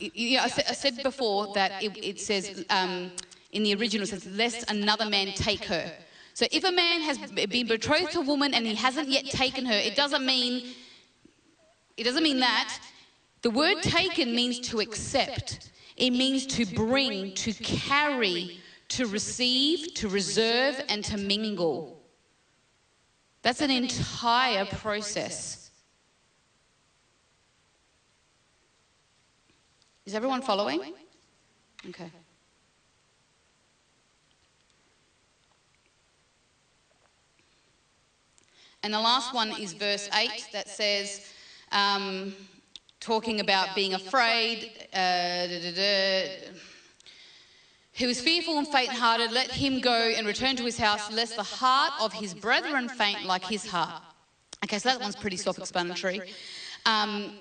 you 0.00 0.38
know, 0.38 0.44
I, 0.44 0.48
said, 0.48 0.64
I 0.70 0.72
said 0.72 1.02
before 1.02 1.52
that 1.54 1.82
it, 1.82 1.96
it 2.02 2.20
says, 2.20 2.64
um, 2.70 3.12
in 3.50 3.62
the 3.62 3.74
original 3.74 4.06
says, 4.06 4.26
lest 4.26 4.70
another 4.70 5.06
man 5.06 5.32
take 5.34 5.64
her. 5.64 5.90
So 6.34 6.46
if 6.52 6.64
a 6.64 6.70
man 6.70 7.00
has 7.02 7.18
been 7.18 7.66
betrothed 7.66 8.12
to 8.12 8.20
a 8.20 8.22
woman 8.22 8.54
and 8.54 8.66
he 8.66 8.74
hasn't 8.74 9.08
yet 9.08 9.24
taken 9.26 9.66
her, 9.66 9.74
it 9.74 9.96
doesn't 9.96 10.24
mean 10.24 10.74
it 11.96 12.04
doesn't 12.04 12.22
mean 12.22 12.38
that. 12.40 12.78
The 13.42 13.50
word 13.50 13.82
taken 13.82 14.34
means 14.34 14.60
to 14.70 14.78
accept. 14.78 15.70
It 15.96 16.10
means 16.10 16.46
to 16.46 16.64
bring, 16.64 17.34
to 17.34 17.52
carry, 17.52 18.60
to 18.88 19.06
receive, 19.06 19.94
to 19.94 20.08
reserve, 20.08 20.80
and 20.88 21.04
to 21.04 21.16
mingle. 21.16 22.00
That's 23.42 23.60
an 23.60 23.72
entire 23.72 24.64
process. 24.64 25.70
Is 30.06 30.14
everyone 30.14 30.42
following? 30.42 30.94
Okay. 31.88 32.10
And 38.82 38.94
the 38.94 39.00
last 39.00 39.34
one 39.34 39.50
is 39.60 39.72
verse 39.72 40.08
8 40.14 40.30
that 40.52 40.68
says, 40.68 41.32
um, 41.72 42.34
talking 43.00 43.40
about 43.40 43.74
being 43.74 43.94
afraid. 43.94 44.70
Uh, 44.92 45.46
da, 45.46 45.60
da, 45.60 45.74
da. 45.74 46.28
Who 47.98 48.06
is 48.06 48.20
fearful 48.20 48.58
and 48.58 48.68
faint 48.68 48.90
hearted, 48.90 49.32
let 49.32 49.50
him 49.50 49.80
go 49.80 50.12
and 50.16 50.26
return 50.26 50.54
to 50.56 50.64
his 50.64 50.78
house, 50.78 51.10
lest 51.10 51.34
the 51.34 51.42
heart 51.42 51.92
of 52.00 52.12
his 52.12 52.32
brethren 52.32 52.88
faint 52.88 53.24
like 53.24 53.44
his 53.44 53.66
heart. 53.66 54.02
Okay, 54.64 54.78
so 54.78 54.88
that 54.90 55.00
one's 55.00 55.16
pretty 55.16 55.36
self 55.36 55.58
explanatory. 55.58 56.32
Um, 56.86 57.32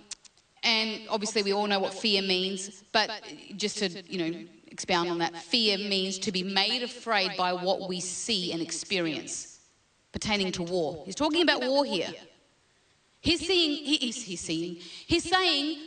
and 0.63 1.01
obviously, 1.09 1.43
we 1.43 1.53
all 1.53 1.67
know 1.67 1.79
what 1.79 1.93
fear 1.93 2.23
means, 2.23 2.83
but 2.91 3.11
just 3.55 3.77
to, 3.77 3.89
you 4.11 4.17
know, 4.17 4.39
expound 4.71 5.09
on 5.09 5.19
that, 5.19 5.35
fear 5.35 5.77
means 5.77 6.17
to 6.19 6.31
be 6.31 6.41
made 6.41 6.81
afraid 6.81 7.37
by 7.37 7.53
what 7.53 7.87
we 7.87 7.99
see 7.99 8.51
and 8.51 8.61
experience 8.61 9.56
pertaining 10.17 10.51
to 10.51 10.63
war. 10.63 11.03
He's 11.05 11.13
talking 11.13 11.43
about 11.43 11.61
war 11.61 11.85
here. 11.85 12.09
He's 13.21 13.45
seeing, 13.45 13.85
he 13.85 14.09
is, 14.09 14.15
he's 14.23 14.41
seeing, 14.41 14.77
he's 15.05 15.29
saying, 15.29 15.77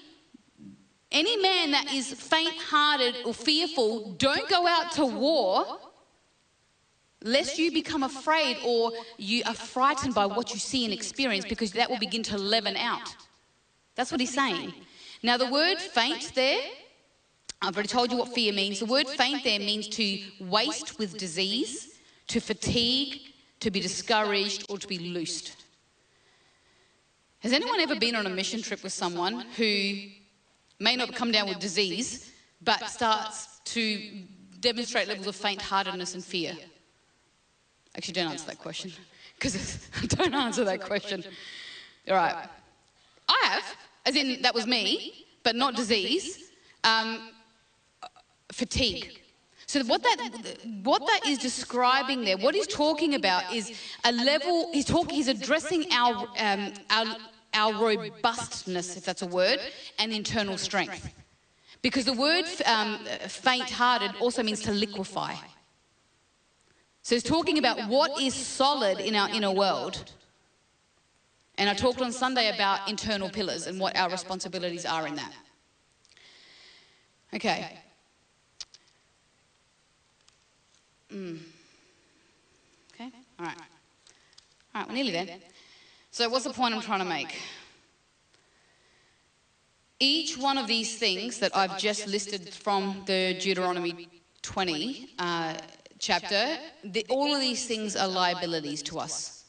any 1.11 1.37
man 1.37 1.73
that 1.73 1.93
is 1.93 2.13
faint 2.15 2.55
hearted 2.57 3.17
or 3.25 3.35
fearful, 3.35 4.13
don't 4.13 4.49
go 4.49 4.69
out 4.69 4.93
to 4.93 5.05
war 5.05 5.81
lest 7.23 7.59
you 7.59 7.73
become 7.73 8.05
afraid 8.05 8.57
or 8.65 8.93
you 9.19 9.43
are 9.47 9.55
frightened 9.55 10.15
by 10.15 10.27
what 10.27 10.53
you 10.53 10.61
see 10.61 10.85
and 10.85 10.95
experience 10.95 11.45
because 11.45 11.73
that 11.73 11.91
will 11.91 11.99
begin 11.99 12.23
to 12.23 12.39
leaven 12.39 12.77
out. 12.77 13.15
That's 13.97 14.13
what 14.13 14.21
he's 14.21 14.33
saying. 14.33 14.73
Now, 15.25 15.37
the 15.37 15.51
word 15.51 15.79
faint 15.79 16.33
there, 16.37 16.61
I've 17.61 17.75
already 17.75 17.89
told 17.89 18.13
you 18.13 18.17
what 18.17 18.33
fear 18.33 18.53
means. 18.53 18.79
The 18.79 18.87
word 18.87 19.09
faint 19.09 19.43
there 19.43 19.59
means 19.59 19.89
to 19.89 20.21
waste 20.41 20.99
with 21.01 21.19
disease, 21.19 21.99
to 22.29 22.41
fatigue, 22.41 23.30
to 23.61 23.71
be 23.71 23.81
discouraged, 23.81 24.67
or 24.69 24.79
to 24.79 24.89
be 24.89 24.99
loosed. 24.99 25.57
Has 27.41 27.53
anyone 27.53 27.81
ever 27.81 27.97
been 27.97 28.15
on 28.15 28.27
a 28.27 28.31
mission 28.31 28.61
trip 28.61 28.83
with 28.83 28.93
someone 28.93 29.41
who 29.57 29.95
may 30.79 30.97
not 30.97 31.15
come 31.15 31.33
down 31.33 31.49
with 31.49 31.59
disease, 31.59 32.33
but 32.63 32.89
starts 32.89 33.61
to 33.65 34.23
demonstrate 34.61 35.09
levels 35.09 35.27
of 35.27 35.37
faint 35.37 35.61
heartedness 35.61 36.15
and 36.15 36.25
fear? 36.25 36.55
Actually, 37.97 38.15
don't 38.15 38.31
answer 38.31 38.47
that 38.47 38.59
question. 38.59 38.93
Because 39.35 39.89
don't 40.09 40.35
answer 40.35 40.65
that 40.65 40.83
question. 40.83 41.25
All 42.09 42.17
right. 42.17 42.47
I 43.29 43.41
have, 43.45 43.77
as 44.07 44.17
in 44.17 44.43
that 44.43 44.55
was 44.55 44.67
me, 44.67 45.27
but 45.43 45.57
not 45.57 45.75
disease. 45.75 46.51
Um, 46.85 47.31
fatigue. 48.53 49.21
So 49.71 49.85
what 49.85 50.03
that 50.03 50.19
what 50.83 51.01
that 51.07 51.21
is 51.29 51.39
describing 51.39 52.25
there, 52.25 52.37
what 52.37 52.57
he's 52.57 52.67
talking 52.67 53.15
about 53.15 53.55
is 53.55 53.71
a 54.03 54.11
level. 54.11 54.69
He's 54.73 54.85
talking. 54.85 55.15
He's 55.15 55.29
addressing 55.29 55.87
our 55.93 56.27
um, 56.41 56.73
our 56.91 57.07
our 57.55 57.73
robustness, 57.75 58.97
if 58.97 59.05
that's 59.05 59.23
a 59.23 59.29
word, 59.29 59.61
and 60.01 60.13
internal 60.13 60.59
strength. 60.59 61.15
Because 61.83 62.05
the 62.05 62.15
word 62.15 62.47
um, 62.67 62.99
faint-hearted 63.29 64.11
also 64.19 64.43
means 64.43 64.61
to 64.63 64.73
liquefy. 64.73 65.37
So 67.03 67.15
he's 67.15 67.23
talking 67.23 67.57
about 67.59 67.89
what 67.89 68.21
is 68.21 68.35
solid 68.35 68.99
in 68.99 69.15
our 69.15 69.29
inner 69.29 69.53
world. 69.53 70.11
And 71.59 71.71
I 71.71 71.75
talked 71.75 72.01
on 72.03 72.11
Sunday 72.11 72.53
about 72.53 72.89
internal 72.89 73.31
pillars 73.31 73.69
and 73.69 73.79
what 73.79 73.97
our 73.97 74.11
responsibilities 74.11 74.85
are 74.85 75.07
in 75.07 75.15
that. 75.15 75.33
Okay. 77.33 77.79
Mm. 81.13 81.39
Okay, 82.95 83.11
all 83.39 83.47
right. 83.47 83.57
All 84.75 84.81
right, 84.81 84.89
we're 84.89 84.95
nearly 84.95 85.13
there. 85.13 85.27
So, 86.11 86.29
what's 86.29 86.45
the 86.45 86.53
point 86.53 86.75
I'm 86.75 86.81
trying 86.81 87.01
to 87.01 87.05
make? 87.05 87.37
Each 89.99 90.39
one 90.39 90.57
of 90.57 90.67
these 90.67 90.99
things 90.99 91.39
that 91.41 91.55
I've 91.57 91.79
just 91.79 92.07
listed 92.07 92.55
from 92.55 93.03
the 93.07 93.37
Deuteronomy 93.41 94.09
20 94.43 95.11
uh, 95.19 95.55
chapter, 95.99 96.57
the, 96.85 97.05
all 97.09 97.35
of 97.35 97.41
these 97.41 97.67
things 97.67 97.97
are 97.97 98.09
liabilities 98.09 98.83
to 98.85 98.99
us. 98.99 99.45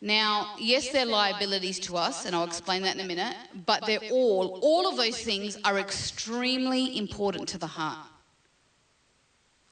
Now, 0.00 0.46
yes, 0.58 0.90
they're 0.90 1.04
liabilities 1.04 1.80
to 1.80 1.96
us, 1.96 2.24
and 2.24 2.36
I'll 2.36 2.44
explain 2.44 2.82
that 2.82 2.94
in 2.94 3.00
a 3.00 3.08
minute, 3.08 3.34
but 3.66 3.84
they're 3.84 3.98
all, 4.12 4.58
all 4.62 4.88
of 4.88 4.96
those 4.96 5.18
things 5.18 5.58
are 5.64 5.78
extremely 5.78 6.96
important 6.96 7.48
to 7.48 7.58
the 7.58 7.66
heart. 7.66 7.98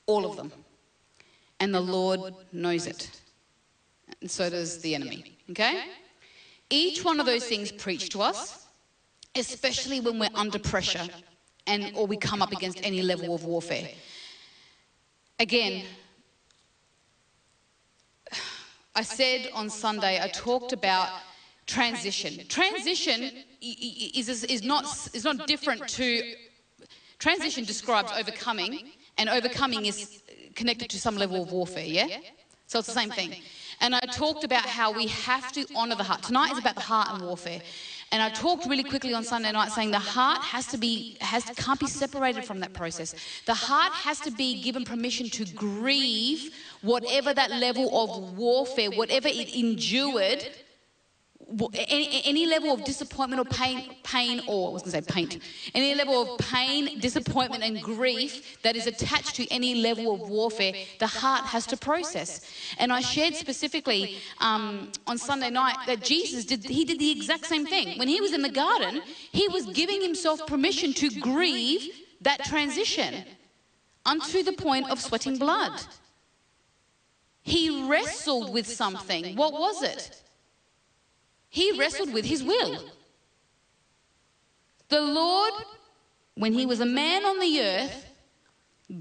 All 0.06 0.24
of 0.28 0.36
them. 0.36 0.52
And 1.60 1.74
the 1.74 1.80
Lord 1.80 2.34
knows 2.52 2.86
it. 2.86 3.10
And 4.20 4.30
so 4.30 4.50
does 4.50 4.80
the 4.80 4.94
enemy. 4.94 5.36
Okay? 5.50 5.84
Each 6.70 7.04
one 7.04 7.20
of 7.20 7.26
those 7.26 7.44
things 7.44 7.70
preach 7.70 8.08
to 8.10 8.22
us, 8.22 8.66
especially 9.34 10.00
when 10.00 10.18
we're 10.18 10.28
under 10.34 10.58
pressure 10.58 11.08
and 11.66 11.92
or 11.94 12.06
we 12.06 12.16
come 12.16 12.42
up 12.42 12.52
against 12.52 12.80
any 12.84 13.02
level 13.02 13.34
of 13.34 13.44
warfare. 13.44 13.88
Again, 15.38 15.84
I 18.94 19.02
said 19.02 19.48
on 19.52 19.68
Sunday, 19.68 20.20
I 20.22 20.28
talked 20.28 20.72
about 20.72 21.10
transition. 21.66 22.46
Transition 22.48 23.30
is, 23.60 24.28
is, 24.28 24.44
is, 24.44 24.62
not, 24.62 24.84
is 25.12 25.24
not 25.24 25.46
different 25.46 25.86
to, 25.88 26.22
transition 27.18 27.64
describes 27.64 28.10
overcoming, 28.16 28.90
and 29.18 29.28
overcoming 29.28 29.86
is 29.86 30.22
connected 30.54 30.90
to 30.90 30.98
some 31.00 31.16
level 31.16 31.42
of 31.42 31.52
warfare, 31.52 31.84
yeah? 31.84 32.08
So 32.66 32.78
it's 32.80 32.88
the 32.88 32.94
same 32.94 33.10
thing. 33.10 33.34
And 33.80 33.94
I 33.94 34.00
talked 34.00 34.42
about 34.44 34.64
how 34.66 34.92
we 34.92 35.06
have 35.08 35.52
to 35.52 35.66
honor 35.76 35.94
the 35.94 36.02
heart. 36.02 36.22
Tonight 36.22 36.52
is 36.52 36.58
about 36.58 36.74
the 36.74 36.80
heart 36.80 37.08
and 37.12 37.22
warfare. 37.22 37.60
And 38.12 38.22
I 38.22 38.30
talked 38.30 38.66
really 38.66 38.84
quickly 38.84 39.12
on 39.14 39.24
Sunday 39.24 39.52
night 39.52 39.72
saying 39.72 39.90
the 39.90 39.98
heart 39.98 40.40
has 40.40 40.66
to 40.68 40.78
be, 40.78 41.16
has, 41.20 41.44
can't 41.56 41.78
be 41.78 41.86
separated 41.86 42.44
from 42.44 42.60
that 42.60 42.72
process. 42.72 43.14
The 43.46 43.54
heart 43.54 43.92
has 43.92 44.20
to 44.20 44.30
be 44.30 44.62
given 44.62 44.84
permission 44.84 45.28
to 45.30 45.44
grieve 45.54 46.54
whatever 46.82 47.34
that 47.34 47.50
level 47.50 47.86
of 48.02 48.38
warfare, 48.38 48.90
whatever 48.90 49.28
it 49.28 49.54
endured 49.54 50.48
any, 51.74 52.22
any, 52.24 52.46
level 52.46 52.72
of 52.72 52.82
disappointment 52.84 53.40
or 53.40 53.44
pain, 53.44 53.94
pain 54.02 54.42
or 54.48 54.70
I 54.70 54.72
was 54.72 54.82
going 54.82 55.00
to 55.00 55.08
say 55.08 55.12
paint, 55.12 55.38
any 55.74 55.94
level 55.94 56.22
of 56.22 56.38
pain, 56.38 56.98
disappointment, 56.98 57.62
and 57.62 57.80
grief 57.80 58.58
that 58.62 58.74
is 58.74 58.88
attached 58.88 59.36
to 59.36 59.46
any 59.52 59.76
level 59.76 60.12
of 60.14 60.28
warfare, 60.28 60.72
the 60.98 61.06
heart 61.06 61.44
has 61.44 61.64
to 61.66 61.76
process. 61.76 62.50
And 62.78 62.92
I 62.92 63.00
shared 63.00 63.34
specifically 63.34 64.18
um, 64.40 64.90
on 65.06 65.18
Sunday 65.18 65.50
night 65.50 65.76
that 65.86 66.02
Jesus 66.02 66.44
did, 66.44 66.64
he 66.64 66.84
did 66.84 66.98
the 66.98 67.12
exact 67.12 67.46
same 67.46 67.64
thing. 67.64 67.96
When 67.98 68.08
he 68.08 68.20
was 68.20 68.32
in 68.32 68.42
the 68.42 68.50
garden, 68.50 69.02
he 69.30 69.46
was 69.48 69.66
giving 69.66 70.02
himself 70.02 70.46
permission 70.48 70.92
to 70.94 71.10
grieve 71.20 71.94
that 72.22 72.44
transition 72.44 73.24
unto 74.04 74.42
the 74.42 74.52
point 74.52 74.90
of 74.90 75.00
sweating 75.00 75.38
blood. 75.38 75.80
He 77.42 77.88
wrestled 77.88 78.52
with 78.52 78.66
something. 78.66 79.36
What 79.36 79.52
was 79.52 79.84
it? 79.84 80.22
He 81.48 81.78
wrestled 81.78 82.12
with 82.12 82.24
his 82.24 82.42
will. 82.42 82.84
The 84.88 85.00
Lord, 85.00 85.52
when 86.34 86.52
he 86.52 86.66
was 86.66 86.80
a 86.80 86.86
man 86.86 87.24
on 87.24 87.40
the 87.40 87.60
earth, 87.60 88.06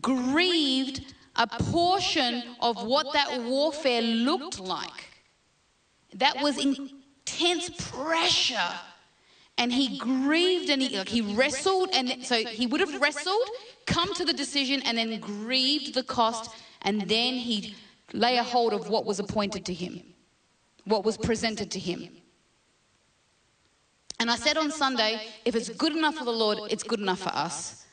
grieved 0.02 1.14
a 1.36 1.48
portion 1.48 2.44
of 2.62 2.84
what 2.84 3.14
that 3.14 3.42
warfare 3.44 4.02
looked 4.02 4.60
like. 4.60 5.22
That 6.14 6.42
was 6.42 6.58
intense 6.58 7.70
pressure. 7.92 8.72
And 9.58 9.72
he 9.72 9.98
grieved 9.98 10.70
and 10.70 10.82
he, 10.82 10.98
like 10.98 11.08
he 11.08 11.22
wrestled, 11.22 11.90
and 11.94 12.26
so 12.26 12.44
he 12.46 12.68
would 12.68 12.82
have 12.82 13.02
wrestled, 13.02 13.50
come 13.86 14.14
to 14.16 14.26
the 14.26 14.34
decision, 14.34 14.82
and 14.84 14.98
then 14.98 15.20
grieved 15.20 15.94
the 15.94 16.04
cost, 16.04 16.52
and 16.82 17.02
then 17.02 17.36
he'd 17.36 17.76
lay 18.14 18.38
a 18.38 18.44
hold 18.44 18.74
of 18.74 18.90
what 18.90 19.06
was 19.06 19.20
appointed 19.20 19.66
to 19.66 19.74
him, 19.74 20.02
what 20.84 21.06
was 21.06 21.18
presented 21.18 21.72
to 21.72 21.80
him. 21.80 22.10
And 24.20 24.32
I 24.32 24.36
said 24.36 24.58
on 24.58 24.72
Sunday, 24.72 25.20
if 25.44 25.56
it's 25.56 25.70
good 25.70 25.96
enough 25.96 26.16
for 26.16 26.26
the 26.26 26.32
Lord, 26.32 26.60
it's 26.70 26.84
good 26.84 27.00
enough 27.00 27.20
for 27.20 27.30
us. 27.30 27.86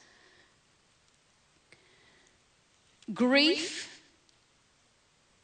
Grief 3.12 4.00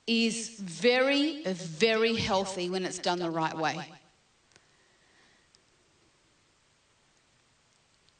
is 0.06 0.48
very, 0.60 1.42
very 1.44 2.14
healthy 2.14 2.70
when 2.70 2.84
it's 2.84 2.98
done 2.98 3.18
the 3.18 3.30
right 3.30 3.56
way. 3.56 3.92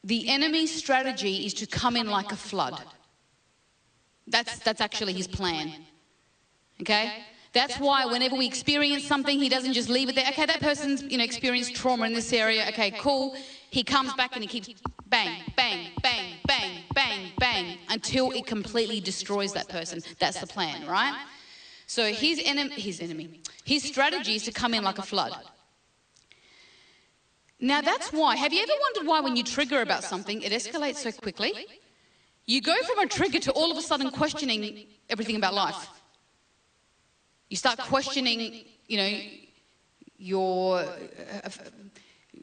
The 0.05 0.29
enemy's 0.29 0.75
strategy 0.75 1.47
is 1.47 1.55
to 1.55 1.67
come 1.67 1.97
in 1.97 2.09
like 2.09 2.33
a 2.33 2.37
flood. 2.37 2.81
That's, 4.27 4.59
that's 4.61 4.81
actually 4.81 5.13
his 5.15 5.27
plan. 5.27 5.73
Okay? 6.81 7.25
That's 7.59 7.81
why 7.81 8.07
whenever 8.07 8.37
we 8.37 8.47
experience 8.47 9.05
something, 9.05 9.37
he 9.37 9.49
doesn't 9.49 9.73
just 9.73 9.89
leave 9.89 10.09
it 10.09 10.15
there. 10.15 10.29
Okay, 10.29 10.47
that 10.47 10.61
person's 10.61 11.03
you 11.03 11.19
know 11.19 11.25
experienced 11.25 11.75
trauma 11.75 12.07
in 12.07 12.13
this 12.13 12.33
area. 12.33 12.65
Okay, 12.69 12.93
cool. 13.01 13.35
He 13.71 13.83
comes 13.83 14.15
back 14.15 14.31
and 14.37 14.45
he 14.45 14.49
keeps 14.49 14.81
bang, 15.09 15.43
bang, 15.57 15.91
bang, 16.01 16.35
bang, 16.47 16.85
bang, 16.95 17.33
bang 17.37 17.79
until 17.89 18.31
it 18.31 18.47
completely 18.47 19.01
destroys 19.01 19.53
that 19.55 19.69
person. 19.69 20.01
That's 20.21 20.39
the 20.39 20.47
plan, 20.47 20.87
right? 20.87 21.27
So 21.89 22.13
his 22.13 22.41
enemy, 22.45 22.75
his 22.75 23.01
enemy, 23.01 23.41
his 23.65 23.83
strategy 23.83 24.37
is 24.37 24.45
to 24.45 24.53
come 24.53 24.73
in 24.73 24.85
like 24.85 24.99
a 24.99 25.03
flood. 25.03 25.35
Now 27.59 27.81
that's 27.81 28.13
why. 28.13 28.37
Have 28.37 28.53
you 28.53 28.63
ever 28.63 28.73
wondered 28.81 29.09
why 29.11 29.21
when 29.21 29.35
you 29.35 29.43
trigger 29.43 29.81
about 29.81 30.05
something, 30.05 30.43
it 30.43 30.53
escalates 30.53 30.99
so 30.99 31.11
quickly? 31.11 31.53
You 32.47 32.61
go 32.61 32.77
from 32.85 33.01
a 33.01 33.07
trigger 33.07 33.41
to 33.41 33.51
all 33.51 33.73
of 33.73 33.77
a 33.77 33.83
sudden 33.83 34.13
questioning 34.13 34.87
everything 35.11 35.35
about 35.35 35.55
life. 35.55 35.98
You 37.49 37.57
start 37.57 37.79
questioning, 37.79 38.65
you 38.87 38.97
know, 38.99 39.21
your 40.19 40.81
uh, 40.81 40.83
uh, 40.83 41.47
uh, 41.47 41.51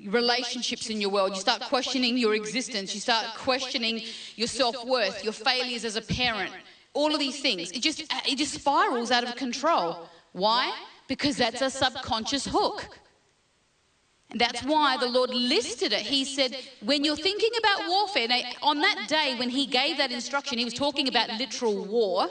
relationships 0.07 0.89
in 0.89 0.99
your 0.99 1.11
world. 1.11 1.31
You 1.35 1.41
start 1.41 1.61
questioning 1.61 2.17
your 2.17 2.33
existence. 2.33 2.93
You 2.95 3.01
start 3.01 3.37
questioning 3.37 4.01
your 4.35 4.47
self-worth, 4.47 5.23
your 5.23 5.33
failures 5.33 5.85
as 5.85 5.95
a 5.95 6.01
parent. 6.01 6.51
All 6.93 7.13
of 7.13 7.19
these 7.19 7.41
things. 7.41 7.71
It 7.71 7.81
just 7.81 8.01
uh, 8.01 8.19
it 8.27 8.37
just 8.37 8.53
spirals 8.53 9.11
out 9.11 9.23
of 9.23 9.35
control. 9.35 10.07
Why? 10.31 10.73
Because 11.07 11.37
that's 11.37 11.61
a 11.61 11.69
subconscious 11.69 12.45
hook. 12.45 12.87
And 14.31 14.41
that's 14.41 14.63
why 14.63 14.97
the 14.97 15.07
Lord 15.07 15.29
listed 15.29 15.93
it. 15.93 16.01
He 16.01 16.25
said, 16.25 16.57
when 16.81 17.03
you're 17.05 17.15
thinking 17.15 17.51
about 17.59 17.87
warfare, 17.87 18.27
now, 18.27 18.41
on 18.63 18.81
that 18.81 19.05
day 19.07 19.35
when 19.37 19.49
he 19.49 19.65
gave 19.65 19.97
that 19.97 20.11
instruction, 20.11 20.57
he 20.57 20.65
was 20.65 20.73
talking 20.73 21.07
about 21.07 21.29
literal 21.37 21.85
war. 21.85 22.27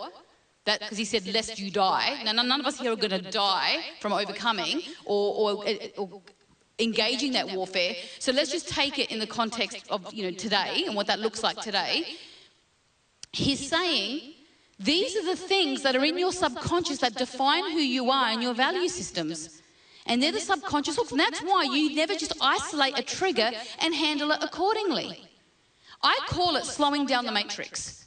That 0.65 0.81
because 0.81 0.99
he 0.99 1.05
said, 1.05 1.27
"Lest 1.27 1.59
you 1.59 1.71
die." 1.71 2.23
Now, 2.25 2.33
none 2.33 2.61
of 2.61 2.67
us 2.67 2.81
here 2.81 2.93
are 2.93 2.97
going 2.97 3.11
to 3.23 3.31
die 3.31 3.85
from 4.01 4.13
overcoming 4.13 4.83
or, 5.05 5.57
or, 5.57 5.65
or 5.99 6.23
engaging 6.79 7.33
that 7.33 7.51
warfare. 7.51 7.95
So 8.19 8.33
let's 8.33 8.51
just 8.51 8.69
take 8.69 8.99
it 8.99 9.11
in 9.11 9.19
the 9.19 9.27
context 9.27 9.87
of 9.91 10.13
you 10.13 10.25
know 10.25 10.31
today 10.31 10.85
and 10.87 10.95
what 10.97 11.07
that 11.09 11.21
looks 11.21 11.43
like 11.43 11.61
today. 11.61 12.17
He's 13.33 13.69
saying 13.69 14.35
these 14.79 15.17
are 15.17 15.25
the 15.25 15.37
things 15.37 15.83
that 15.83 15.95
are 15.97 16.05
in 16.05 16.19
your 16.19 16.33
subconscious 16.33 16.99
that 16.99 17.15
define 17.15 17.71
who 17.71 17.79
you 17.79 18.11
are 18.11 18.29
and 18.29 18.43
your 18.43 18.55
value 18.55 18.89
systems. 18.89 19.61
And 20.07 20.23
they're 20.23 20.33
the 20.33 20.41
subconscious 20.41 20.97
hooks. 20.97 21.13
And 21.13 21.21
that's 21.21 21.41
why 21.41 21.65
you 21.65 21.95
never 21.95 22.15
just 22.15 22.35
isolate 22.41 22.99
a 22.99 23.03
trigger 23.03 23.51
and 23.81 23.95
handle 23.95 24.31
it 24.33 24.39
accordingly. 24.43 25.25
I 26.03 26.19
call 26.27 26.57
it 26.57 26.67
slowing 26.67 27.07
down 27.07 27.25
the 27.25 27.33
matrix. 27.33 28.04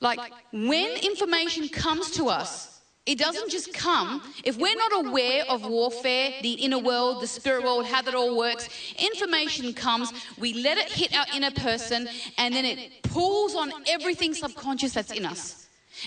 Like, 0.00 0.20
when 0.52 0.96
information 0.98 1.68
comes 1.68 2.12
to 2.12 2.26
us, 2.26 2.80
it 3.04 3.18
doesn't 3.18 3.50
just 3.50 3.72
come. 3.72 4.22
If 4.44 4.58
we're 4.58 4.76
not 4.76 5.06
aware 5.06 5.44
of 5.48 5.66
warfare, 5.66 6.34
the 6.42 6.52
inner 6.52 6.78
world, 6.78 7.22
the 7.22 7.26
spirit 7.26 7.64
world, 7.64 7.86
how 7.86 8.02
that 8.02 8.14
all 8.14 8.36
works, 8.36 8.68
information 8.98 9.72
comes, 9.72 10.12
we 10.38 10.52
let 10.52 10.76
it 10.76 10.92
hit 10.92 11.16
our 11.16 11.24
inner 11.34 11.50
person, 11.50 12.06
and 12.36 12.54
then 12.54 12.66
it 12.66 13.02
pulls 13.04 13.54
on 13.54 13.72
everything 13.88 14.34
subconscious 14.34 14.92
that's 14.92 15.10
in 15.10 15.24
us. 15.24 15.57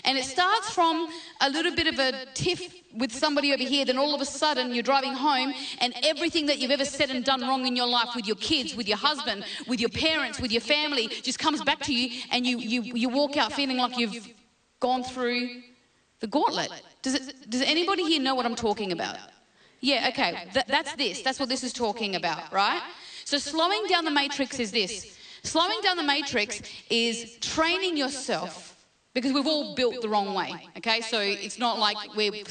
And 0.04 0.18
it 0.18 0.26
starts 0.26 0.72
from 0.72 1.08
a 1.42 1.50
little 1.50 1.76
bit 1.76 1.88
of 1.88 2.00
a 2.00 2.26
tiff 2.34 2.74
with 2.94 3.12
somebody 3.12 3.54
over 3.54 3.64
here, 3.64 3.86
then 3.86 3.98
all 3.98 4.14
of 4.14 4.22
a 4.22 4.26
sudden 4.26 4.74
you're 4.74 4.84
driving 4.84 5.14
home 5.14 5.54
and 5.80 5.94
everything 6.04 6.46
that 6.48 6.60
you've 6.60 6.72
ever 6.72 6.86
said 6.86 7.10
and 7.10 7.24
done 7.24 7.42
wrong 7.42 7.66
in 7.66 7.76
your 7.76 7.88
life 7.88 8.10
with 8.16 8.28
your 8.28 8.36
kids, 8.38 8.76
with 8.76 8.88
your 8.88 8.98
husband, 8.98 9.46
with 9.68 9.80
your 9.80 9.90
parents, 9.90 10.40
with 10.40 10.52
your 10.52 10.62
family 10.62 11.08
just 11.08 11.40
comes 11.40 11.64
back 11.64 11.80
to 11.82 11.94
you 11.94 12.22
and 12.32 12.46
you, 12.46 12.58
you, 12.58 12.82
you 12.82 13.10
walk 13.10 13.38
out 13.38 13.54
feeling 13.54 13.78
like 13.78 13.98
you've 13.98 14.28
gone 14.80 15.04
through 15.04 15.62
the 16.20 16.28
gauntlet. 16.28 16.70
Does, 17.02 17.16
it, 17.16 17.50
does 17.50 17.62
anybody 17.62 18.04
here 18.04 18.22
know 18.22 18.36
what 18.36 18.46
I'm 18.46 18.56
talking 18.56 18.92
about? 18.92 19.18
Yeah, 19.80 20.10
okay, 20.10 20.48
Th- 20.54 20.66
that's 20.68 20.94
this. 20.96 21.22
That's 21.22 21.40
what 21.40 21.50
this 21.50 21.64
is 21.64 21.74
talking 21.74 22.16
about, 22.16 22.54
right? 22.54 22.82
So 23.26 23.38
slowing 23.38 23.88
down 23.88 24.06
the 24.06 24.12
matrix 24.12 24.60
is 24.60 24.72
this. 24.72 25.18
Slowing 25.44 25.82
down 25.82 25.98
the 25.98 26.04
matrix 26.04 26.62
is 26.90 27.38
training 27.38 27.98
yourself 27.98 28.78
because 29.14 29.34
we've 29.34 29.48
all 29.48 29.76
built 29.76 30.02
the 30.02 30.08
wrong 30.08 30.34
way, 30.34 30.68
okay? 30.78 31.02
So 31.02 31.20
it's 31.20 31.60
not 31.60 31.80
like 31.80 32.16
we've, 32.16 32.48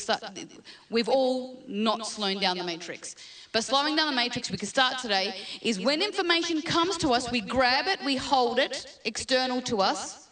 we've 0.91 1.09
all 1.09 1.63
not 1.67 2.07
slowing 2.07 2.39
down 2.39 2.59
the 2.59 2.65
matrix. 2.65 3.17
But 3.53 3.65
slowing 3.65 3.97
down 3.97 4.11
the 4.11 4.17
matrix, 4.17 4.51
we 4.51 4.59
can 4.59 4.69
start 4.69 4.99
today, 4.99 5.35
is 5.63 5.81
when 5.81 6.03
information 6.03 6.61
comes 6.63 6.97
to 6.99 7.11
us, 7.11 7.31
we 7.31 7.41
grab 7.41 7.87
it, 7.87 7.99
we 8.05 8.17
hold 8.17 8.59
it, 8.59 8.99
external 9.05 9.63
to 9.63 9.81
us, 9.81 10.29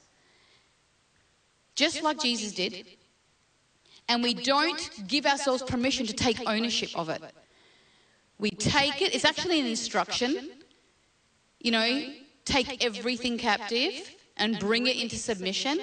just 1.75 2.03
like 2.03 2.21
Jesus 2.21 2.53
did, 2.53 2.87
and 4.09 4.23
we 4.23 4.35
don't 4.35 4.91
give 5.07 5.27
ourselves 5.27 5.63
permission 5.63 6.07
to 6.07 6.13
take 6.13 6.39
ownership 6.47 6.91
of 6.95 7.09
it. 7.09 7.23
We 8.39 8.51
take 8.51 9.03
it, 9.03 9.15
it's 9.15 9.25
actually 9.25 9.61
an 9.61 9.67
instruction. 9.67 10.51
You 11.61 11.73
know, 11.73 12.13
take 12.45 12.85
everything 12.85 13.37
captive 13.37 14.15
and 14.37 14.59
bring 14.59 14.87
it 14.87 14.97
into 14.97 15.17
submission. 15.17 15.81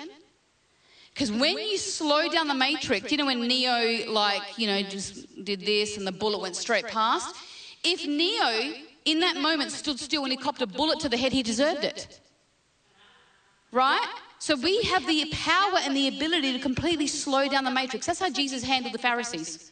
Because 1.15 1.31
when 1.31 1.57
you 1.57 1.77
slow 1.77 2.27
down 2.27 2.49
the 2.49 2.53
matrix, 2.53 3.09
you 3.09 3.17
know, 3.17 3.27
when 3.27 3.47
Neo, 3.47 4.11
like, 4.11 4.41
you 4.57 4.67
know, 4.67 4.81
just 4.83 5.45
did 5.45 5.61
this 5.61 5.95
and 5.95 6.05
the 6.05 6.11
bullet 6.11 6.41
went 6.41 6.57
straight 6.57 6.85
past, 6.89 7.33
if 7.85 8.05
Neo 8.05 8.73
in 9.05 9.21
that 9.21 9.37
moment 9.37 9.71
stood 9.71 9.97
still 9.97 10.23
and 10.23 10.31
he 10.33 10.37
copped 10.37 10.61
a 10.61 10.67
bullet 10.67 10.99
to 10.99 11.07
the 11.07 11.15
head, 11.15 11.31
he 11.31 11.41
deserved 11.41 11.85
it. 11.85 12.19
Right? 13.71 14.05
So 14.39 14.57
we 14.57 14.81
have 14.83 15.07
the 15.07 15.31
power 15.31 15.79
and 15.83 15.95
the 15.95 16.09
ability 16.09 16.51
to 16.51 16.59
completely 16.59 17.07
slow 17.07 17.47
down 17.47 17.63
the 17.63 17.71
matrix. 17.71 18.07
That's 18.07 18.19
how 18.19 18.29
Jesus 18.29 18.61
handled 18.61 18.93
the 18.93 18.99
Pharisees. 18.99 19.71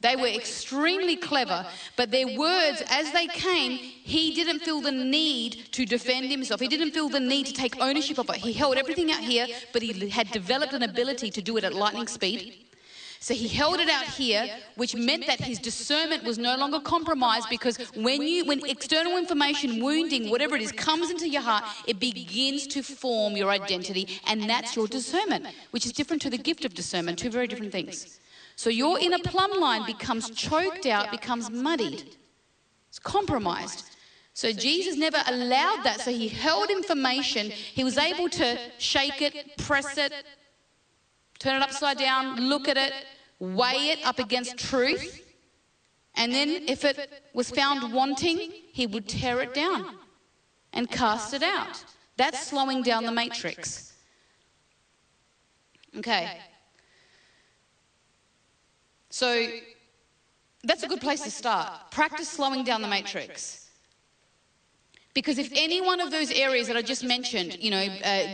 They 0.00 0.16
were 0.16 0.28
extremely 0.28 1.16
clever, 1.16 1.66
but 1.96 2.10
their 2.10 2.26
words, 2.26 2.82
as 2.88 3.12
they 3.12 3.26
came, 3.26 3.72
he 3.72 4.34
didn't 4.34 4.60
feel 4.60 4.80
the 4.80 4.92
need 4.92 5.72
to 5.72 5.84
defend 5.84 6.30
himself. 6.30 6.58
He 6.58 6.68
didn't 6.68 6.92
feel 6.92 7.10
the 7.10 7.20
need 7.20 7.46
to 7.46 7.52
take 7.52 7.78
ownership 7.80 8.16
of 8.18 8.30
it. 8.30 8.36
He 8.36 8.54
held 8.54 8.76
everything 8.76 9.12
out 9.12 9.20
here, 9.20 9.46
but 9.74 9.82
he 9.82 10.08
had 10.08 10.30
developed 10.30 10.72
an 10.72 10.82
ability 10.82 11.30
to 11.32 11.42
do 11.42 11.58
it 11.58 11.64
at 11.64 11.74
lightning 11.74 12.06
speed. 12.06 12.54
So 13.22 13.34
he 13.34 13.48
held 13.48 13.80
it 13.80 13.90
out 13.90 14.06
here, 14.06 14.48
which 14.76 14.94
meant 14.94 15.26
that 15.26 15.38
his 15.38 15.58
discernment 15.58 16.24
was 16.24 16.38
no 16.38 16.56
longer 16.56 16.80
compromised 16.80 17.50
because 17.50 17.76
when 17.94 18.22
you 18.22 18.46
when 18.46 18.64
external 18.64 19.18
information, 19.18 19.84
wounding, 19.84 20.30
whatever 20.30 20.56
it 20.56 20.62
is, 20.62 20.72
comes 20.72 21.10
into 21.10 21.28
your 21.28 21.42
heart, 21.42 21.64
it 21.86 22.00
begins 22.00 22.66
to 22.68 22.82
form 22.82 23.36
your 23.36 23.50
identity, 23.50 24.08
and 24.26 24.48
that's 24.48 24.74
your 24.74 24.88
discernment, 24.88 25.46
which 25.72 25.84
is 25.84 25.92
different 25.92 26.22
to 26.22 26.30
the 26.30 26.38
gift 26.38 26.64
of 26.64 26.72
discernment, 26.72 27.18
two 27.18 27.28
very 27.28 27.46
different 27.46 27.72
things. 27.72 28.19
So 28.60 28.68
your 28.68 28.98
inner 28.98 29.18
plumb 29.20 29.58
line 29.58 29.86
becomes 29.86 30.28
choked 30.28 30.84
out, 30.84 31.10
becomes 31.10 31.48
muddied. 31.48 32.14
It's 32.90 32.98
compromised. 32.98 33.86
So 34.34 34.52
Jesus 34.52 34.96
never 34.96 35.16
allowed 35.28 35.82
that. 35.84 36.02
So 36.02 36.10
he 36.10 36.28
held 36.28 36.68
information. 36.68 37.48
He 37.48 37.84
was 37.84 37.96
able 37.96 38.28
to 38.28 38.58
shake 38.76 39.22
it, 39.22 39.56
press 39.56 39.96
it, 39.96 40.12
turn 41.38 41.56
it 41.56 41.62
upside 41.62 41.96
down, 41.96 42.38
look 42.50 42.68
at 42.68 42.76
it, 42.76 42.92
weigh 43.38 43.92
it 43.92 44.00
up 44.04 44.18
against 44.18 44.58
truth. 44.58 45.22
And 46.16 46.30
then, 46.30 46.64
if 46.68 46.84
it 46.84 46.98
was 47.32 47.48
found 47.48 47.94
wanting, 47.94 48.52
he 48.74 48.86
would 48.86 49.08
tear 49.08 49.40
it 49.40 49.54
down 49.54 49.96
and 50.74 50.90
cast 50.90 51.32
it 51.32 51.42
out. 51.42 51.82
That's 52.18 52.46
slowing 52.46 52.82
down 52.82 53.06
the 53.06 53.12
matrix. 53.12 53.94
Okay. 55.96 56.36
So, 59.10 59.46
that's 60.62 60.82
a 60.82 60.88
good 60.88 61.00
place 61.00 61.22
to 61.22 61.30
start. 61.30 61.90
Practice 61.90 62.28
slowing 62.28 62.64
down 62.64 62.82
the 62.82 62.88
matrix. 62.88 63.70
Because 65.12 65.38
if 65.38 65.50
any 65.56 65.80
one 65.80 66.00
of 66.00 66.12
those 66.12 66.30
areas 66.30 66.68
that 66.68 66.76
I 66.76 66.82
just 66.82 67.02
mentioned, 67.02 67.58
you 67.58 67.72
know, 67.72 67.82
uh, 67.82 68.26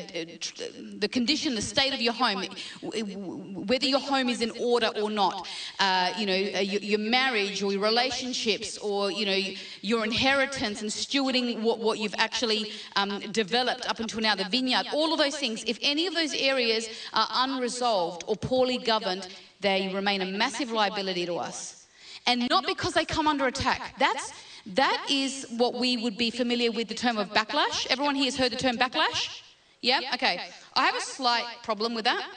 the 0.99 1.09
condition, 1.11 1.55
the 1.55 1.63
state 1.63 1.95
of 1.95 2.03
your 2.03 2.13
home, 2.13 2.45
whether 2.83 3.87
your 3.87 3.99
home 3.99 4.29
is 4.29 4.43
in 4.43 4.51
order 4.61 4.89
or 4.89 5.09
not, 5.09 5.49
uh, 5.81 6.13
you 6.19 6.27
know, 6.27 6.35
uh, 6.35 6.61
your, 6.61 6.99
marriage 6.99 7.63
or 7.63 7.73
your 7.73 7.83
relationships 7.83 8.77
or, 8.77 9.11
you 9.11 9.25
know, 9.25 9.41
your 9.81 10.05
inheritance 10.05 10.83
and 10.83 10.91
stewarding 10.91 11.63
what, 11.63 11.79
what 11.79 11.99
you've 11.99 12.15
actually 12.19 12.71
um, 12.97 13.21
developed 13.33 13.89
up 13.89 13.99
until 13.99 14.21
now, 14.21 14.35
the 14.35 14.45
vineyard, 14.45 14.87
all 14.93 15.15
of 15.15 15.19
those 15.19 15.39
things, 15.39 15.65
if 15.67 15.79
any 15.81 16.07
of 16.07 16.13
those 16.13 16.35
areas 16.35 16.91
are 17.15 17.27
unresolved 17.33 18.23
or 18.27 18.37
poorly 18.37 18.77
governed, 18.77 19.29
they 19.61 19.91
remain 19.95 20.23
a 20.23 20.27
massive 20.27 20.71
liability 20.71 21.27
to 21.27 21.37
us. 21.37 21.87
And 22.27 22.49
not 22.51 22.67
because 22.67 22.93
they 22.95 23.05
come 23.05 23.29
under 23.29 23.47
attack. 23.47 23.95
That's 23.99 24.33
that 24.75 25.07
is 25.09 25.47
what 25.57 25.75
we 25.75 25.97
would 25.97 26.17
be 26.17 26.31
familiar 26.31 26.73
with 26.73 26.89
the 26.89 26.95
term 26.95 27.19
of 27.19 27.29
backlash. 27.31 27.87
Everyone 27.89 28.17
here 28.17 28.25
has 28.25 28.37
heard 28.37 28.51
the 28.51 28.57
term 28.57 28.77
backlash? 28.77 29.43
Yeah? 29.81 30.01
Okay. 30.15 30.41
I 30.75 30.85
have 30.85 30.97
a 30.97 31.01
slight 31.01 31.47
problem 31.63 31.95
with 31.95 32.05
that 32.05 32.29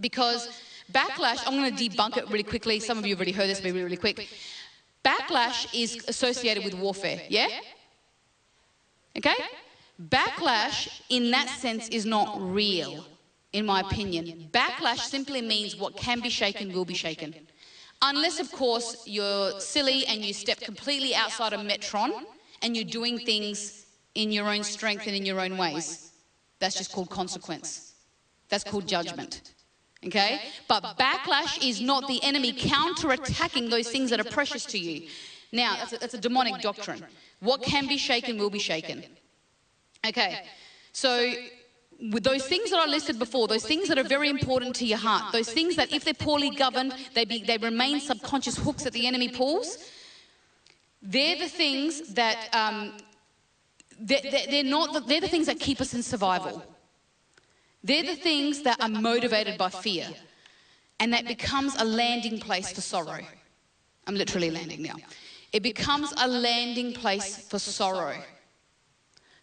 because 0.00 0.48
backlash, 0.92 1.42
I'm 1.46 1.54
going 1.54 1.74
to 1.74 1.88
debunk 1.88 2.18
it 2.18 2.28
really 2.28 2.42
quickly. 2.42 2.78
Some 2.78 2.98
of 2.98 3.06
you 3.06 3.14
have 3.14 3.20
already 3.20 3.32
heard 3.32 3.48
this, 3.48 3.60
but 3.60 3.68
really, 3.72 3.84
really 3.84 3.96
quick. 3.96 4.28
Backlash 5.02 5.68
is 5.72 6.04
associated 6.08 6.64
with 6.64 6.74
warfare, 6.74 7.22
yeah? 7.28 7.48
Okay? 9.16 9.34
Backlash, 10.02 11.00
in 11.08 11.30
that 11.30 11.48
sense, 11.48 11.88
is 11.88 12.04
not 12.04 12.36
real, 12.38 13.06
in 13.56 13.64
my 13.64 13.80
opinion. 13.80 14.48
Backlash 14.52 15.00
simply 15.00 15.40
means 15.40 15.76
what 15.76 15.96
can 15.96 16.20
be 16.20 16.28
shaken 16.28 16.72
will 16.74 16.84
be 16.84 16.94
shaken. 16.94 17.34
Unless, 18.02 18.38
of 18.38 18.52
course, 18.52 19.04
you're 19.06 19.58
silly 19.58 20.06
and 20.06 20.22
you 20.22 20.34
step 20.34 20.60
completely 20.60 21.14
outside 21.14 21.54
of 21.54 21.60
Metron 21.60 22.12
and 22.60 22.76
you're 22.76 22.84
doing 22.84 23.18
things 23.18 23.86
in 24.14 24.30
your 24.30 24.46
own 24.46 24.62
strength 24.62 25.06
and 25.06 25.16
in 25.16 25.24
your 25.24 25.40
own 25.40 25.56
ways. 25.56 26.12
That's 26.58 26.76
just 26.76 26.92
called 26.92 27.08
consequence. 27.08 27.94
That's 28.50 28.62
called 28.62 28.86
judgment. 28.86 29.54
Okay? 30.04 30.40
But 30.68 30.82
backlash 30.98 31.66
is 31.66 31.80
not 31.80 32.06
the 32.06 32.22
enemy 32.22 32.52
counter-attacking 32.52 33.70
those 33.70 33.88
things 33.88 34.10
that 34.10 34.20
are 34.20 34.30
precious 34.38 34.66
to 34.66 34.78
you. 34.78 35.08
Now, 35.50 35.76
that's 35.76 35.92
a, 35.94 35.98
that's 35.98 36.14
a 36.14 36.20
demonic 36.20 36.60
doctrine. 36.60 37.02
What 37.40 37.62
can 37.62 37.86
be 37.86 37.96
shaken 37.96 38.36
will 38.36 38.50
be 38.50 38.58
shaken. 38.58 39.04
Okay. 40.06 40.42
So 40.92 41.32
those 41.98 42.46
things 42.46 42.70
that 42.70 42.78
I 42.78 42.86
listed 42.86 43.18
before, 43.18 43.48
those 43.48 43.64
things 43.64 43.88
that 43.88 43.98
are 43.98 44.04
very 44.04 44.28
important 44.28 44.76
to 44.76 44.86
your 44.86 44.98
heart, 44.98 45.32
those 45.32 45.50
things 45.50 45.76
that 45.76 45.92
if 45.92 46.04
they're 46.04 46.14
poorly 46.14 46.50
governed, 46.50 46.94
they, 47.14 47.24
be, 47.24 47.42
they 47.42 47.56
remain 47.56 48.00
subconscious 48.00 48.56
hooks 48.56 48.84
that 48.84 48.92
the 48.92 49.06
enemy 49.06 49.28
pulls, 49.28 49.78
they're 51.00 51.38
the 51.38 51.48
things 51.48 52.14
that, 52.14 52.48
um, 52.52 52.92
they're, 53.98 54.20
they're, 54.50 54.64
not 54.64 54.92
the, 54.92 55.00
they're 55.00 55.20
the 55.20 55.28
things 55.28 55.46
that 55.46 55.58
keep 55.58 55.80
us 55.80 55.94
in 55.94 56.02
survival. 56.02 56.62
They're 57.82 58.02
the 58.02 58.16
things 58.16 58.62
that 58.62 58.80
are 58.80 58.88
motivated 58.88 59.56
by 59.56 59.70
fear. 59.70 60.08
And 60.98 61.12
that 61.12 61.26
becomes 61.26 61.74
a 61.78 61.84
landing 61.84 62.40
place 62.40 62.72
for 62.72 62.80
sorrow. 62.80 63.20
I'm 64.06 64.14
literally 64.14 64.50
landing 64.50 64.82
now. 64.82 64.96
It 65.52 65.62
becomes 65.62 66.12
a 66.16 66.28
landing 66.28 66.92
place 66.92 67.38
for 67.48 67.58
sorrow. 67.58 68.16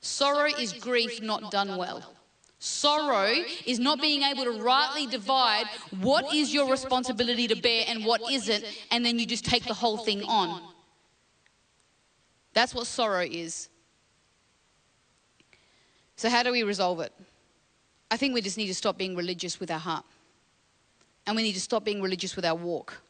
Sorrow 0.02 0.50
is 0.60 0.74
grief 0.74 1.22
not 1.22 1.52
done 1.52 1.78
well. 1.78 2.14
Sorrow 2.66 3.44
is 3.66 3.78
not 3.78 4.00
being 4.00 4.22
able 4.22 4.46
to 4.46 4.52
rightly 4.64 5.06
divide 5.06 5.66
what 6.00 6.34
is 6.34 6.54
your 6.54 6.72
responsibility 6.72 7.46
to 7.50 7.56
bear 7.58 7.84
and 7.90 8.06
what 8.06 8.22
isn't, 8.32 8.64
and 8.90 9.06
then 9.06 9.20
you 9.20 9.26
just 9.26 9.44
take 9.44 9.66
the 9.66 9.74
whole 9.74 9.98
thing 9.98 10.24
on. 10.24 10.62
That's 12.54 12.74
what 12.74 12.88
sorrow 12.88 13.26
is. 13.30 13.68
So, 16.16 16.30
how 16.30 16.42
do 16.42 16.54
we 16.54 16.64
resolve 16.64 17.02
it? 17.02 17.12
I 18.10 18.16
think 18.16 18.34
we 18.34 18.40
just 18.40 18.58
need 18.58 18.68
to 18.68 18.76
stop 18.76 18.98
being 18.98 19.14
religious 19.14 19.60
with 19.60 19.70
our 19.70 19.80
heart. 19.80 20.06
And 21.28 21.36
we 21.36 21.44
need 21.44 21.56
to 21.56 21.62
stop 21.62 21.84
being 21.84 22.02
religious 22.02 22.38
with 22.38 22.46
our 22.46 22.56
walk. 22.56 23.02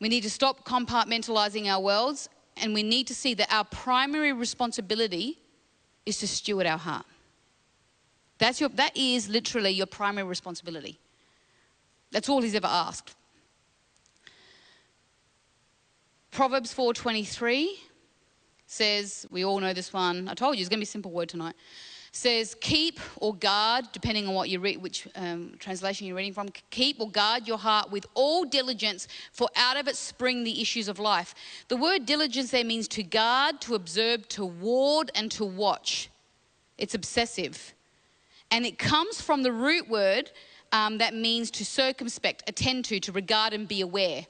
We 0.00 0.08
need 0.08 0.24
to 0.24 0.30
stop 0.30 0.64
compartmentalizing 0.64 1.68
our 1.68 1.80
worlds, 1.80 2.28
and 2.56 2.74
we 2.74 2.82
need 2.82 3.06
to 3.06 3.14
see 3.14 3.34
that 3.34 3.46
our 3.54 3.64
primary 3.64 4.32
responsibility 4.32 5.38
is 6.06 6.18
to 6.18 6.28
steward 6.28 6.66
our 6.66 6.78
heart. 6.78 7.06
That's 8.38 8.60
your, 8.60 8.68
that 8.70 8.96
is 8.96 9.28
literally 9.28 9.70
your 9.70 9.86
primary 9.86 10.26
responsibility. 10.26 10.98
That's 12.10 12.28
all 12.28 12.42
he's 12.42 12.54
ever 12.54 12.66
asked. 12.66 13.14
Proverbs 16.30 16.74
4:23 16.74 17.68
says, 18.66 19.26
we 19.30 19.44
all 19.44 19.60
know 19.60 19.72
this 19.72 19.92
one. 19.92 20.28
I 20.28 20.34
told 20.34 20.56
you 20.56 20.60
it's 20.60 20.68
going 20.68 20.78
to 20.78 20.80
be 20.80 20.84
a 20.84 20.86
simple 20.86 21.12
word 21.12 21.28
tonight 21.28 21.54
says, 22.14 22.54
keep 22.60 23.00
or 23.16 23.34
guard, 23.34 23.86
depending 23.92 24.28
on 24.28 24.34
what 24.34 24.48
you 24.48 24.60
read, 24.60 24.80
which 24.80 25.08
um, 25.16 25.52
translation 25.58 26.06
you're 26.06 26.16
reading 26.16 26.32
from, 26.32 26.48
keep 26.70 27.00
or 27.00 27.10
guard 27.10 27.48
your 27.48 27.58
heart 27.58 27.90
with 27.90 28.06
all 28.14 28.44
diligence, 28.44 29.08
for 29.32 29.48
out 29.56 29.76
of 29.76 29.88
it 29.88 29.96
spring 29.96 30.44
the 30.44 30.62
issues 30.62 30.86
of 30.86 31.00
life. 31.00 31.34
The 31.66 31.76
word 31.76 32.06
diligence 32.06 32.52
there 32.52 32.64
means 32.64 32.86
to 32.88 33.02
guard, 33.02 33.60
to 33.62 33.74
observe, 33.74 34.28
to 34.28 34.44
ward, 34.44 35.10
and 35.16 35.28
to 35.32 35.44
watch. 35.44 36.08
It's 36.78 36.94
obsessive. 36.94 37.74
And 38.52 38.64
it 38.64 38.78
comes 38.78 39.20
from 39.20 39.42
the 39.42 39.52
root 39.52 39.88
word 39.88 40.30
um, 40.70 40.98
that 40.98 41.14
means 41.14 41.50
to 41.52 41.64
circumspect, 41.64 42.48
attend 42.48 42.84
to, 42.86 43.00
to 43.00 43.10
regard 43.10 43.52
and 43.52 43.66
be 43.66 43.80
aware. 43.80 44.26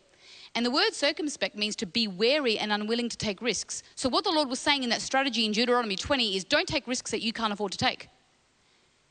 And 0.54 0.64
the 0.64 0.70
word 0.70 0.94
circumspect 0.94 1.56
means 1.56 1.74
to 1.76 1.86
be 1.86 2.06
wary 2.06 2.58
and 2.58 2.72
unwilling 2.72 3.08
to 3.08 3.16
take 3.16 3.42
risks. 3.42 3.82
So, 3.96 4.08
what 4.08 4.24
the 4.24 4.30
Lord 4.30 4.48
was 4.48 4.60
saying 4.60 4.84
in 4.84 4.90
that 4.90 5.02
strategy 5.02 5.44
in 5.44 5.52
Deuteronomy 5.52 5.96
20 5.96 6.36
is 6.36 6.44
don't 6.44 6.68
take 6.68 6.86
risks 6.86 7.10
that 7.10 7.22
you 7.22 7.32
can't 7.32 7.52
afford 7.52 7.72
to 7.72 7.78
take. 7.78 8.08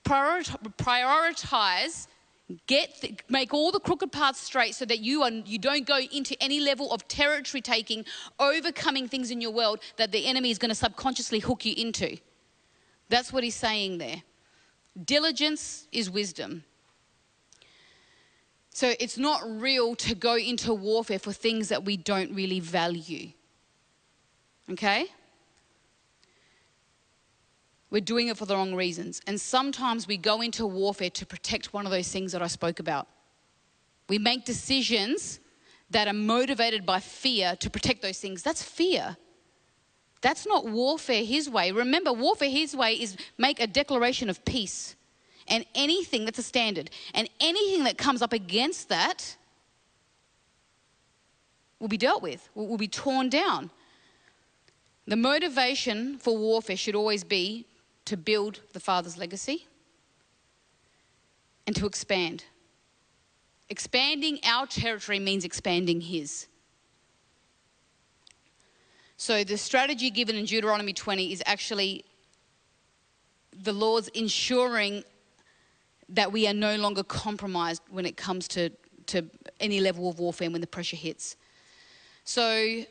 Prioritize, 0.06 2.08
get 2.68 3.24
make 3.30 3.54
all 3.54 3.72
the 3.72 3.80
crooked 3.80 4.12
paths 4.12 4.40
straight 4.40 4.76
so 4.76 4.86
that 4.86 5.00
you, 5.00 5.24
are, 5.24 5.32
you 5.32 5.58
don't 5.58 5.86
go 5.86 6.00
into 6.12 6.42
any 6.42 6.60
level 6.60 6.92
of 6.92 7.08
territory 7.08 7.62
taking, 7.62 8.06
overcoming 8.40 9.08
things 9.08 9.32
in 9.32 9.42
your 9.42 9.52
world 9.52 9.80
that 9.98 10.12
the 10.12 10.26
enemy 10.26 10.52
is 10.52 10.58
going 10.58 10.70
to 10.70 10.76
subconsciously 10.76 11.40
hook 11.40 11.66
you 11.66 11.74
into. 11.78 12.18
That's 13.10 13.34
what 13.34 13.44
he's 13.44 13.56
saying 13.56 13.98
there. 13.98 14.24
Diligence 15.06 15.88
is 15.92 16.10
wisdom. 16.10 16.64
So 18.74 18.96
it's 19.00 19.20
not 19.20 19.42
real 19.46 19.96
to 19.98 20.16
go 20.16 20.36
into 20.36 20.74
warfare 20.74 21.20
for 21.20 21.32
things 21.32 21.70
that 21.70 21.86
we 21.86 21.96
don't 21.96 22.34
really 22.34 22.60
value. 22.60 23.30
Okay? 24.72 25.06
We're 27.92 28.02
doing 28.02 28.30
it 28.30 28.38
for 28.38 28.48
the 28.48 28.56
wrong 28.56 28.74
reasons. 28.74 29.22
And 29.28 29.40
sometimes 29.40 30.08
we 30.08 30.18
go 30.18 30.42
into 30.42 30.66
warfare 30.66 31.12
to 31.12 31.26
protect 31.26 31.72
one 31.72 31.86
of 31.86 31.92
those 31.92 32.12
things 32.12 32.32
that 32.32 32.42
I 32.42 32.48
spoke 32.48 32.80
about. 32.80 33.08
We 34.10 34.18
make 34.18 34.44
decisions 34.44 35.40
that 35.92 36.08
are 36.08 36.14
motivated 36.14 36.84
by 36.84 37.00
fear 37.00 37.56
to 37.58 37.70
protect 37.70 38.02
those 38.02 38.18
things. 38.18 38.42
That's 38.42 38.64
fear. 38.64 39.18
That's 40.22 40.48
not 40.48 40.66
warfare 40.66 41.24
his 41.24 41.48
way. 41.48 41.72
Remember, 41.72 42.12
warfare 42.12 42.50
his 42.50 42.76
way 42.76 42.94
is 42.94 43.18
make 43.38 43.60
a 43.60 43.68
declaration 43.68 44.32
of 44.32 44.44
peace. 44.46 44.96
And 45.48 45.66
anything 45.76 46.26
that's 46.26 46.40
a 46.40 46.44
standard, 46.44 46.90
and 47.14 47.30
anything 47.40 47.84
that 47.84 47.98
comes 47.98 48.22
up 48.22 48.34
against 48.34 48.90
that 48.90 49.36
will 51.80 51.90
be 51.90 51.98
dealt 51.98 52.22
with, 52.22 52.50
will 52.56 52.78
be 52.78 52.88
torn 52.88 53.30
down. 53.30 53.70
The 55.06 55.18
motivation 55.18 56.18
for 56.18 56.38
warfare 56.38 56.78
should 56.78 56.96
always 56.96 57.24
be 57.24 57.66
to 58.06 58.16
build 58.16 58.62
the 58.72 58.80
Father's 58.80 59.18
legacy 59.18 59.68
and 61.68 61.76
to 61.76 61.86
expand. 61.86 62.46
Expanding 63.70 64.40
our 64.46 64.66
territory 64.66 65.20
means 65.20 65.44
expanding 65.44 66.02
His. 66.02 66.48
So, 69.18 69.44
the 69.44 69.58
strategy 69.58 70.10
given 70.10 70.36
in 70.36 70.46
Deuteronomy 70.46 70.94
20 70.94 71.32
is 71.32 71.42
actually 71.46 72.04
the 73.62 73.74
Lord's 73.74 74.10
ensuring 74.10 75.04
that 76.10 76.32
we 76.32 76.48
are 76.48 76.54
no 76.54 76.76
longer 76.76 77.04
compromised 77.04 77.82
when 77.90 78.06
it 78.06 78.18
comes 78.18 78.48
to, 78.50 78.70
to 79.08 79.30
any 79.60 79.80
level 79.80 80.10
of 80.10 80.20
warfare 80.20 80.50
when 80.50 80.62
the 80.62 80.68
pressure 80.68 80.96
hits. 80.96 81.36
So, 82.24 82.84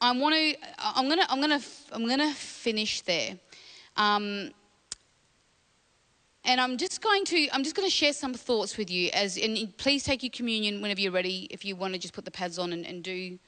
I 0.00 0.12
want 0.12 0.34
to. 0.34 0.56
I'm 0.78 1.08
gonna. 1.08 1.26
I'm 1.28 1.40
gonna. 1.40 1.60
I'm 1.92 2.06
gonna 2.06 2.32
finish 2.32 3.00
there. 3.02 3.38
Um, 3.96 4.50
and 6.44 6.60
I'm 6.60 6.76
just 6.76 7.00
going 7.00 7.24
to. 7.26 7.48
I'm 7.50 7.64
just 7.64 7.74
going 7.74 7.88
to 7.88 7.94
share 7.94 8.12
some 8.12 8.34
thoughts 8.34 8.76
with 8.76 8.90
you. 8.90 9.10
As 9.12 9.36
and 9.36 9.74
please 9.78 10.04
take 10.04 10.22
your 10.22 10.30
communion 10.30 10.82
whenever 10.82 11.00
you're 11.00 11.12
ready. 11.12 11.48
If 11.50 11.64
you 11.64 11.76
want 11.76 11.94
to 11.94 11.98
just 11.98 12.14
put 12.14 12.24
the 12.24 12.30
pads 12.30 12.58
on 12.58 12.72
and, 12.72 12.86
and 12.86 13.02
do. 13.02 13.38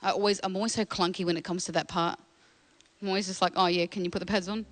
I 0.00 0.10
always. 0.10 0.40
I'm 0.44 0.54
always 0.54 0.74
so 0.74 0.84
clunky 0.84 1.24
when 1.24 1.36
it 1.36 1.44
comes 1.44 1.64
to 1.66 1.72
that 1.72 1.88
part. 1.88 2.18
I'm 3.02 3.08
always 3.08 3.26
just 3.26 3.42
like, 3.42 3.52
oh 3.56 3.66
yeah, 3.66 3.86
can 3.86 4.04
you 4.04 4.10
put 4.10 4.20
the 4.20 4.26
pads 4.26 4.48
on? 4.48 4.64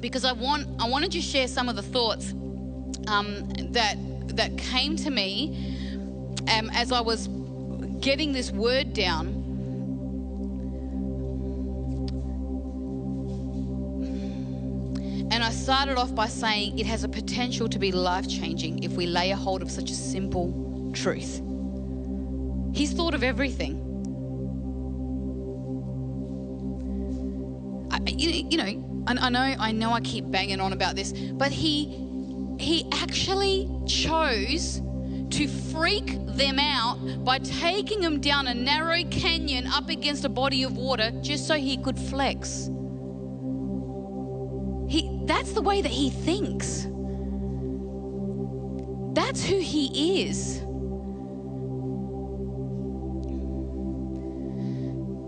Because 0.00 0.24
I 0.24 0.32
want. 0.32 0.68
I 0.80 0.88
want 0.88 1.10
to 1.10 1.20
share 1.20 1.48
some 1.48 1.68
of 1.68 1.76
the 1.76 1.82
thoughts 1.82 2.32
um, 3.08 3.48
that 3.72 3.96
that 4.36 4.56
came 4.56 4.96
to 4.96 5.10
me 5.10 5.76
um, 6.52 6.70
as 6.72 6.92
I 6.92 7.00
was 7.00 7.28
getting 8.00 8.32
this 8.32 8.50
word 8.52 8.92
down, 8.92 9.26
and 15.32 15.42
I 15.42 15.50
started 15.50 15.98
off 15.98 16.14
by 16.14 16.26
saying 16.26 16.78
it 16.78 16.86
has 16.86 17.04
a 17.04 17.08
potential 17.08 17.68
to 17.68 17.78
be 17.78 17.90
life 17.92 18.28
changing 18.28 18.82
if 18.84 18.92
we 18.92 19.06
lay 19.06 19.32
a 19.32 19.36
hold 19.36 19.62
of 19.62 19.70
such 19.70 19.90
a 19.90 19.94
simple 19.94 20.90
truth. 20.94 21.42
He's 22.72 22.92
thought 22.92 23.14
of 23.14 23.22
everything. 23.24 23.84
I, 27.90 27.98
you, 28.10 28.46
you 28.50 28.56
know, 28.56 28.87
I, 29.06 29.16
I 29.26 29.28
know, 29.30 29.40
I 29.40 29.72
know, 29.72 29.92
I 29.92 30.00
keep 30.00 30.30
banging 30.30 30.60
on 30.60 30.72
about 30.72 30.96
this, 30.96 31.12
but 31.12 31.52
he 31.52 32.04
he 32.58 32.90
actually 32.92 33.70
chose 33.86 34.82
to 35.30 35.46
freak 35.46 36.18
them 36.26 36.58
out 36.58 36.98
by 37.24 37.38
taking 37.38 38.00
them 38.00 38.20
down 38.20 38.48
a 38.48 38.54
narrow 38.54 39.04
canyon 39.10 39.66
up 39.66 39.88
against 39.88 40.24
a 40.24 40.28
body 40.28 40.64
of 40.64 40.76
water 40.76 41.12
just 41.22 41.46
so 41.46 41.54
he 41.54 41.76
could 41.76 41.98
flex. 41.98 42.68
He, 44.88 45.20
that's 45.26 45.52
the 45.52 45.62
way 45.62 45.82
that 45.82 45.90
he 45.90 46.10
thinks. 46.10 46.88
That's 49.14 49.44
who 49.44 49.58
he 49.58 50.24
is. 50.24 50.60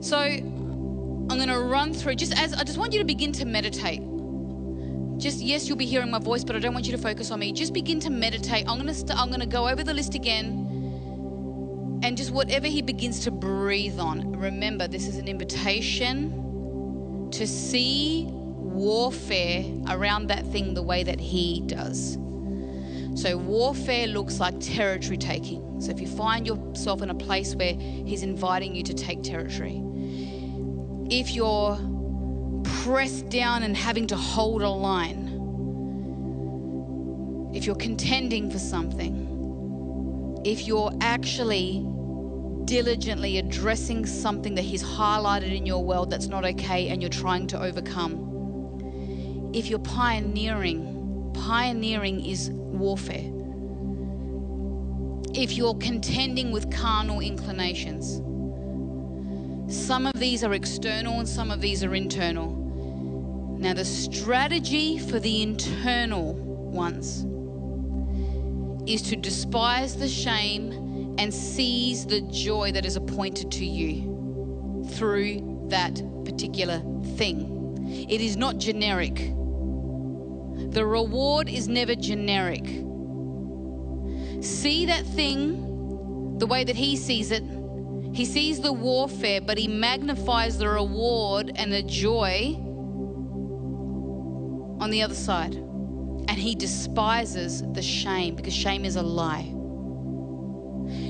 So 0.01 0.60
going 1.51 1.63
to 1.63 1.69
run 1.69 1.93
through 1.93 2.15
just 2.15 2.37
as 2.39 2.53
I 2.53 2.65
just 2.65 2.79
want 2.79 2.93
you 2.93 3.01
to 3.01 3.05
begin 3.05 3.33
to 3.33 3.45
meditate. 3.45 4.03
Just 5.19 5.41
yes 5.41 5.69
you'll 5.69 5.77
be 5.77 5.87
hearing 5.87 6.11
my 6.11 6.19
voice 6.19 6.45
but 6.45 6.57
i 6.57 6.59
don't 6.59 6.73
want 6.73 6.87
you 6.87 6.93
to 6.93 7.03
focus 7.03 7.31
on 7.31 7.41
me. 7.41 7.53
Just 7.53 7.73
begin 7.73 8.01
to 8.01 8.11
meditate. 8.11 8.69
I'm 8.69 8.81
going 8.81 8.95
to 8.95 9.17
i'm 9.17 9.29
going 9.29 9.41
to 9.41 9.47
go 9.47 9.69
over 9.69 9.83
the 9.83 9.95
list 9.95 10.15
again. 10.15 10.67
And 12.03 12.17
just 12.17 12.31
whatever 12.31 12.67
he 12.67 12.83
begins 12.83 13.21
to 13.25 13.31
breathe 13.31 13.99
on 13.99 14.33
remember 14.33 14.89
this 14.89 15.07
is 15.07 15.17
an 15.17 15.29
invitation 15.29 17.29
to 17.33 17.47
see 17.47 18.27
warfare 18.31 19.65
around 19.89 20.29
that 20.29 20.47
thing 20.47 20.75
the 20.75 20.83
way 20.83 21.03
that 21.03 21.21
he 21.21 21.63
does. 21.67 22.19
So 23.15 23.37
warfare 23.37 24.07
looks 24.07 24.41
like 24.41 24.55
territory 24.61 25.19
taking. 25.19 25.81
So 25.81 25.91
if 25.91 26.01
you 26.01 26.07
find 26.07 26.47
yourself 26.47 27.03
in 27.03 27.11
a 27.11 27.15
place 27.15 27.57
where 27.57 27.75
he's 27.75 28.23
inviting 28.23 28.75
you 28.75 28.83
to 28.85 28.95
take 28.95 29.23
territory 29.23 29.83
if 31.11 31.33
you're 31.33 31.77
pressed 32.63 33.29
down 33.29 33.65
and 33.65 33.77
having 33.77 34.07
to 34.07 34.17
hold 34.17 34.63
a 34.63 34.69
line, 34.69 35.27
if 37.53 37.67
you're 37.67 37.75
contending 37.75 38.49
for 38.49 38.61
something, 38.61 40.41
if 40.45 40.69
you're 40.69 40.93
actually 41.01 41.85
diligently 42.65 43.39
addressing 43.39 44.07
something 44.07 44.55
that 44.55 44.63
He's 44.63 44.85
highlighted 44.85 45.55
in 45.55 45.67
your 45.67 45.85
world 45.85 46.11
that's 46.11 46.29
not 46.29 46.45
okay 46.45 46.89
and 46.89 47.03
you're 47.03 47.11
trying 47.11 47.49
to 47.49 47.61
overcome, 47.61 49.51
if 49.53 49.69
you're 49.69 49.81
pioneering, 49.81 51.33
pioneering 51.35 52.25
is 52.25 52.51
warfare. 52.51 53.25
If 55.35 55.57
you're 55.57 55.75
contending 55.75 56.53
with 56.53 56.71
carnal 56.71 57.19
inclinations, 57.21 58.21
some 59.71 60.07
of 60.07 60.13
these 60.15 60.43
are 60.43 60.53
external 60.53 61.21
and 61.21 61.29
some 61.29 61.51
of 61.51 61.61
these 61.61 61.85
are 61.85 61.95
internal. 61.95 62.53
Now, 63.59 63.75
the 63.75 63.85
strategy 63.85 64.99
for 64.99 65.21
the 65.21 65.43
internal 65.43 66.35
ones 66.35 67.25
is 68.91 69.03
to 69.03 69.17
despise 69.17 69.97
the 69.97 70.09
shame 70.09 71.15
and 71.19 71.33
seize 71.33 72.07
the 72.07 72.23
joy 72.23 72.73
that 72.73 72.85
is 72.87 72.97
appointed 72.97 73.53
to 73.53 73.65
you 73.65 74.87
through 74.95 75.67
that 75.69 76.03
particular 76.25 76.83
thing. 77.17 78.07
It 78.09 78.21
is 78.21 78.37
not 78.37 78.59
generic. 78.59 79.17
The 80.73 80.85
reward 80.87 81.49
is 81.49 81.69
never 81.69 81.95
generic. 81.95 82.65
See 84.43 84.87
that 84.87 85.05
thing 85.05 86.39
the 86.39 86.47
way 86.47 86.65
that 86.65 86.77
he 86.77 86.97
sees 86.97 87.31
it. 87.31 87.43
He 88.13 88.25
sees 88.25 88.61
the 88.61 88.73
warfare, 88.73 89.41
but 89.41 89.57
he 89.57 89.69
magnifies 89.69 90.59
the 90.59 90.69
reward 90.69 91.53
and 91.55 91.73
the 91.73 91.83
joy 91.83 92.57
on 94.81 94.91
the 94.91 95.03
other 95.03 95.15
side. 95.15 95.55
And 95.55 96.33
he 96.33 96.55
despises 96.55 97.63
the 97.73 97.83
shame 97.83 98.35
because 98.35 98.55
shame 98.55 98.85
is 98.85 98.97
a 98.97 99.03
lie. 99.03 99.55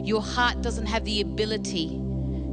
Your 0.04 0.20
heart 0.20 0.60
doesn't 0.62 0.86
have 0.86 1.04
the 1.04 1.20
ability 1.20 2.00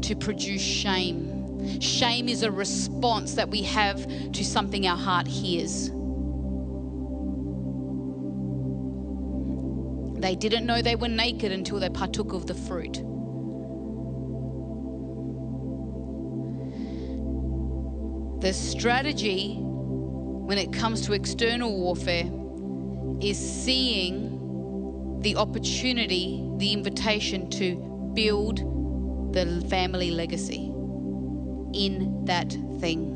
to 0.01 0.15
produce 0.15 0.61
shame. 0.61 1.81
Shame 1.81 2.29
is 2.29 2.43
a 2.43 2.51
response 2.51 3.33
that 3.33 3.49
we 3.49 3.63
have 3.63 4.05
to 4.31 4.45
something 4.45 4.87
our 4.87 4.97
heart 4.97 5.27
hears. 5.27 5.89
They 10.21 10.35
didn't 10.35 10.65
know 10.65 10.81
they 10.81 10.95
were 10.95 11.09
naked 11.09 11.51
until 11.51 11.79
they 11.79 11.89
partook 11.89 12.33
of 12.33 12.47
the 12.47 12.53
fruit. 12.53 13.01
The 18.39 18.53
strategy 18.53 19.57
when 19.59 20.57
it 20.59 20.71
comes 20.71 21.01
to 21.07 21.13
external 21.13 21.75
warfare 21.75 22.29
is 23.19 23.37
seeing 23.37 25.19
the 25.21 25.35
opportunity, 25.35 26.47
the 26.57 26.71
invitation 26.71 27.49
to 27.49 27.75
build 28.13 29.33
the 29.33 29.65
family 29.69 30.11
legacy 30.11 30.71
in 31.73 32.25
that 32.25 32.51
thing. 32.79 33.15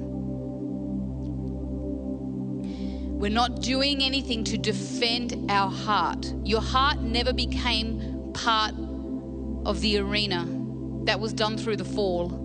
We're 3.19 3.29
not 3.29 3.61
doing 3.61 4.01
anything 4.01 4.43
to 4.45 4.57
defend 4.57 5.51
our 5.51 5.69
heart. 5.69 6.33
Your 6.43 6.61
heart 6.61 6.99
never 7.01 7.31
became 7.31 8.31
part 8.33 8.73
of 9.65 9.79
the 9.81 9.99
arena 9.99 10.47
that 11.03 11.19
was 11.19 11.31
done 11.31 11.59
through 11.59 11.77
the 11.77 11.85
fall. 11.85 12.40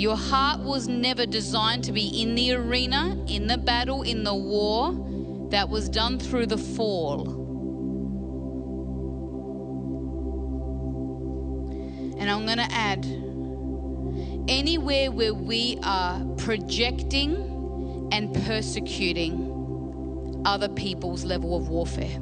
Your 0.00 0.16
heart 0.16 0.60
was 0.60 0.88
never 0.88 1.26
designed 1.26 1.84
to 1.84 1.92
be 1.92 2.22
in 2.22 2.34
the 2.34 2.54
arena, 2.54 3.22
in 3.28 3.46
the 3.48 3.58
battle, 3.58 4.00
in 4.00 4.24
the 4.24 4.34
war 4.34 4.94
that 5.50 5.68
was 5.68 5.90
done 5.90 6.18
through 6.18 6.46
the 6.46 6.56
fall. 6.56 7.28
And 12.18 12.30
I'm 12.30 12.46
going 12.46 12.56
to 12.56 12.72
add 12.72 13.04
anywhere 14.48 15.10
where 15.12 15.34
we 15.34 15.78
are 15.82 16.24
projecting 16.38 18.08
and 18.10 18.32
persecuting 18.46 20.42
other 20.46 20.70
people's 20.70 21.26
level 21.26 21.54
of 21.54 21.68
warfare. 21.68 22.18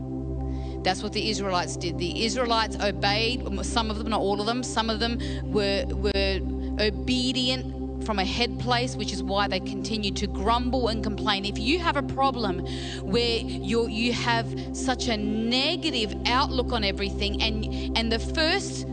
That's 0.82 1.04
what 1.04 1.12
the 1.12 1.30
Israelites 1.30 1.76
did. 1.76 1.96
The 1.98 2.24
Israelites 2.24 2.76
obeyed, 2.80 3.64
some 3.64 3.88
of 3.88 3.98
them, 3.98 4.08
not 4.08 4.20
all 4.20 4.40
of 4.40 4.46
them, 4.46 4.64
some 4.64 4.90
of 4.90 4.98
them 4.98 5.20
were, 5.52 5.84
were 5.86 6.40
obedient 6.80 8.04
from 8.04 8.18
a 8.18 8.24
head 8.24 8.58
place, 8.58 8.96
which 8.96 9.12
is 9.12 9.22
why 9.22 9.48
they 9.48 9.60
continue 9.60 10.10
to 10.12 10.26
grumble 10.26 10.88
and 10.88 11.02
complain. 11.02 11.44
If 11.44 11.58
you 11.58 11.78
have 11.80 11.96
a 11.96 12.02
problem 12.02 12.64
where 13.02 13.38
you 13.38 13.88
you 13.88 14.12
have 14.12 14.76
such 14.76 15.08
a 15.08 15.16
negative 15.16 16.14
outlook 16.26 16.72
on 16.72 16.84
everything, 16.84 17.42
and 17.42 17.96
and 17.96 18.10
the 18.10 18.18
first 18.18 18.86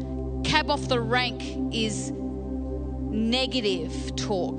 cab 0.43 0.69
off 0.69 0.87
the 0.87 0.99
rank 0.99 1.41
is 1.73 2.11
negative 2.11 4.15
talk, 4.15 4.57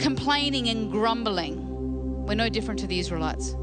complaining 0.00 0.68
and 0.68 0.90
grumbling. 0.90 1.60
We're 2.26 2.34
no 2.34 2.48
different 2.48 2.80
to 2.80 2.86
the 2.86 2.98
Israelites. 2.98 3.54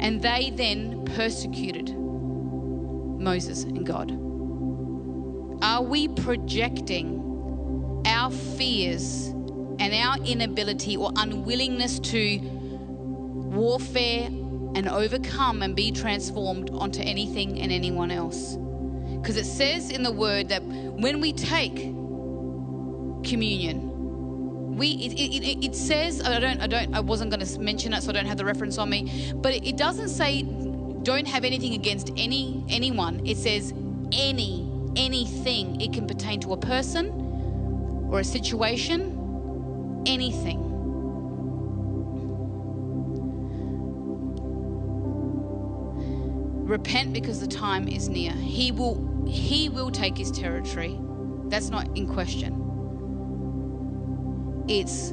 And 0.00 0.20
they 0.20 0.52
then 0.54 1.04
persecuted 1.06 2.03
Moses 3.24 3.64
and 3.64 3.84
God. 3.84 4.12
Are 5.62 5.82
we 5.82 6.08
projecting 6.08 8.02
our 8.06 8.30
fears 8.30 9.28
and 9.78 9.94
our 9.94 10.18
inability 10.18 10.96
or 10.96 11.10
unwillingness 11.16 11.98
to 12.00 12.38
warfare 12.38 14.26
and 14.26 14.88
overcome 14.88 15.62
and 15.62 15.74
be 15.74 15.90
transformed 15.90 16.70
onto 16.70 17.00
anything 17.00 17.60
and 17.60 17.72
anyone 17.72 18.10
else? 18.10 18.56
Because 19.16 19.38
it 19.38 19.46
says 19.46 19.90
in 19.90 20.02
the 20.02 20.12
word 20.12 20.50
that 20.50 20.62
when 20.62 21.20
we 21.20 21.32
take 21.32 21.76
communion, 23.24 23.94
we 24.76 24.88
it, 24.88 25.12
it, 25.12 25.64
it, 25.66 25.74
says 25.74 26.20
I 26.20 26.38
don't 26.40 26.60
I 26.60 26.66
don't 26.66 26.94
I 26.94 27.00
wasn't 27.00 27.30
going 27.30 27.46
to 27.46 27.58
mention 27.60 27.92
it 27.92 28.02
so 28.02 28.10
I 28.10 28.12
don't 28.12 28.26
have 28.26 28.36
the 28.36 28.44
reference 28.44 28.76
on 28.76 28.90
me 28.90 29.32
but 29.36 29.54
it, 29.54 29.64
it 29.64 29.76
doesn't 29.76 30.08
say 30.08 30.42
don't 31.04 31.26
have 31.26 31.44
anything 31.44 31.74
against 31.74 32.10
any 32.16 32.64
anyone. 32.68 33.24
It 33.26 33.36
says 33.36 33.72
any 34.12 34.70
anything. 34.96 35.80
It 35.80 35.92
can 35.92 36.06
pertain 36.06 36.40
to 36.40 36.52
a 36.52 36.56
person 36.56 37.08
or 38.10 38.20
a 38.20 38.24
situation. 38.24 39.20
Anything. 40.06 40.60
Repent 46.66 47.12
because 47.12 47.40
the 47.40 47.46
time 47.46 47.88
is 47.88 48.08
near. 48.08 48.32
He 48.32 48.72
will 48.72 49.26
he 49.26 49.68
will 49.68 49.90
take 49.90 50.16
his 50.16 50.30
territory. 50.30 50.98
That's 51.46 51.70
not 51.70 51.86
in 51.96 52.06
question. 52.06 52.60
It's 54.68 55.12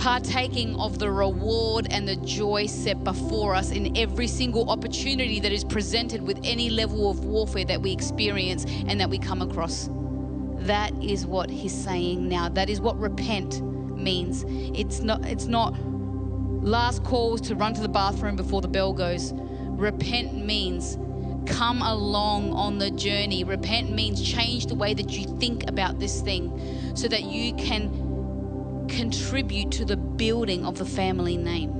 partaking 0.00 0.74
of 0.76 0.98
the 0.98 1.10
reward 1.10 1.86
and 1.90 2.08
the 2.08 2.16
joy 2.16 2.64
set 2.64 3.04
before 3.04 3.54
us 3.54 3.70
in 3.70 3.94
every 3.98 4.26
single 4.26 4.70
opportunity 4.70 5.38
that 5.40 5.52
is 5.52 5.62
presented 5.62 6.22
with 6.22 6.40
any 6.42 6.70
level 6.70 7.10
of 7.10 7.26
warfare 7.26 7.66
that 7.66 7.82
we 7.82 7.92
experience 7.92 8.64
and 8.86 8.98
that 8.98 9.10
we 9.10 9.18
come 9.18 9.42
across. 9.42 9.90
That 10.60 10.90
is 11.02 11.26
what 11.26 11.50
he's 11.50 11.74
saying 11.74 12.26
now. 12.26 12.48
That 12.48 12.70
is 12.70 12.80
what 12.80 12.98
repent 12.98 13.60
means. 13.94 14.42
It's 14.48 15.00
not 15.00 15.22
it's 15.26 15.44
not 15.44 15.78
last 16.62 17.04
calls 17.04 17.42
to 17.42 17.54
run 17.54 17.74
to 17.74 17.82
the 17.82 17.88
bathroom 17.88 18.36
before 18.36 18.62
the 18.62 18.68
bell 18.68 18.94
goes. 18.94 19.34
Repent 19.34 20.34
means 20.34 20.96
come 21.44 21.82
along 21.82 22.54
on 22.54 22.78
the 22.78 22.90
journey. 22.90 23.44
Repent 23.44 23.90
means 23.90 24.22
change 24.22 24.64
the 24.66 24.74
way 24.74 24.94
that 24.94 25.10
you 25.10 25.26
think 25.38 25.68
about 25.68 25.98
this 25.98 26.22
thing 26.22 26.94
so 26.94 27.06
that 27.08 27.24
you 27.24 27.54
can 27.56 27.99
contribute 28.90 29.70
to 29.72 29.84
the 29.84 29.96
building 29.96 30.66
of 30.66 30.78
the 30.78 30.84
family 30.84 31.36
name. 31.36 31.79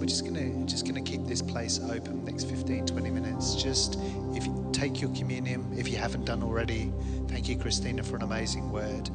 We're 0.00 0.06
just 0.06 0.24
gonna 0.24 0.64
just 0.64 0.86
gonna 0.86 1.02
keep 1.02 1.26
this 1.26 1.42
place 1.42 1.78
open 1.78 2.24
next 2.24 2.44
15, 2.44 2.86
20 2.86 3.10
minutes. 3.10 3.54
Just 3.54 3.98
if 4.34 4.46
you 4.46 4.70
take 4.72 4.98
your 4.98 5.14
communion, 5.14 5.70
if 5.76 5.88
you 5.88 5.98
haven't 5.98 6.24
done 6.24 6.42
already, 6.42 6.90
thank 7.28 7.50
you, 7.50 7.58
Christina, 7.58 8.02
for 8.02 8.16
an 8.16 8.22
amazing 8.22 8.72
word. 8.72 9.10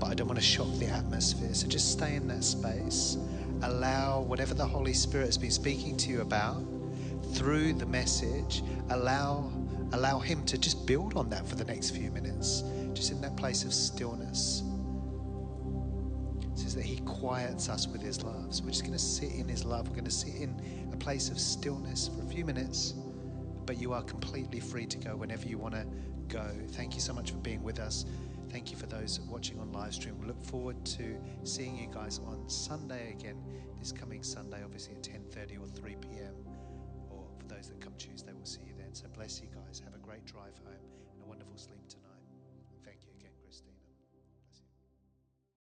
But 0.00 0.06
I 0.06 0.14
don't 0.14 0.28
want 0.28 0.38
to 0.38 0.44
shock 0.44 0.68
the 0.78 0.86
atmosphere. 0.86 1.52
So 1.52 1.68
just 1.68 1.92
stay 1.92 2.14
in 2.14 2.26
that 2.28 2.42
space. 2.42 3.18
Allow 3.64 4.22
whatever 4.22 4.54
the 4.54 4.66
Holy 4.66 4.94
Spirit 4.94 5.26
has 5.26 5.36
been 5.36 5.50
speaking 5.50 5.98
to 5.98 6.10
you 6.10 6.22
about 6.22 6.56
through 7.34 7.74
the 7.74 7.86
message, 7.86 8.62
allow 8.88 9.52
allow 9.92 10.18
Him 10.20 10.42
to 10.46 10.56
just 10.56 10.86
build 10.86 11.18
on 11.18 11.28
that 11.28 11.46
for 11.46 11.56
the 11.56 11.66
next 11.66 11.90
few 11.90 12.10
minutes, 12.10 12.62
just 12.94 13.12
in 13.12 13.20
that 13.20 13.36
place 13.36 13.62
of 13.62 13.74
stillness. 13.74 14.62
Says 16.72 16.82
that 16.82 16.88
He 16.88 17.00
quiets 17.00 17.68
us 17.68 17.86
with 17.86 18.00
His 18.00 18.22
love. 18.22 18.54
So 18.54 18.64
we're 18.64 18.70
just 18.70 18.82
going 18.82 18.94
to 18.94 18.98
sit 18.98 19.32
in 19.32 19.46
His 19.46 19.62
love. 19.62 19.88
We're 19.88 19.94
going 19.94 20.06
to 20.06 20.10
sit 20.10 20.36
in 20.36 20.90
a 20.90 20.96
place 20.96 21.28
of 21.28 21.38
stillness 21.38 22.08
for 22.08 22.22
a 22.22 22.26
few 22.26 22.46
minutes, 22.46 22.94
but 23.66 23.76
you 23.78 23.92
are 23.92 24.02
completely 24.02 24.58
free 24.58 24.86
to 24.86 24.96
go 24.96 25.14
whenever 25.14 25.46
you 25.46 25.58
want 25.58 25.74
to 25.74 25.86
go. 26.28 26.46
Thank 26.68 26.94
you 26.94 27.02
so 27.02 27.12
much 27.12 27.30
for 27.30 27.36
being 27.38 27.62
with 27.62 27.78
us. 27.78 28.06
Thank 28.48 28.70
you 28.70 28.78
for 28.78 28.86
those 28.86 29.20
watching 29.20 29.60
on 29.60 29.70
live 29.70 29.92
stream. 29.92 30.18
We 30.18 30.26
look 30.26 30.42
forward 30.42 30.82
to 30.96 31.14
seeing 31.44 31.76
you 31.76 31.88
guys 31.92 32.20
on 32.26 32.48
Sunday 32.48 33.10
again, 33.10 33.36
this 33.78 33.92
coming 33.92 34.22
Sunday, 34.22 34.62
obviously 34.64 34.94
at 34.94 35.02
10:30 35.02 35.60
or 35.62 35.66
3 35.66 35.96
p.m. 36.00 36.34
Or 37.10 37.26
for 37.38 37.54
those 37.54 37.68
that 37.68 37.82
come 37.82 37.92
Tuesday, 37.98 38.32
we'll 38.34 38.46
see 38.46 38.62
you 38.66 38.72
then. 38.78 38.94
So 38.94 39.08
bless 39.14 39.42
you 39.42 39.48
guys. 39.54 39.82
Have 39.84 39.94
a 39.94 39.98
great 39.98 40.24
drive 40.24 40.56
home 40.64 40.81